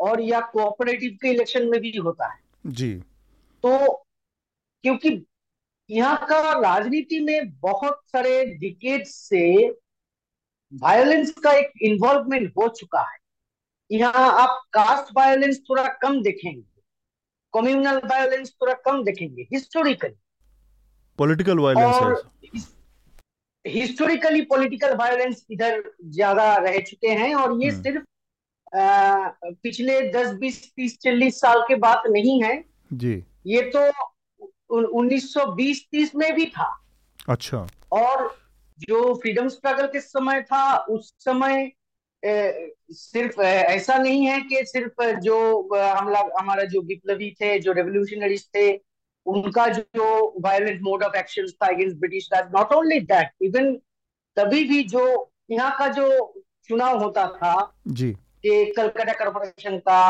[0.00, 2.92] और या कोऑपरेटिव के इलेक्शन में भी होता है। जी।
[3.64, 3.88] तो
[4.84, 5.10] क्योंकि
[5.90, 9.68] यहाँ का राजनीति में बहुत सारे डिकेट से
[10.72, 13.18] वायलेंस का एक इन्वॉल्वमेंट हो चुका है।
[13.90, 16.62] यहाँ आप कास्ट वायलेंस थोड़ा कम देखेंगे
[17.54, 20.14] कम्युनल वायलेंस थोड़ा कम देखेंगे हिस्टोरिकली
[21.18, 22.30] पॉलिटिकल वायलेंस और
[23.64, 28.04] हिस्टोरिकली पॉलिटिकल वायलेंस इधर ज़्यादा रह चुके हैं और ये हम्म। सिर्फ़
[28.72, 29.28] आ,
[29.62, 33.88] पिछले दस बीस तीस चालीस साल के बात नहीं है। जी। ये तो
[34.98, 36.68] उन्नीस सौ बीस तीस में भी था।
[37.28, 38.28] अच्छा। और
[38.78, 41.70] जो फ्रीडम स्ट्रगल के समय था उस समय
[42.22, 45.36] ए, सिर्फ़ ऐसा नहीं है कि सिर्फ़ जो
[45.74, 48.70] हम लोग हमारा जो विप्लवी थे जो रेवोल्यूशनरीज थे
[49.26, 50.06] उनका जो
[50.40, 53.74] वायलेंट मोड ऑफ़ एक्शन था against British Raj not only that even
[54.36, 55.04] तभी भी जो
[55.50, 56.08] यहाँ का जो
[56.68, 57.54] चुनाव होता था
[57.88, 60.02] जी। कि कलकत्ता कॉरपोरेशन का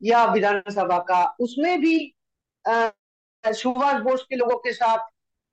[0.00, 1.96] या विधानसभा का उसमें भी
[2.64, 4.98] सुभाष बोस के लोगों के साथ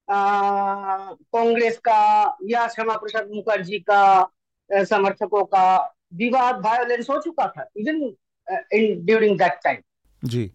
[0.08, 4.04] कांग्रेस का या श्यामा प्रसाद मुखर्जी का
[4.70, 5.66] समर्थकों का
[6.14, 8.02] विवाद वायोलेंस हो चुका था even
[8.74, 9.82] in during that time
[10.24, 10.46] जी।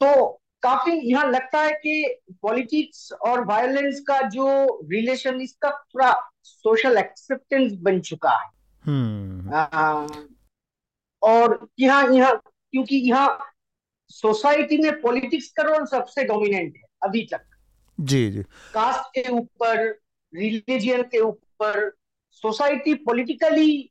[0.00, 0.26] तो
[0.62, 4.46] काफ़ी यहाँ लगता है कि पॉलिटिक्स और वायलेंस का जो
[4.90, 6.12] रिलेशन इसका पूरा
[6.44, 8.48] सोशल एक्सेप्टेंस बन चुका है।
[8.84, 10.28] हम्म।
[11.22, 12.42] और यहाँ यहाँ
[12.72, 13.38] क्योंकि यहाँ
[14.10, 17.44] सोसाइटी में पॉलिटिक्स का रोल सबसे डोमिनेंट है अभी तक।
[17.98, 18.42] जी जी।
[18.74, 20.00] कास्ट के ऊपर
[20.34, 21.90] रिलीजियन के ऊपर
[22.30, 23.90] सोसाइटी पॉलिटिकली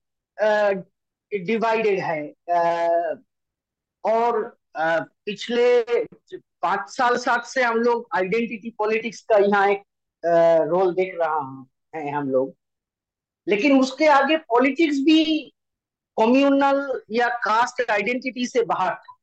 [1.31, 3.17] डिवाइडेड है। uh,
[4.03, 5.83] और uh, पिछले
[6.61, 9.83] पाँच साल सात से हम लोग आइडेंटिटी पॉलिटिक्स का यहाँ एक
[10.69, 12.55] रोल देख रहा हैं हम लोग।
[13.47, 15.53] लेकिन उसके आगे पॉलिटिक्स भी
[16.19, 19.15] कम्युनल या कास्ट आइडेंटिटी से बाहर था।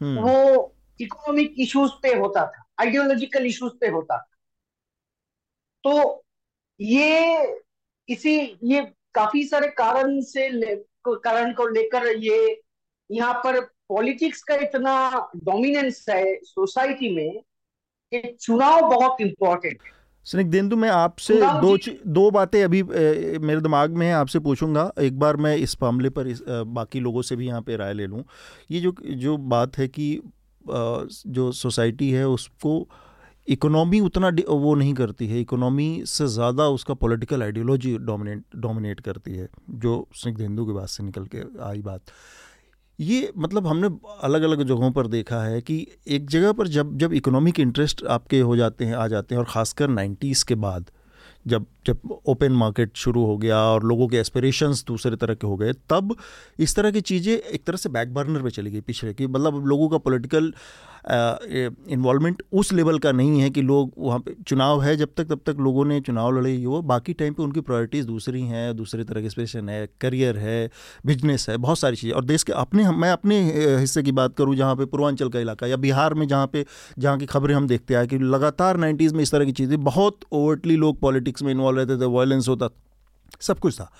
[0.00, 4.28] वो इकोनॉमिक इश्यूज़ पे होता था आइडियोलॉजिकल इश्यूज़ पे होता था।
[5.84, 6.24] तो
[6.80, 7.54] ये
[8.08, 8.80] इसी ये
[9.14, 10.48] काफ़ी सारे कारण से
[11.06, 12.60] कारण को लेकर ये
[13.10, 14.94] यहाँ पर पॉलिटिक्स का इतना
[15.36, 17.40] डोमिनेंस है सोसाइटी में
[18.12, 21.76] कि चुनाव बहुत इंपॉर्टेंट है। स्निग्धेंदु मैं आपसे दो
[22.06, 26.10] दो बातें अभी ए, मेरे दिमाग में है आपसे पूछूँगा। एक बार मैं इस मामले
[26.10, 28.24] पर इस, आ, बाकी लोगों से भी यहाँ पे राय ले लूँ।
[28.70, 32.88] ये जो जो बात है कि आ, जो सोसाइटी है उसको
[33.48, 39.34] इकोनॉमी उतना वो नहीं करती है। इकोनॉमी से ज़्यादा उसका पॉलिटिकल आइडियोलॉजी डोमिनेट डोमिनेट करती
[39.34, 42.00] है जो स्निग्धेंदु के बात से निकल के आई बात।
[43.00, 43.88] ये मतलब हमने
[44.22, 48.40] अलग अलग जगहों पर देखा है कि एक जगह पर जब जब इकोनॉमिक इंटरेस्ट आपके
[48.40, 50.90] हो जाते हैं, आ जाते हैं और ख़ासकर नाइन्टीज़ के बाद,
[51.46, 55.56] जब जब ओपन मार्केट शुरू हो गया और लोगों के एस्पिरेशंस दूसरे तरह के हो
[55.56, 56.14] गए, तब
[56.58, 59.66] इस तरह की चीज़ें एक तरह से बैक बर्नर पे चली गई पिछड़े की मतलब
[59.66, 60.52] लोगों का पॉलिटिकल
[61.02, 65.40] इन्वॉल्वमेंट उस लेवल का नहीं है कि लोग वहाँ पे चुनाव है जब तक, तब
[65.46, 69.22] तक लोगों ने चुनाव लड़े वो बाकी टाइम पे उनकी प्रायोरिटीज़ दूसरी हैं, दूसरे तरह
[69.22, 70.70] के स्पेशन है करियर है
[71.06, 73.40] बिज़नेस है, बहुत सारी चीज़ें। और देश के अपने, मैं अपने
[73.78, 76.64] हिस्से की बात करूँ जहाँ पे पूर्वांचल का इलाका या बिहार में जहाँ पे,
[76.98, 80.20] जहाँ की खबरें हम देखते आए कि लगातार नाइन्टीज़ में इस तरह की चीज़ें बहुत
[80.32, 82.68] ओवरटली लोग पॉलिटिक्स में इन्वॉल्व रहते थे वायलेंस होता
[83.40, 83.90] सब कुछ था।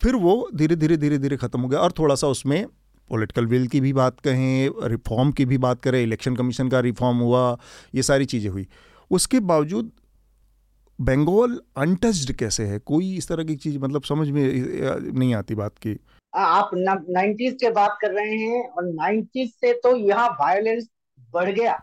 [0.00, 2.66] फिर वो धीरे धीरे धीरे धीरे ख़त्म हो गया और थोड़ा सा उसमें
[3.10, 7.18] पॉलिटिकल विल की भी बात कहें रिफॉर्म की भी बात करें इलेक्शन कमीशन का रिफॉर्म
[7.18, 7.56] हुआ
[7.94, 8.66] ये सारी चीज़ें हुई।
[9.10, 9.90] उसके बावजूद
[10.98, 12.78] बंगाल अनटच्ड कैसे है?
[12.78, 14.42] कोई इस तरह की चीज़ मतलब समझ में
[15.12, 15.98] नहीं आती बात की।
[16.32, 20.88] आप नाइन्टीज के बात कर रहे हैं और नाइन्टीज से तो यहाँ वायलेंस
[21.32, 21.78] बढ़ गया।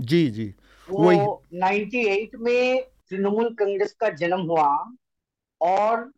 [0.00, 0.46] जी जी।
[0.88, 4.92] वो नाइन्टी एट में तृणमूल कांग्रेस का जन्म हुआ
[5.60, 6.12] और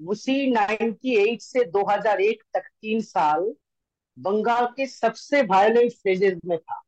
[0.00, 3.52] उसी 98 से 2001 तक तीन साल
[4.18, 6.82] बंगाल के सबसे वायलेंट फेजेस में था।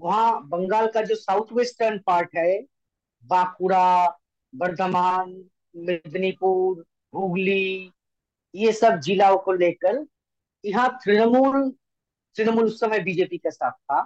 [0.00, 2.62] वहाँ बंगाल का जो साउथ वेस्टर्न पार्ट है
[3.24, 4.18] बांकुड़ा
[4.54, 5.44] बर्धमान,
[5.76, 7.92] मेदिनीपुर, हुगली,
[8.54, 10.04] ये सब जिलाओं को लेकर
[10.64, 11.70] यहाँ तृणमूल
[12.36, 14.00] तृणमूल उस समय बीजेपी के साथ था।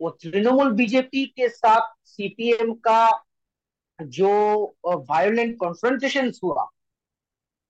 [0.00, 3.08] वो तृणमूल बीजेपी के साथ सीपीएम का
[3.98, 4.28] जो
[4.86, 6.68] वायोलेंट कॉन्फ्रंटेशन हुआ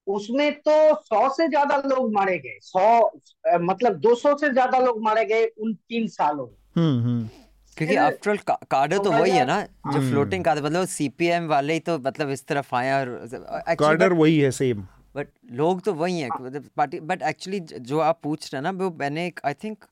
[0.07, 5.03] उसमें तो सौ से ज़्यादा लोग मारे गए। सौ मतलब दो सौ से ज़्यादा लोग
[5.05, 7.29] मारे गए उन तीन सालों में।
[7.77, 11.81] क्योंकि आफ्टर ऑल कार्डर तो वही है ना जो फ्लोटिंग कार्डर मतलब सीपीएम वाले ही
[11.81, 14.83] तो मतलब इस तरफ़ आए और कार्डर वही है सेम
[15.17, 18.85] बट लोग तो वही हैं मतलब पार्टी बट एक्चुअली जो आप पूछ रहे हैं ना
[18.85, 19.85] वो मैंने एक आई थिंक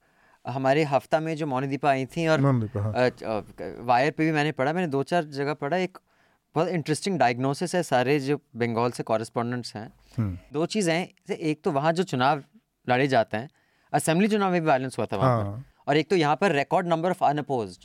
[0.44, 2.40] हमारे हफ़्ता में जो मोनिदीपा आई थी और
[3.82, 5.98] वायर पे भी मैंने पढ़ा मैंने दो चार जगह पढ़ा एक
[6.54, 9.88] बहुत इंटरेस्टिंग डायग्नोसिस है सारे जो बंगाल से कॉरेस्पॉन्डेंट्स हैं।
[10.52, 12.42] दो चीज़ें हैं एक तो वहाँ जो चुनाव
[12.86, 13.48] लड़े जाते हैं
[13.92, 15.52] असेंबली चुनाव में भी वायलेंस हुआ था वहाँ हाँ.
[15.52, 17.78] पर और एक तो यहाँ पर रिकॉर्ड नंबर ऑफ़ अनअपोज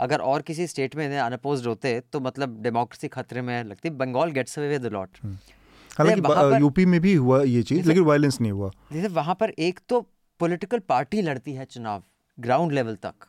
[0.00, 4.58] अगर और किसी स्टेट में अनअपोज होते तो मतलब डेमोक्रेसी खतरे में लगती Bengal gets
[4.58, 5.18] away with lot
[5.98, 9.80] हालाँकि यूपी में भी हुआ ये चीज़ लेकिन वायलेंस नहीं हुआ। जैसे वहाँ पर एक
[9.88, 10.00] तो
[10.40, 12.02] पॉलिटिकल पार्टी लड़ती है चुनाव
[12.38, 13.26] ग्राउंड लेवल तक।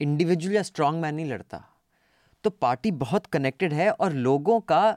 [0.00, 1.62] इंडिविजुअल या स्ट्रांग मैन नहीं लड़ता।
[2.44, 4.96] तो पार्टी बहुत कनेक्टेड है और लोगों का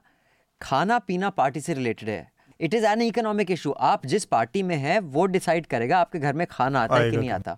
[0.62, 4.76] खाना पीना पार्टी से रिलेटेड है। It is an economic issue आप जिस पार्टी में
[4.76, 7.58] हैं वो डिसाइड करेगा आपके घर में खाना आता है कि नहीं आता।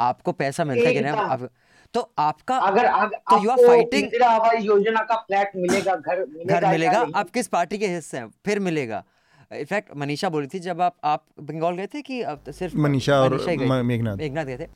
[0.00, 1.12] आपको पैसा मिलता है कि नहीं?
[1.44, 1.50] आप,
[1.94, 6.70] तो आपका अगर अगर तो fighting- इंदिरा आवास योजना का फ्लैट मिलेगा घर मिलेगा घर
[6.72, 8.30] मिलेगा। आप किस पार्टी के हिस्से हैं?
[8.44, 9.04] फिर मिलेगा।
[9.52, 13.20] इनफैक्ट मनीषा बोली थी जब आप आप बंगाल गए थे कि अब तो सिर्फ़ मनीषा
[13.20, 14.66] और। मेघनाथ। मेघनाथ गए थे।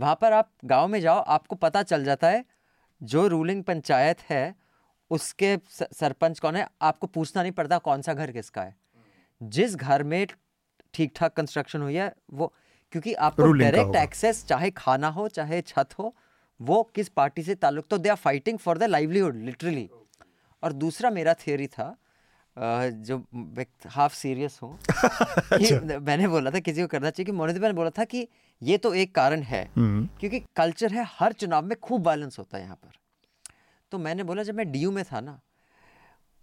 [0.00, 2.44] वहाँ पर आप गाँव में जाओ आपको पता चल जाता है
[3.02, 4.54] जो रूलिंग पंचायत है
[5.10, 6.68] उसके सरपंच कौन है?
[6.82, 8.76] आपको पूछना नहीं पड़ता कौन सा घर किसका है।
[9.40, 10.26] जिस घर में
[10.94, 12.52] ठीक ठाक कंस्ट्रक्शन हुई है वो
[12.92, 16.14] क्योंकि आपको डायरेक्ट एक्सेस चाहे खाना हो चाहे छत हो
[16.60, 19.88] वो किस पार्टी से ताल्लुक तो they are fighting for the livelihood literally
[20.62, 21.96] और दूसरा मेरा थियोरी था
[22.58, 23.18] जो
[23.86, 24.78] हाफ़ सीरियस हूँ।
[26.00, 28.28] मैंने बोला था किसी को करना चाहिए कि मोनित ने बोला था कि
[28.62, 32.56] ये तो एक कारण है हम्म, क्योंकि कल्चर है हर चुनाव में खूब वायलेंस होता
[32.56, 32.92] है यहाँ पर।
[33.92, 35.38] तो मैंने बोला जब मैं डीयू में था ना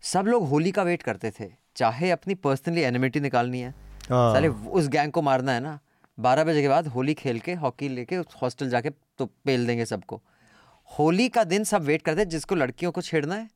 [0.04, 3.70] सब लोग होली का वेट करते थे चाहे अपनी पर्सनली एनिमिटी निकालनी है।
[4.10, 5.80] हाँ। साले उस गैंग को मारना है ना
[6.18, 10.22] बारह बजे के बाद होली खेल के हॉकी लेके हॉस्टल जाके तो पेल देंगे सबको।
[10.92, 13.48] होली का दिन सब वेट करते जिसको लड़कियों को छेड़ना है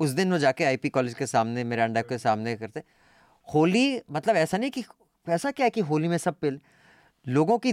[0.00, 2.82] उस दिन वो जाके आईपी कॉलेज के सामने मिरांडा के सामने करते।
[3.48, 4.84] होली मतलब ऐसा नहीं कि
[5.26, 6.60] ऐसा क्या है कि होली में सब पेल
[7.26, 7.72] लोगों की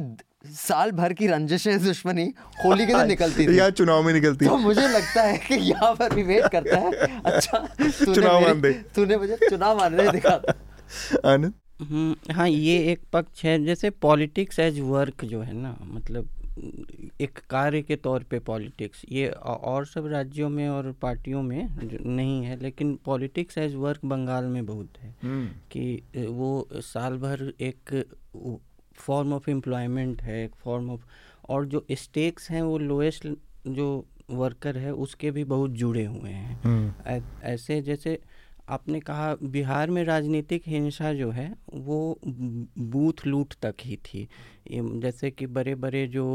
[0.52, 2.24] साल भर की रंजिशें दुश्मनी
[2.66, 5.94] होली के दिन निकलती थी। या चुनाव में निकलती तो मुझे लगता है कि यहाँ
[5.96, 6.92] पर भी वेट करता है।
[7.26, 7.68] अच्छा
[8.14, 10.36] चुनाव मान दे। तूने मुझे चुनाव मानने दिखा।
[11.34, 11.54] आनंद?
[11.82, 16.30] हम्म, हाँ ये एक पक्ष है जैसे पॉलिटिक्स एज वर्क जो है ना मतलब
[17.22, 21.68] एक कार्य के तौर पे पॉलिटिक्स ये और सब राज्यों में और पार्टियों में
[22.06, 25.16] नहीं है लेकिन पॉलिटिक्स एज वर्क बंगाल में बहुत है।
[25.72, 28.04] कि वो साल भर एक
[28.98, 31.02] फॉर्म ऑफ़ एम्प्लॉयमेंट है एक फॉर्म ऑफ़
[31.50, 33.28] और जो स्टेक्स हैं वो लोएस्ट
[33.68, 38.20] जो वर्कर है उसके भी बहुत जुड़े हुए हैं। हम्म, ऐसे जैसे
[38.70, 44.28] आपने कहा बिहार में राजनीतिक हिंसा जो है वो बूथ लूट तक ही थी।
[44.72, 46.26] जैसे कि बड़े बड़े जो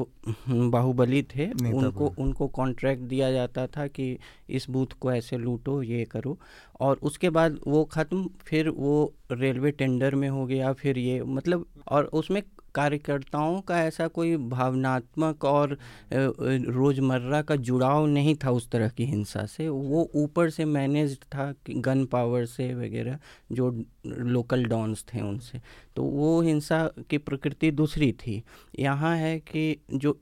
[0.49, 4.17] बाहुबली थे उनको उनको कॉन्ट्रैक्ट दिया जाता था कि
[4.51, 6.39] इस बूथ को ऐसे लूटो ये करो।
[6.81, 11.67] और उसके बाद वो ख़त्म फिर वो रेलवे टेंडर में हो गया फिर ये मतलब
[11.89, 12.43] और उसमें
[12.75, 15.77] कार्यकर्ताओं का ऐसा कोई भावनात्मक और
[16.13, 21.53] रोज़मर्रा का जुड़ाव नहीं था उस तरह की हिंसा से। वो ऊपर से मैनेज था
[21.69, 23.19] गन पावर से वगैरह
[23.53, 23.71] जो
[24.07, 25.61] लोकल डॉन्स थे उनसे।
[25.97, 28.43] तो वो हिंसा की प्रकृति दूसरी थी।
[28.79, 30.19] यहाँ है कि जो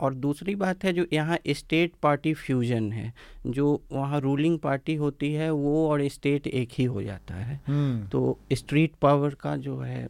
[0.00, 3.12] और दूसरी बात है जो यहाँ स्टेट पार्टी फ्यूजन है
[3.46, 8.06] जो वहाँ रूलिंग पार्टी होती है वो और स्टेट एक ही हो जाता है। हम्म,
[8.06, 10.08] तो स्ट्रीट पावर का जो है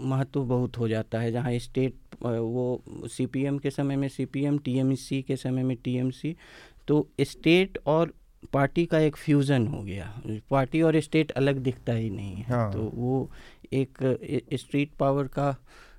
[0.00, 5.36] महत्व बहुत हो जाता है जहाँ स्टेट वो सीपीएम के समय में सीपीएम टीएमसी के
[5.36, 6.36] समय में टीएमसी
[6.88, 8.12] तो स्टेट और
[8.52, 12.72] पार्टी का एक फ्यूज़न हो गया पार्टी और स्टेट अलग दिखता ही नहीं है हाँ।
[12.72, 13.30] तो वो
[13.72, 13.98] एक
[14.54, 15.56] स्ट्रीट पावर का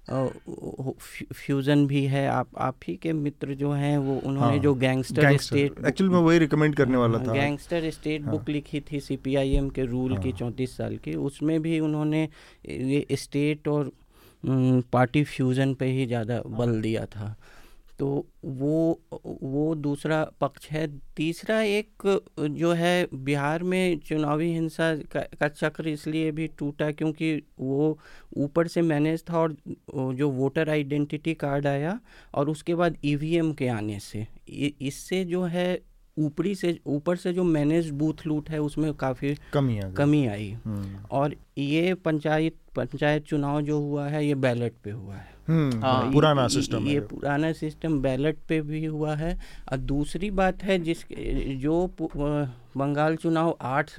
[0.09, 5.37] फ्यूज़न भी है आप आप ही के मित्र जो हैं वो उन्होंने हाँ, जो गैंगस्टर
[5.37, 9.69] स्टेट एक्चुअली मैं वही रिकमेंड करने वाला हाँ, था। गैंगस्टर स्टेट बुक लिखी थी सीपीआईएम
[9.69, 12.27] के रूल हाँ, की चौंतीस साल की उसमें भी उन्होंने
[12.69, 13.91] ये स्टेट और
[14.93, 17.35] पार्टी फ्यूजन पे ही ज़्यादा बल दिया था।
[17.99, 18.07] तो
[18.43, 18.99] वो
[19.43, 20.87] वो दूसरा पक्ष है।
[21.17, 22.07] तीसरा एक
[22.39, 27.97] जो है बिहार में चुनावी हिंसा का, का चक्र इसलिए भी टूटा क्योंकि वो
[28.37, 29.55] ऊपर से मैनेज था और
[30.15, 31.99] जो वोटर आइडेंटिटी कार्ड आया
[32.33, 34.25] और उसके बाद ईवीएम के आने से।
[34.81, 35.81] इससे जो है
[36.17, 40.51] ऊपरी से ऊपर से जो मैनेज बूथ लूट है उसमें काफ़ी कमी आ कमी आई।
[40.65, 46.11] हम्म, और ये पंचायत पंचायत चुनाव जो हुआ है ये बैलेट पे हुआ है। हाँ,
[46.11, 49.39] पुराना ये- सिस्टम है ये पुराना सिस्टम बैलेट पे भी हुआ है।
[49.71, 50.97] और दूसरी बात है जिस
[51.61, 51.95] जो
[52.77, 53.91] बंगाल चुनाव आठ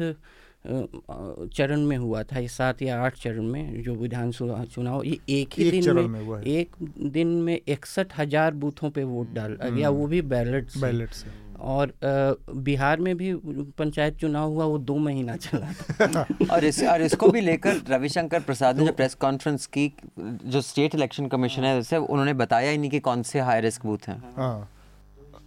[1.56, 5.48] चरण में हुआ था ये सात या आठ चरण में जो विधानसभा चुनाव ये एक
[5.58, 9.58] ही एक दिन में, में हुआ। एक दिन में इकसठ हज़ार बूथों पे वोट डाल
[9.62, 13.32] गया वो भी बैलेट से। बैलेट से। और बिहार में भी
[13.78, 18.78] पंचायत चुनाव हुआ वो दो महीना चला और इस और इसको भी लेकर रविशंकर प्रसाद
[18.78, 22.90] ने जो प्रेस कॉन्फ्रेंस की जो स्टेट इलेक्शन कमीशन है उससे उन्होंने बताया ही नहीं
[22.90, 24.70] कि कौन से हाई रिस्क बूथ हैं। हाँ।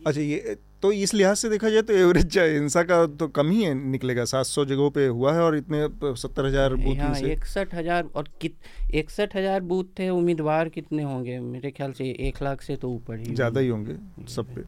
[0.08, 3.64] अच्छा ये तो इस लिहाज से देखा जाए तो एवरेज हिंसा का तो कम ही
[3.64, 7.74] है निकलेगा। सात सौ जगहों पे हुआ है और इतने सत्तर हज़ार बूथ हाँ इकसठ
[7.76, 8.56] हज़ार और कित
[8.94, 11.40] इकसठ हज़ार बूथ थे उम्मीदवार कितने होंगे?
[11.40, 13.96] मेरे ख्याल से एक लाख से तो ऊपर ही ज़्यादा ही होंगे
[14.30, 14.62] सब पे।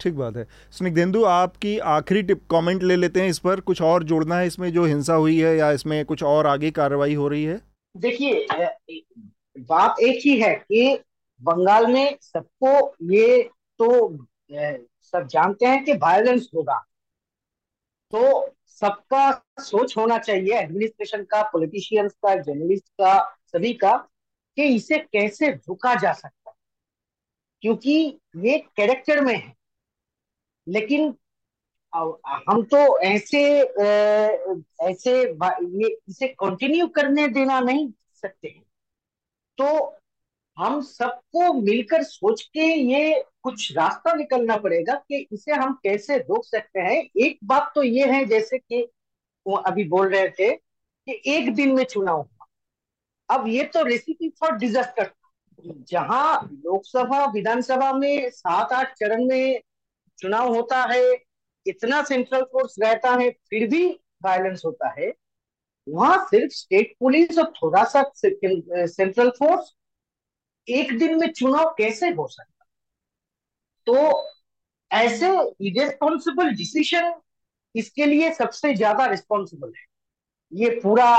[0.00, 4.04] ठीक बात है। स्निग्धेंदु आपकी आखिरी टिप कमेंट ले लेते हैं इस पर। कुछ और
[4.04, 7.44] जोड़ना है इसमें जो हिंसा हुई है या इसमें कुछ और आगे कार्रवाई हो रही
[7.44, 7.60] है?
[7.94, 8.46] देखिए
[9.60, 10.98] बात एक ही है कि
[11.40, 12.72] बंगाल में सबको
[13.12, 13.42] ये
[13.80, 13.88] तो
[15.04, 16.78] सब जानते हैं कि वायलेंस होगा।
[18.12, 23.96] तो सबका सोच होना चाहिए एडमिनिस्ट्रेशन का पॉलिटिशियंस का जर्नलिस्ट का, सभी का,
[24.56, 26.54] कि इसे कैसे रुका जा सकता
[27.62, 27.94] क्योंकि
[28.38, 29.54] ये कैरेक्टर में है।
[30.66, 31.14] लेकिन
[31.92, 33.40] हम तो ऐसे
[34.82, 37.88] ऐसे ये, इसे कंटिन्यू करने देना नहीं
[38.22, 38.48] सकते।
[39.58, 39.96] तो
[40.56, 46.44] हम सबको मिलकर सोच के ये कुछ रास्ता निकलना पड़ेगा कि इसे हम कैसे रोक
[46.44, 48.82] सकते हैं। एक बात तो ये है, जैसे कि
[49.46, 52.46] वो अभी बोल रहे थे कि एक दिन में चुनाव हुआ
[53.28, 55.10] अब ये तो रेसिपी फॉर डिजास्टर
[55.64, 59.60] जहाँ लोकसभा, विधानसभा में सात आठ चरण में
[60.22, 61.02] चुनाव होता है,
[61.66, 63.86] इतना सेंट्रल फोर्स रहता है, फिर भी
[64.24, 65.12] वायलेंस होता है।
[65.86, 69.74] वहाँ सिर्फ़ स्टेट पुलिस और थोड़ा सा सेंट्रल फोर्स
[70.68, 72.64] एक दिन में चुनाव कैसे हो सकता
[73.86, 73.94] तो
[74.90, 75.28] ऐसे
[75.66, 77.12] इरेस्पॉन्सिबल डिसीज़न
[77.74, 79.84] इसके लिए सबसे ज़्यादा रिस्पॉन्सिबल है।
[80.52, 81.10] ये पूरा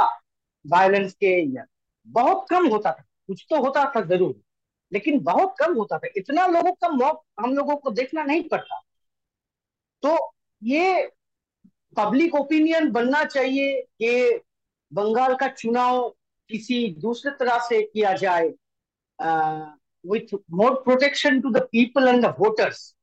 [0.66, 1.66] वायलेंस के या
[2.08, 4.36] बहुत कम होता था, कुछ तो होता था ज़रूर,
[4.92, 8.82] लेकिन बहुत कम होता था। इतना लोगों का मौत हम लोगों को देखना नहीं पड़ता।
[10.04, 10.18] तो
[10.62, 11.08] ये
[11.98, 14.40] पब्लिक ओपिनियन बनना चाहिए कि
[14.92, 16.10] बंगाल का चुनाव
[16.50, 18.48] किसी दूसरे तरह से किया जाए
[20.06, 22.96] with more protection to the people and the voters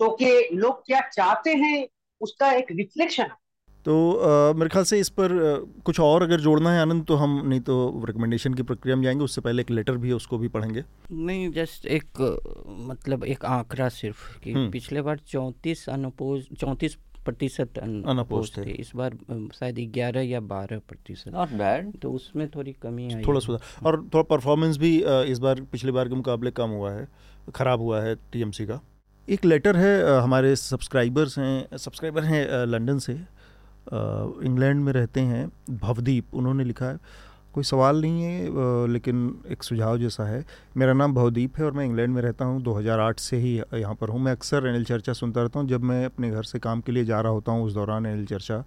[0.00, 1.88] तो के लोग क्या चाहते हैं,
[2.20, 3.36] उसका एक रिफ्लेक्शन है
[3.84, 7.16] तो आ, मेरे ख्याल से इस पर आ, कुछ और अगर जोड़ना है आनंद तो
[7.16, 10.38] हम नहीं तो रिकमेंडेशन की प्रक्रिया में जाएँगे उससे पहले एक लेटर भी है उसको
[10.38, 12.20] भी पढ़ेंगे। नहीं जस्ट एक
[12.88, 18.90] मतलब एक आंकड़ा सिर्फ़ कि हम्म। पिछले बार चौंतीस अनपोज चौंतीस प्रतिशत अनपोज थे। इस
[18.96, 19.16] बार
[19.54, 24.00] शायद ग्यारह या बारह प्रतिशत। नॉट बैड तो उसमें थोड़ी कमी आई थोड़ा सुधार। और
[24.14, 24.96] थोड़ा परफॉर्मेंस भी
[25.32, 27.08] इस बार पिछले बार के मुकाबले कम हुआ है
[27.54, 28.80] खराब हुआ है टीएमसी का।
[29.28, 33.18] एक लेटर है हमारे सब्सक्राइबर्स हैं सब्सक्राइबर हैं लंदन से।
[33.92, 39.98] इंग्लैंड में रहते हैं, भवदीप, उन्होंने लिखा है। कोई सवाल नहीं है लेकिन एक सुझाव
[39.98, 40.44] जैसा है।
[40.76, 44.08] मेरा नाम भवदीप है और मैं इंग्लैंड में रहता हूँ 2008 से ही यहाँ पर
[44.08, 46.92] हूँ। मैं अक्सर एनएल चर्चा सुनता रहता हूँ, जब मैं अपने घर से काम के
[46.92, 48.64] लिए जा रहा होता हूँ, उस दौरान एनएल चर्चा।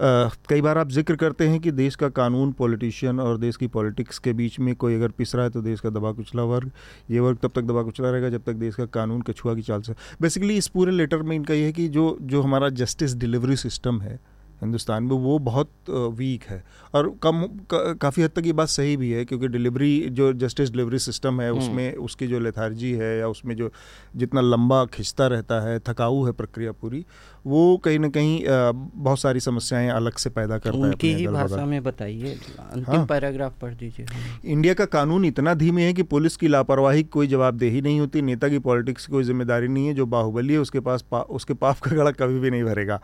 [0.00, 4.18] कई बार आप ज़िक्र करते हैं कि देश का कानून, पॉलिटिशियन और देश की पॉलिटिक्स
[4.18, 6.70] के बीच में कोई अगर पिस रहा है तो देश का दबा कुचला वर्ग,
[7.10, 9.82] ये वर्ग तब तक दबा कुचला रहेगा जब तक देश का कानून कछुआ की चाल
[9.82, 13.56] से। बेसिकली इस पूरे लेटर में इनका ये है कि जो जो हमारा जस्टिस डिलीवरी
[13.56, 14.18] सिस्टम है
[14.62, 16.62] हिंदुस्तान में वो बहुत वीक है
[16.94, 17.42] और कम
[17.72, 21.48] काफ़ी हद तक ये बात सही भी है क्योंकि डिलीवरी जो जस्टिस डिलीवरी सिस्टम है
[21.50, 23.70] हम्म। उसमें उसकी जो लेथार्जी है या उसमें जो
[24.16, 27.04] जितना लंबा खिंचता रहता है थकाऊ है प्रक्रिया पूरी
[27.46, 31.64] वो कहीं ना कहीं बहुत सारी समस्याएँ अलग से पैदा करता है उनकी ही भाषा
[31.66, 32.32] में बताइए
[32.72, 34.06] अंतिम हाँ। पैराग्राफ पढ़ दीजिए।
[34.44, 38.48] इंडिया का कानून इतना धीमे है कि पुलिस की लापरवाही कोई जवाबदेही नहीं होती नेता
[38.48, 41.78] की पॉलिटिक्स की कोई ज़िम्मेदारी नहीं है जो बाहुबली है उसके पास पा, उसके पाप
[41.78, 43.00] का गड़ा कभी भी नहीं भरेगा।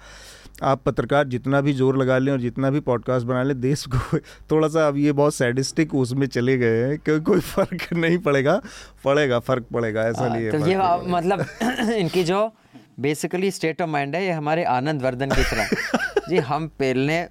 [0.63, 4.19] आप पत्रकार जितना भी ज़ोर लगा लें और जितना भी पॉडकास्ट बना लें देश को
[4.51, 8.61] थोड़ा सा अब ये बहुत सैडिस्टिक उसमें चले गए हैं क्योंकि कोई फ़र्क नहीं पड़ेगा
[9.05, 10.77] पड़ेगा फ़र्क पड़ेगा ऐसा नहीं है तो ये
[11.13, 11.45] मतलब
[11.97, 12.43] इनकी जो
[13.01, 15.69] बेसिकली स्टेट ऑफ़ माइंड है ये हमारे आनंद वर्धन की तरह।
[16.29, 17.29] जी हम पेलने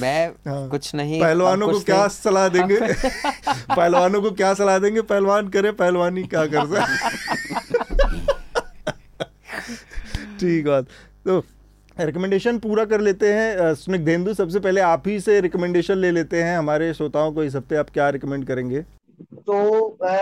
[0.00, 2.78] मैं हाँ। कुछ नहीं पहलवानों को क्या सलाह देंगे?
[3.76, 5.00] पहलवानों को क्या सलाह देंगे?
[5.02, 7.10] पहलवान करे पहलवानी क्या कर सकते
[10.40, 10.86] ठीक बात।
[11.24, 11.44] तो
[12.00, 16.58] रिकमेंडेशन पूरा कर लेते हैं। स्निग्धेंदु सबसे पहले आप ही से रिकमेंडेशन ले लेते हैं।
[16.58, 18.80] हमारे श्रोताओं को इस हफ़्ते आप क्या रिकमेंड करेंगे?
[19.46, 20.16] तो आ,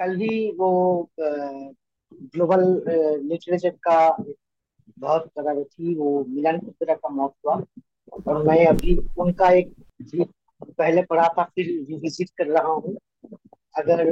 [0.00, 1.10] कल ही वो
[2.34, 2.62] ग्लोबल
[3.22, 4.16] लिटरेचर का
[4.98, 7.54] बहुत तरह थी, वो मिलन कुत्रा का मौत हुआ।
[8.26, 9.72] और मैं अभी उनका एक
[10.60, 12.96] पहले पढ़ा था, फिर रिविजिट कर रहा हूँ।
[13.78, 14.04] अगर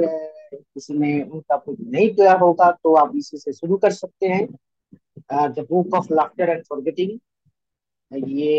[0.53, 4.47] किसी ने उनका कुछ नहीं किया होगा तो आप इसी से शुरू कर सकते हैं।
[5.53, 7.19] The Book of Laughter and Forgetting.
[8.11, 8.57] ये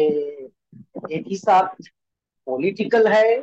[1.12, 1.82] एक ही साथ
[2.46, 3.40] पॉलिटिकल है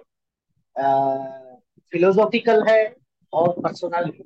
[1.94, 2.96] फिलोसॉफिकल है
[3.34, 4.26] और पर्सनल है।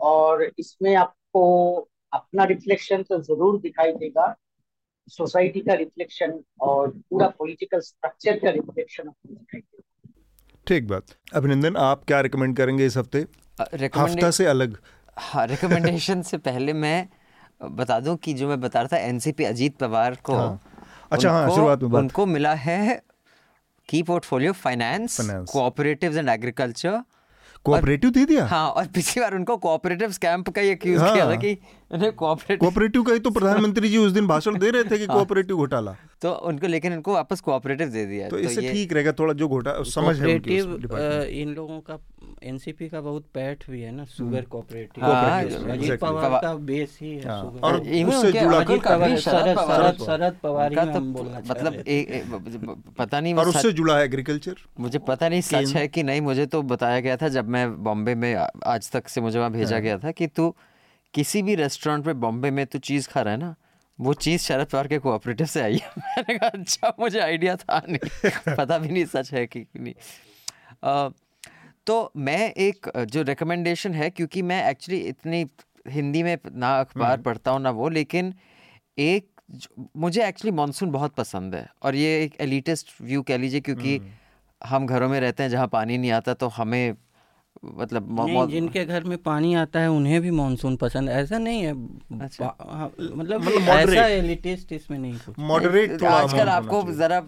[0.00, 1.76] और इसमें आपको
[2.12, 4.36] अपना रिफ्लेक्शन तो ज़रूर दिखाई देगा।
[5.08, 10.10] सोसाइटी का रिफ्लेक्शन और पूरा पॉलिटिकल स्ट्रक्चर का रिफ्लेक्शन आपको दिखाई देगा।
[10.66, 11.04] ठीक बात।
[11.34, 13.26] अभिनंदन आप क्या रिकमेंड करेंगे इस हफ़्ते?
[13.96, 14.78] हफ़्ता से अलग।
[15.18, 17.08] हाँ रिकमेंडेशन से पहले मैं
[17.62, 20.60] बता दूँ कि जो मैं बता रहा था एनसीपी अजीत पवार को हाँ।
[21.12, 23.02] अच्छा, हाँ, शुरुआत में बात- उनको मिला है
[23.88, 27.02] की portfolio finance Finance। Cooperatives and agriculture
[27.64, 31.30] cooperative दे दिया हाँ और पिछली बार उनको कोऑपरेटिव कैंप का ये क्यूज हाँ। किया
[31.30, 31.56] था कि
[31.90, 35.06] उन्हें कोऑपरेटिव कोऑपरेटिव का ही तो प्रधानमंत्री जी उस दिन भाषण दे रहे थे कि
[35.14, 39.12] कोऑपरेटिव घोटाला तो उनको लेकिन उनको वापस कोऑपरेटिव दे दिया है। तो इससे ठीक रहेगा
[39.12, 40.40] थोड़ा जो घोटा समझ है
[41.40, 41.98] इन लोगों का
[42.42, 47.10] एनसीपी का बहुत पैठ भी है ना शुगर कोऑपरेटिव हाँ, अजीत पवार का बेस ही
[47.14, 51.00] है हाँ, और उससे जुड़ा कर- पवार- शरद शरद पवार- शरद शरद पवार उनका तो
[51.00, 56.20] मतलब पता नहीं और उससे जुड़ा है एग्रीकल्चर मुझे पता नहीं सच है कि नहीं
[56.20, 58.34] मुझे तो बताया गया था जब मैं बॉम्बे में
[58.66, 60.54] आज तक से मुझे वहाँ भेजा हाँ। गया था कि तू
[61.14, 63.54] किसी भी रेस्टोरेंट में बॉम्बे में तू चीज़ खा रहा है ना
[63.98, 67.82] वो चीज़ शरद पवार के कोऑपरेटिव से आई है। मैंने कहा अच्छा मुझे आइडिया था
[67.88, 69.94] नहीं। पता भी नहीं सच है कि नहीं।
[70.82, 71.10] अ,
[71.88, 75.46] तो मैं एक जो रिकमेंडेशन है क्योंकि मैं एक्चुअली इतनी
[75.88, 78.34] हिंदी में ना अखबार पढ़ता हूँ ना वो लेकिन
[78.98, 79.28] एक
[79.96, 84.00] मुझे एक्चुअली मानसून बहुत पसंद है और ये एक एलिटिस्ट व्यू कह लीजिए क्योंकि
[84.66, 86.94] हम घरों में रहते हैं जहाँ पानी नहीं आता तो हमें
[87.64, 91.72] मतलब नहीं जिनके घर में पानी आता है उन्हें भी मानसून पसंद ऐसा नहीं है
[92.20, 97.20] अच्छा। मतलब मतलब ऐसा moderate। एलिटिस्ट इसमें नहीं मॉडरेट थोड़ा आजकल आपको जरा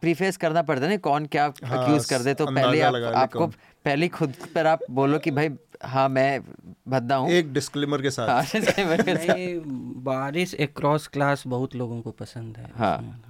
[0.00, 3.50] प्रीफेस करना पड़ता है ना कौन क्या हाँ, अक्यूज कर दे तो पहले आप, आपको।
[3.84, 5.50] पहले खुद पर आप बोलो कि भाई
[5.84, 6.40] हाँ मैं
[6.88, 9.60] भद्दा हूँ। एक डिस्क्लेमर के साथ। हाँ, इसके वजह से- नहीं,
[10.04, 13.20] बारिश अक्रॉस क्लास बहुत लोगों को पसंद है। हाँ।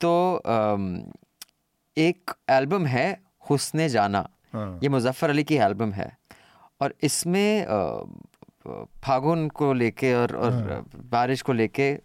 [0.00, 0.42] तो
[1.98, 3.20] एक एल्बम है
[3.50, 6.18] हुस्ने जाना। हाँ। ये मुजफ्फर अली की एल्बम है।
[6.80, 7.64] और इसमें
[9.02, 11.98] फागुन को लेके और और हाँ। बारिश को लेके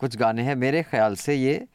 [0.00, 1.66] कुछ गाने हैं। मेरे ख्याल से ये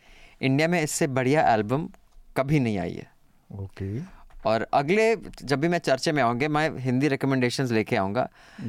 [0.41, 1.89] इंडिया में इससे बढ़िया एल्बम
[2.37, 3.11] कभी नहीं आई है।
[3.51, 8.27] ओके। और अगले जब भी मैं चर्चे में आऊँगे मैं हिंदी रिकमेंडेशन लेके आऊँगा।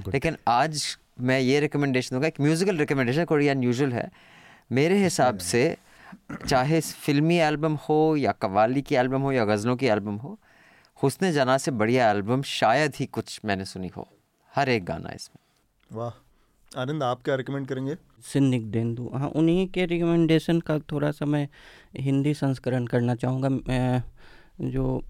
[0.09, 0.85] लेकिन आज
[1.21, 4.11] मैं ये रिकमेंडेशन दूँगा एक म्यूज़िकल रिकमेंडेशन कोई अनयूजुअल है।
[4.73, 5.77] मेरे हिसाब से
[6.49, 10.39] चाहे फिल्मी एल्बम हो या कवाली की एल्बम हो या गज़लों की एल्बम हो
[10.99, 14.09] हुस्न जना से बढ़िया एल्बम शायद ही कुछ मैंने सुनी हो।
[14.53, 17.97] हर एक गाना इसमें। वाह। आनंद आप क्या रिकमेंड करेंगे?
[18.25, 21.49] सिन्निक देंदू। हाँ उन्हीं के रिकमेंडेशन का थोड़ा सा मैं
[21.97, 24.03] हिंदी संस्करण करना चाहूँगा। मैं
[24.61, 25.05] जो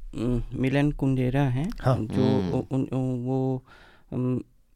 [0.54, 3.62] मिलन कुंडेरा हैं हाँ। जो उ- उन, उ- वो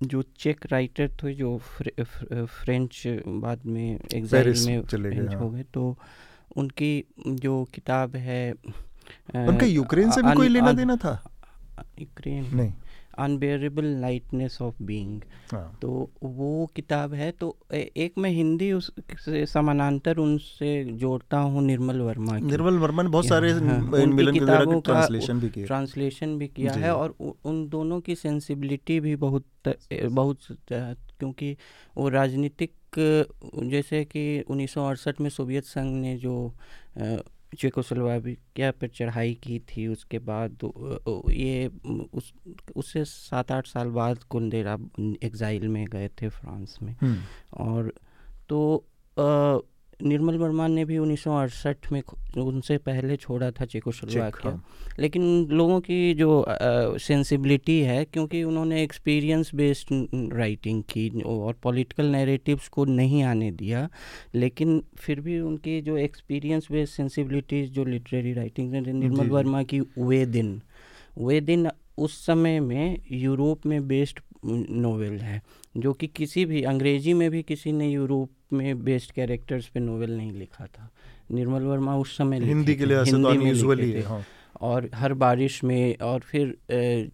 [0.03, 2.05] जो चेक राइटर थे जो फ्रे,
[2.45, 5.99] फ्रेंच बाद में एग्जाइल में चले फ्रेंच हाँ। हो गए तो
[6.57, 8.53] उनकी जो किताब है
[9.35, 11.33] उनका यूक्रेन से भी कोई लेना देना था
[12.01, 12.73] यूक्रेन नहीं
[13.19, 15.21] अनबेरेबल लाइटनेस ऑफ़ बीइंग
[15.83, 21.63] तो वो किताब है तो ए- एक मैं हिंदी उस से समानांतर उनसे जोड़ता हूँ
[21.63, 25.65] निर्मल वर्मा की। निर्मल वर्मा ने बहुत सारे हाँ, मिलन किताबों का ट्रांसलेशन भी किए।
[25.67, 29.45] ट्रांसलेशन भी किया है और उ- उन दोनों की सेंसिबिलिटी भी बहुत
[29.93, 30.39] बहुत
[31.19, 31.57] क्योंकि
[31.97, 32.73] वो राजनीतिक
[33.63, 36.55] जैसे कि 1968 में सोवियत संघ ने जो
[37.59, 40.59] चेकोस्लोवाकिया पर चढ़ाई की थी उसके बाद
[41.31, 41.71] ये
[42.15, 42.33] उस
[42.77, 44.79] उससे सात आठ साल बाद कुंदेरा
[45.23, 47.23] एग्जाइल में गए थे फ्रांस में। हम्म,
[47.57, 47.95] और
[48.49, 48.85] तो
[49.19, 49.59] अ,
[50.01, 52.03] निर्मल वर्मा ने भी 1968 में
[52.37, 54.65] उनसे पहले छोड़ा था चेकोस्लोवाकिया हाँ।
[54.99, 56.45] लेकिन लोगों की जो
[56.99, 59.89] सेंसिबिलिटी है क्योंकि उन्होंने एक्सपीरियंस बेस्ड
[60.33, 63.89] राइटिंग की और पॉलिटिकल नैरेटिव्स को नहीं आने दिया
[64.35, 70.25] लेकिन फिर भी उनकी जो एक्सपीरियंस बेस्ड सेंसिबिलिटीज जो लिटरेरी राइटिंग निर्मल वर्मा की वे
[70.27, 70.61] दिन
[71.19, 71.69] वे दिन
[71.99, 75.43] उस समय में यूरोप में बेस्ड नोवेल है
[75.77, 80.17] जो कि किसी भी अंग्रेज़ी में भी किसी ने यूरोप में बेस्ड कैरेक्टर्स पे नोवेल
[80.17, 80.91] नहीं लिखा था
[81.33, 84.25] निर्मल वर्मा उस समय हिंदी के लिए तो हिंदी में थे। हाँ।
[84.61, 86.57] और हर बारिश में और फिर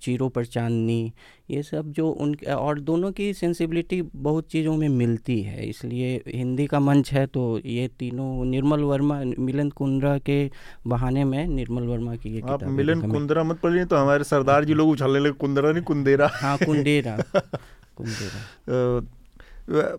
[0.02, 1.12] चीरों पर चांदनी
[1.52, 6.66] ये सब जो उन और दोनों की सेंसिबिलिटी बहुत चीज़ों में मिलती है इसलिए हिंदी
[6.66, 10.50] का मंच है तो ये तीनों निर्मल वर्मा मिलन कुंद्रा के
[10.86, 14.74] बहाने में निर्मल वर्मा की ये आप मिलन कुंदरा मत पढ़िए तो हमारे सरदार जी
[14.74, 17.16] लोग उछलने लगे कुंदरा नहीं कुंदेरा। हाँ कुंडेरा
[17.96, 19.90] कुंडेरा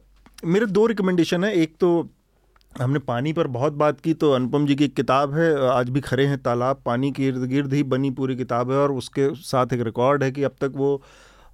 [0.46, 2.10] मेरे दो रिकमेंडेशन है। एक तो
[2.82, 6.02] हमने पानी पर बहुत बात की तो अनुपम जी की एक किताब है आज भी
[6.02, 9.74] खड़े हैं तालाब पानी के इर्द गिर्द ही बनी पूरी किताब है और उसके साथ
[9.74, 11.02] एक रिकॉर्ड है कि अब तक वो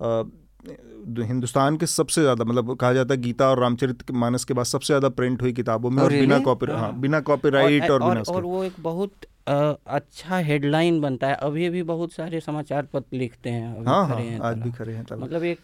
[0.02, 4.88] हिंदुस्तान के सबसे ज़्यादा मतलब कहा जाता है गीता और रामचरित मानस के बाद सबसे
[4.88, 8.22] ज़्यादा प्रिंट हुई किताबों में और, और बिना कॉपी हाँ। बिना कॉपीराइट और, और, बिना
[8.22, 9.12] और, और वो एक बहुत
[9.50, 14.06] आ, अच्छा हेडलाइन बनता है। अभी भी बहुत सारे समाचार पत्र लिखते हैं अभी हाँ
[14.08, 15.60] हाँ हैं आज भी खड़े हैं मतलब एक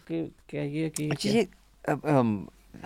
[0.50, 1.48] कहिए कि अच्छा ये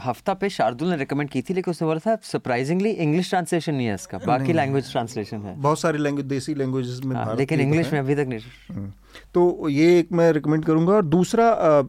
[0.05, 3.87] हफ़्ता पे शार्दुल ने रिकमेंड की थी लेकिन उसने बोला था सरप्राइजिंगली इंग्लिश ट्रांसलेशन नहीं
[3.87, 7.61] है इसका बाकी लैंग्वेज ट्रांसलेशन है। बहुत सारी लैंग्वेज देसी लैंग्वेजेस में हाँ, भारत लेकिन
[7.61, 8.41] इंग्लिश में अभी तक नहीं।
[8.71, 8.93] हम्म।
[9.35, 11.87] तो ये एक मैं रिकमेंड करूँगा और दूसरा अ, अ,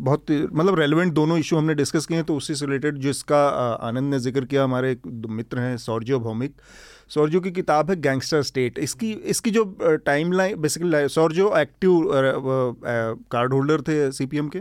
[0.00, 3.46] बहुत मतलब रेलिवेंट दोनों इशू हमने डिस्कस किए हैं तो उससे रिलेटेड जिसका
[3.88, 6.54] आनंद ने ज़िक्र किया हमारे एक मित्र हैं सौर्यो भौमिक।
[7.08, 9.64] सौर्यो की किताब है गैंगस्टर स्टेट इसकी इसकी जो
[10.06, 12.08] टाइम लाइन बेसिकली सौर्यो एक्टिव
[13.32, 14.60] कार्ड होल्डर थे सीपीएम के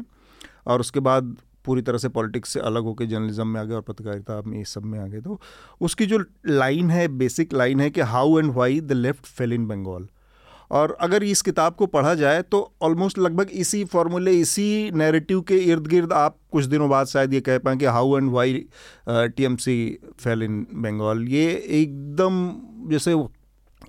[0.68, 1.36] और उसके बाद
[1.66, 4.74] पूरी तरह से पॉलिटिक्स से अलग होकर जर्नलिज्म में आ गए और पत्रकारिता में इस
[4.74, 5.40] सब में आ गए। तो
[5.82, 9.68] उसकी जो लाइन है, बेसिक लाइन है कि how and why the left fail in
[9.68, 10.08] Bengal
[10.72, 15.58] और अगर इस किताब को पढ़ा जाए तो ऑलमोस्ट लगभग इसी फॉर्मूले इसी नैरेटिव के
[15.58, 18.66] इर्द गिर्द आप कुछ दिनों बाद शायद ये कह पाएँ कि how and why
[19.10, 19.76] T M C
[20.20, 21.52] fail in Bengal ये
[21.82, 22.52] एकदम
[22.92, 23.16] जैसे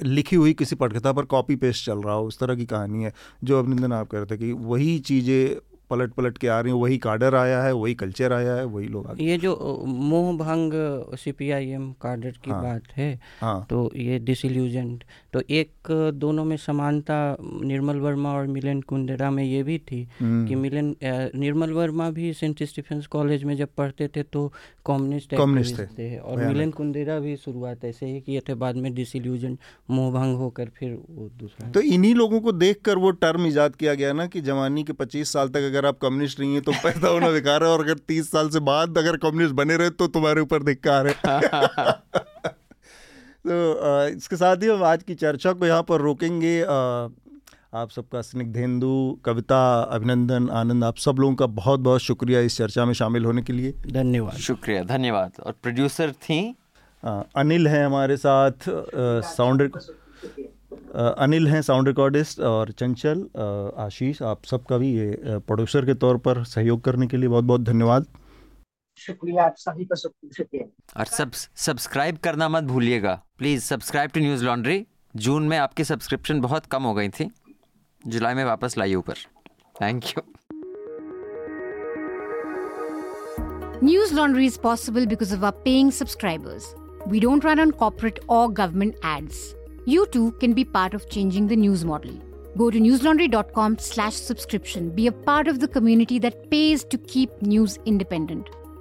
[0.03, 3.13] लिखी हुई किसी पटकथा पर कॉपी पेस्ट चल रहा हो, उस तरह की कहानी है,
[3.45, 6.81] जो अभिनंदन आप कह रहे थे कि वही चीज़ें पलट पलट के आ रही हैं
[6.81, 9.55] वही काडर आया है वही कल्चर आया है वही लोग ये जो
[9.87, 10.73] मोह भंग
[11.19, 13.09] C P I M cadre की हाँ। बात है
[13.41, 19.43] हाँ तो ये डिसल्यूजेंट तो एक दोनों में समानता निर्मल वर्मा और मिलन कुंदेरा में
[19.45, 20.95] ये भी थी हम्म। कि मिलन
[21.35, 24.47] निर्मल वर्मा भी सेंट स्टीफेंस कॉलेज में जब पढ़ते थे तो
[24.87, 28.93] कम्युनिस्ट कम्युनिस्ट थे, थे और। मिलन कुंदेरा भी शुरुआत ऐसे ही किए थे बाद में
[28.95, 29.57] डिसल्यूजन
[29.91, 33.95] मोह भंग होकर फिर वो दूसरा तो इन्हीं लोगों को देखकर वो टर्म इजाद किया
[33.95, 37.09] गया ना कि जवानी के 25 साल तक अगर आप कम्युनिस्ट नहीं है तो पैदा
[37.09, 40.41] होना बेकार है और अगर 30 साल से बाद अगर कम्युनिस्ट बने रहे तो तुम्हारे
[40.41, 42.53] ऊपर धिक्कार है
[43.47, 49.19] तो इसके साथ ही हम आज की चर्चा को यहाँ पर रोकेंगे। आप सबका स्निग्धेंदु
[49.25, 53.43] कविता अभिनंदन आनंद आप सब लोगों का बहुत बहुत शुक्रिया इस चर्चा में शामिल होने
[53.43, 56.55] के लिए। धन्यवाद। शुक्रिया धन्यवाद। और प्रोड्यूसर थी?
[57.05, 58.53] अ, अनिल हैं हमारे साथ
[59.23, 59.71] साउंड
[60.95, 63.27] अनिल हैं साउंड रिकॉर्डिस्ट और चंचल
[63.77, 67.61] आशीष आप सबका भी ये प्रोड्यूसर के तौर पर सहयोग करने के लिए बहुत बहुत
[67.61, 68.07] धन्यवाद।
[69.07, 70.65] शुक्रिया आप सभी का शुक्रिया।
[71.01, 71.33] और सब
[71.67, 74.85] सब्सक्राइब करना मत भूलिएगा। Please subscribe to Newslaundry
[75.15, 77.31] जून में आपकी सब्सक्रिप्शन बहुत कम हो गई थी।
[78.05, 79.15] जुलाई में वापस लाइए ऊपर।
[79.81, 80.23] Thank you
[84.15, 86.75] Newslaundry is possible because of our paying subscribers
[87.09, 89.55] we don't run on corporate और government ads
[89.89, 92.19] you too can be part of changing the news model
[92.59, 96.87] go to Newslaundry dot com slash subscription be a part of the community that pays
[96.93, 97.79] to keep news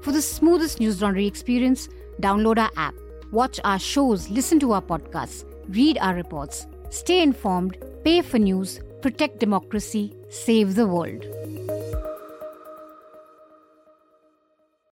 [0.01, 1.87] For the smoothest News Laundry experience,
[2.21, 2.95] download our app.
[3.31, 6.65] Watch our shows, listen to our podcasts, read our reports.
[6.89, 11.23] Stay informed, pay for news, protect democracy, save the world.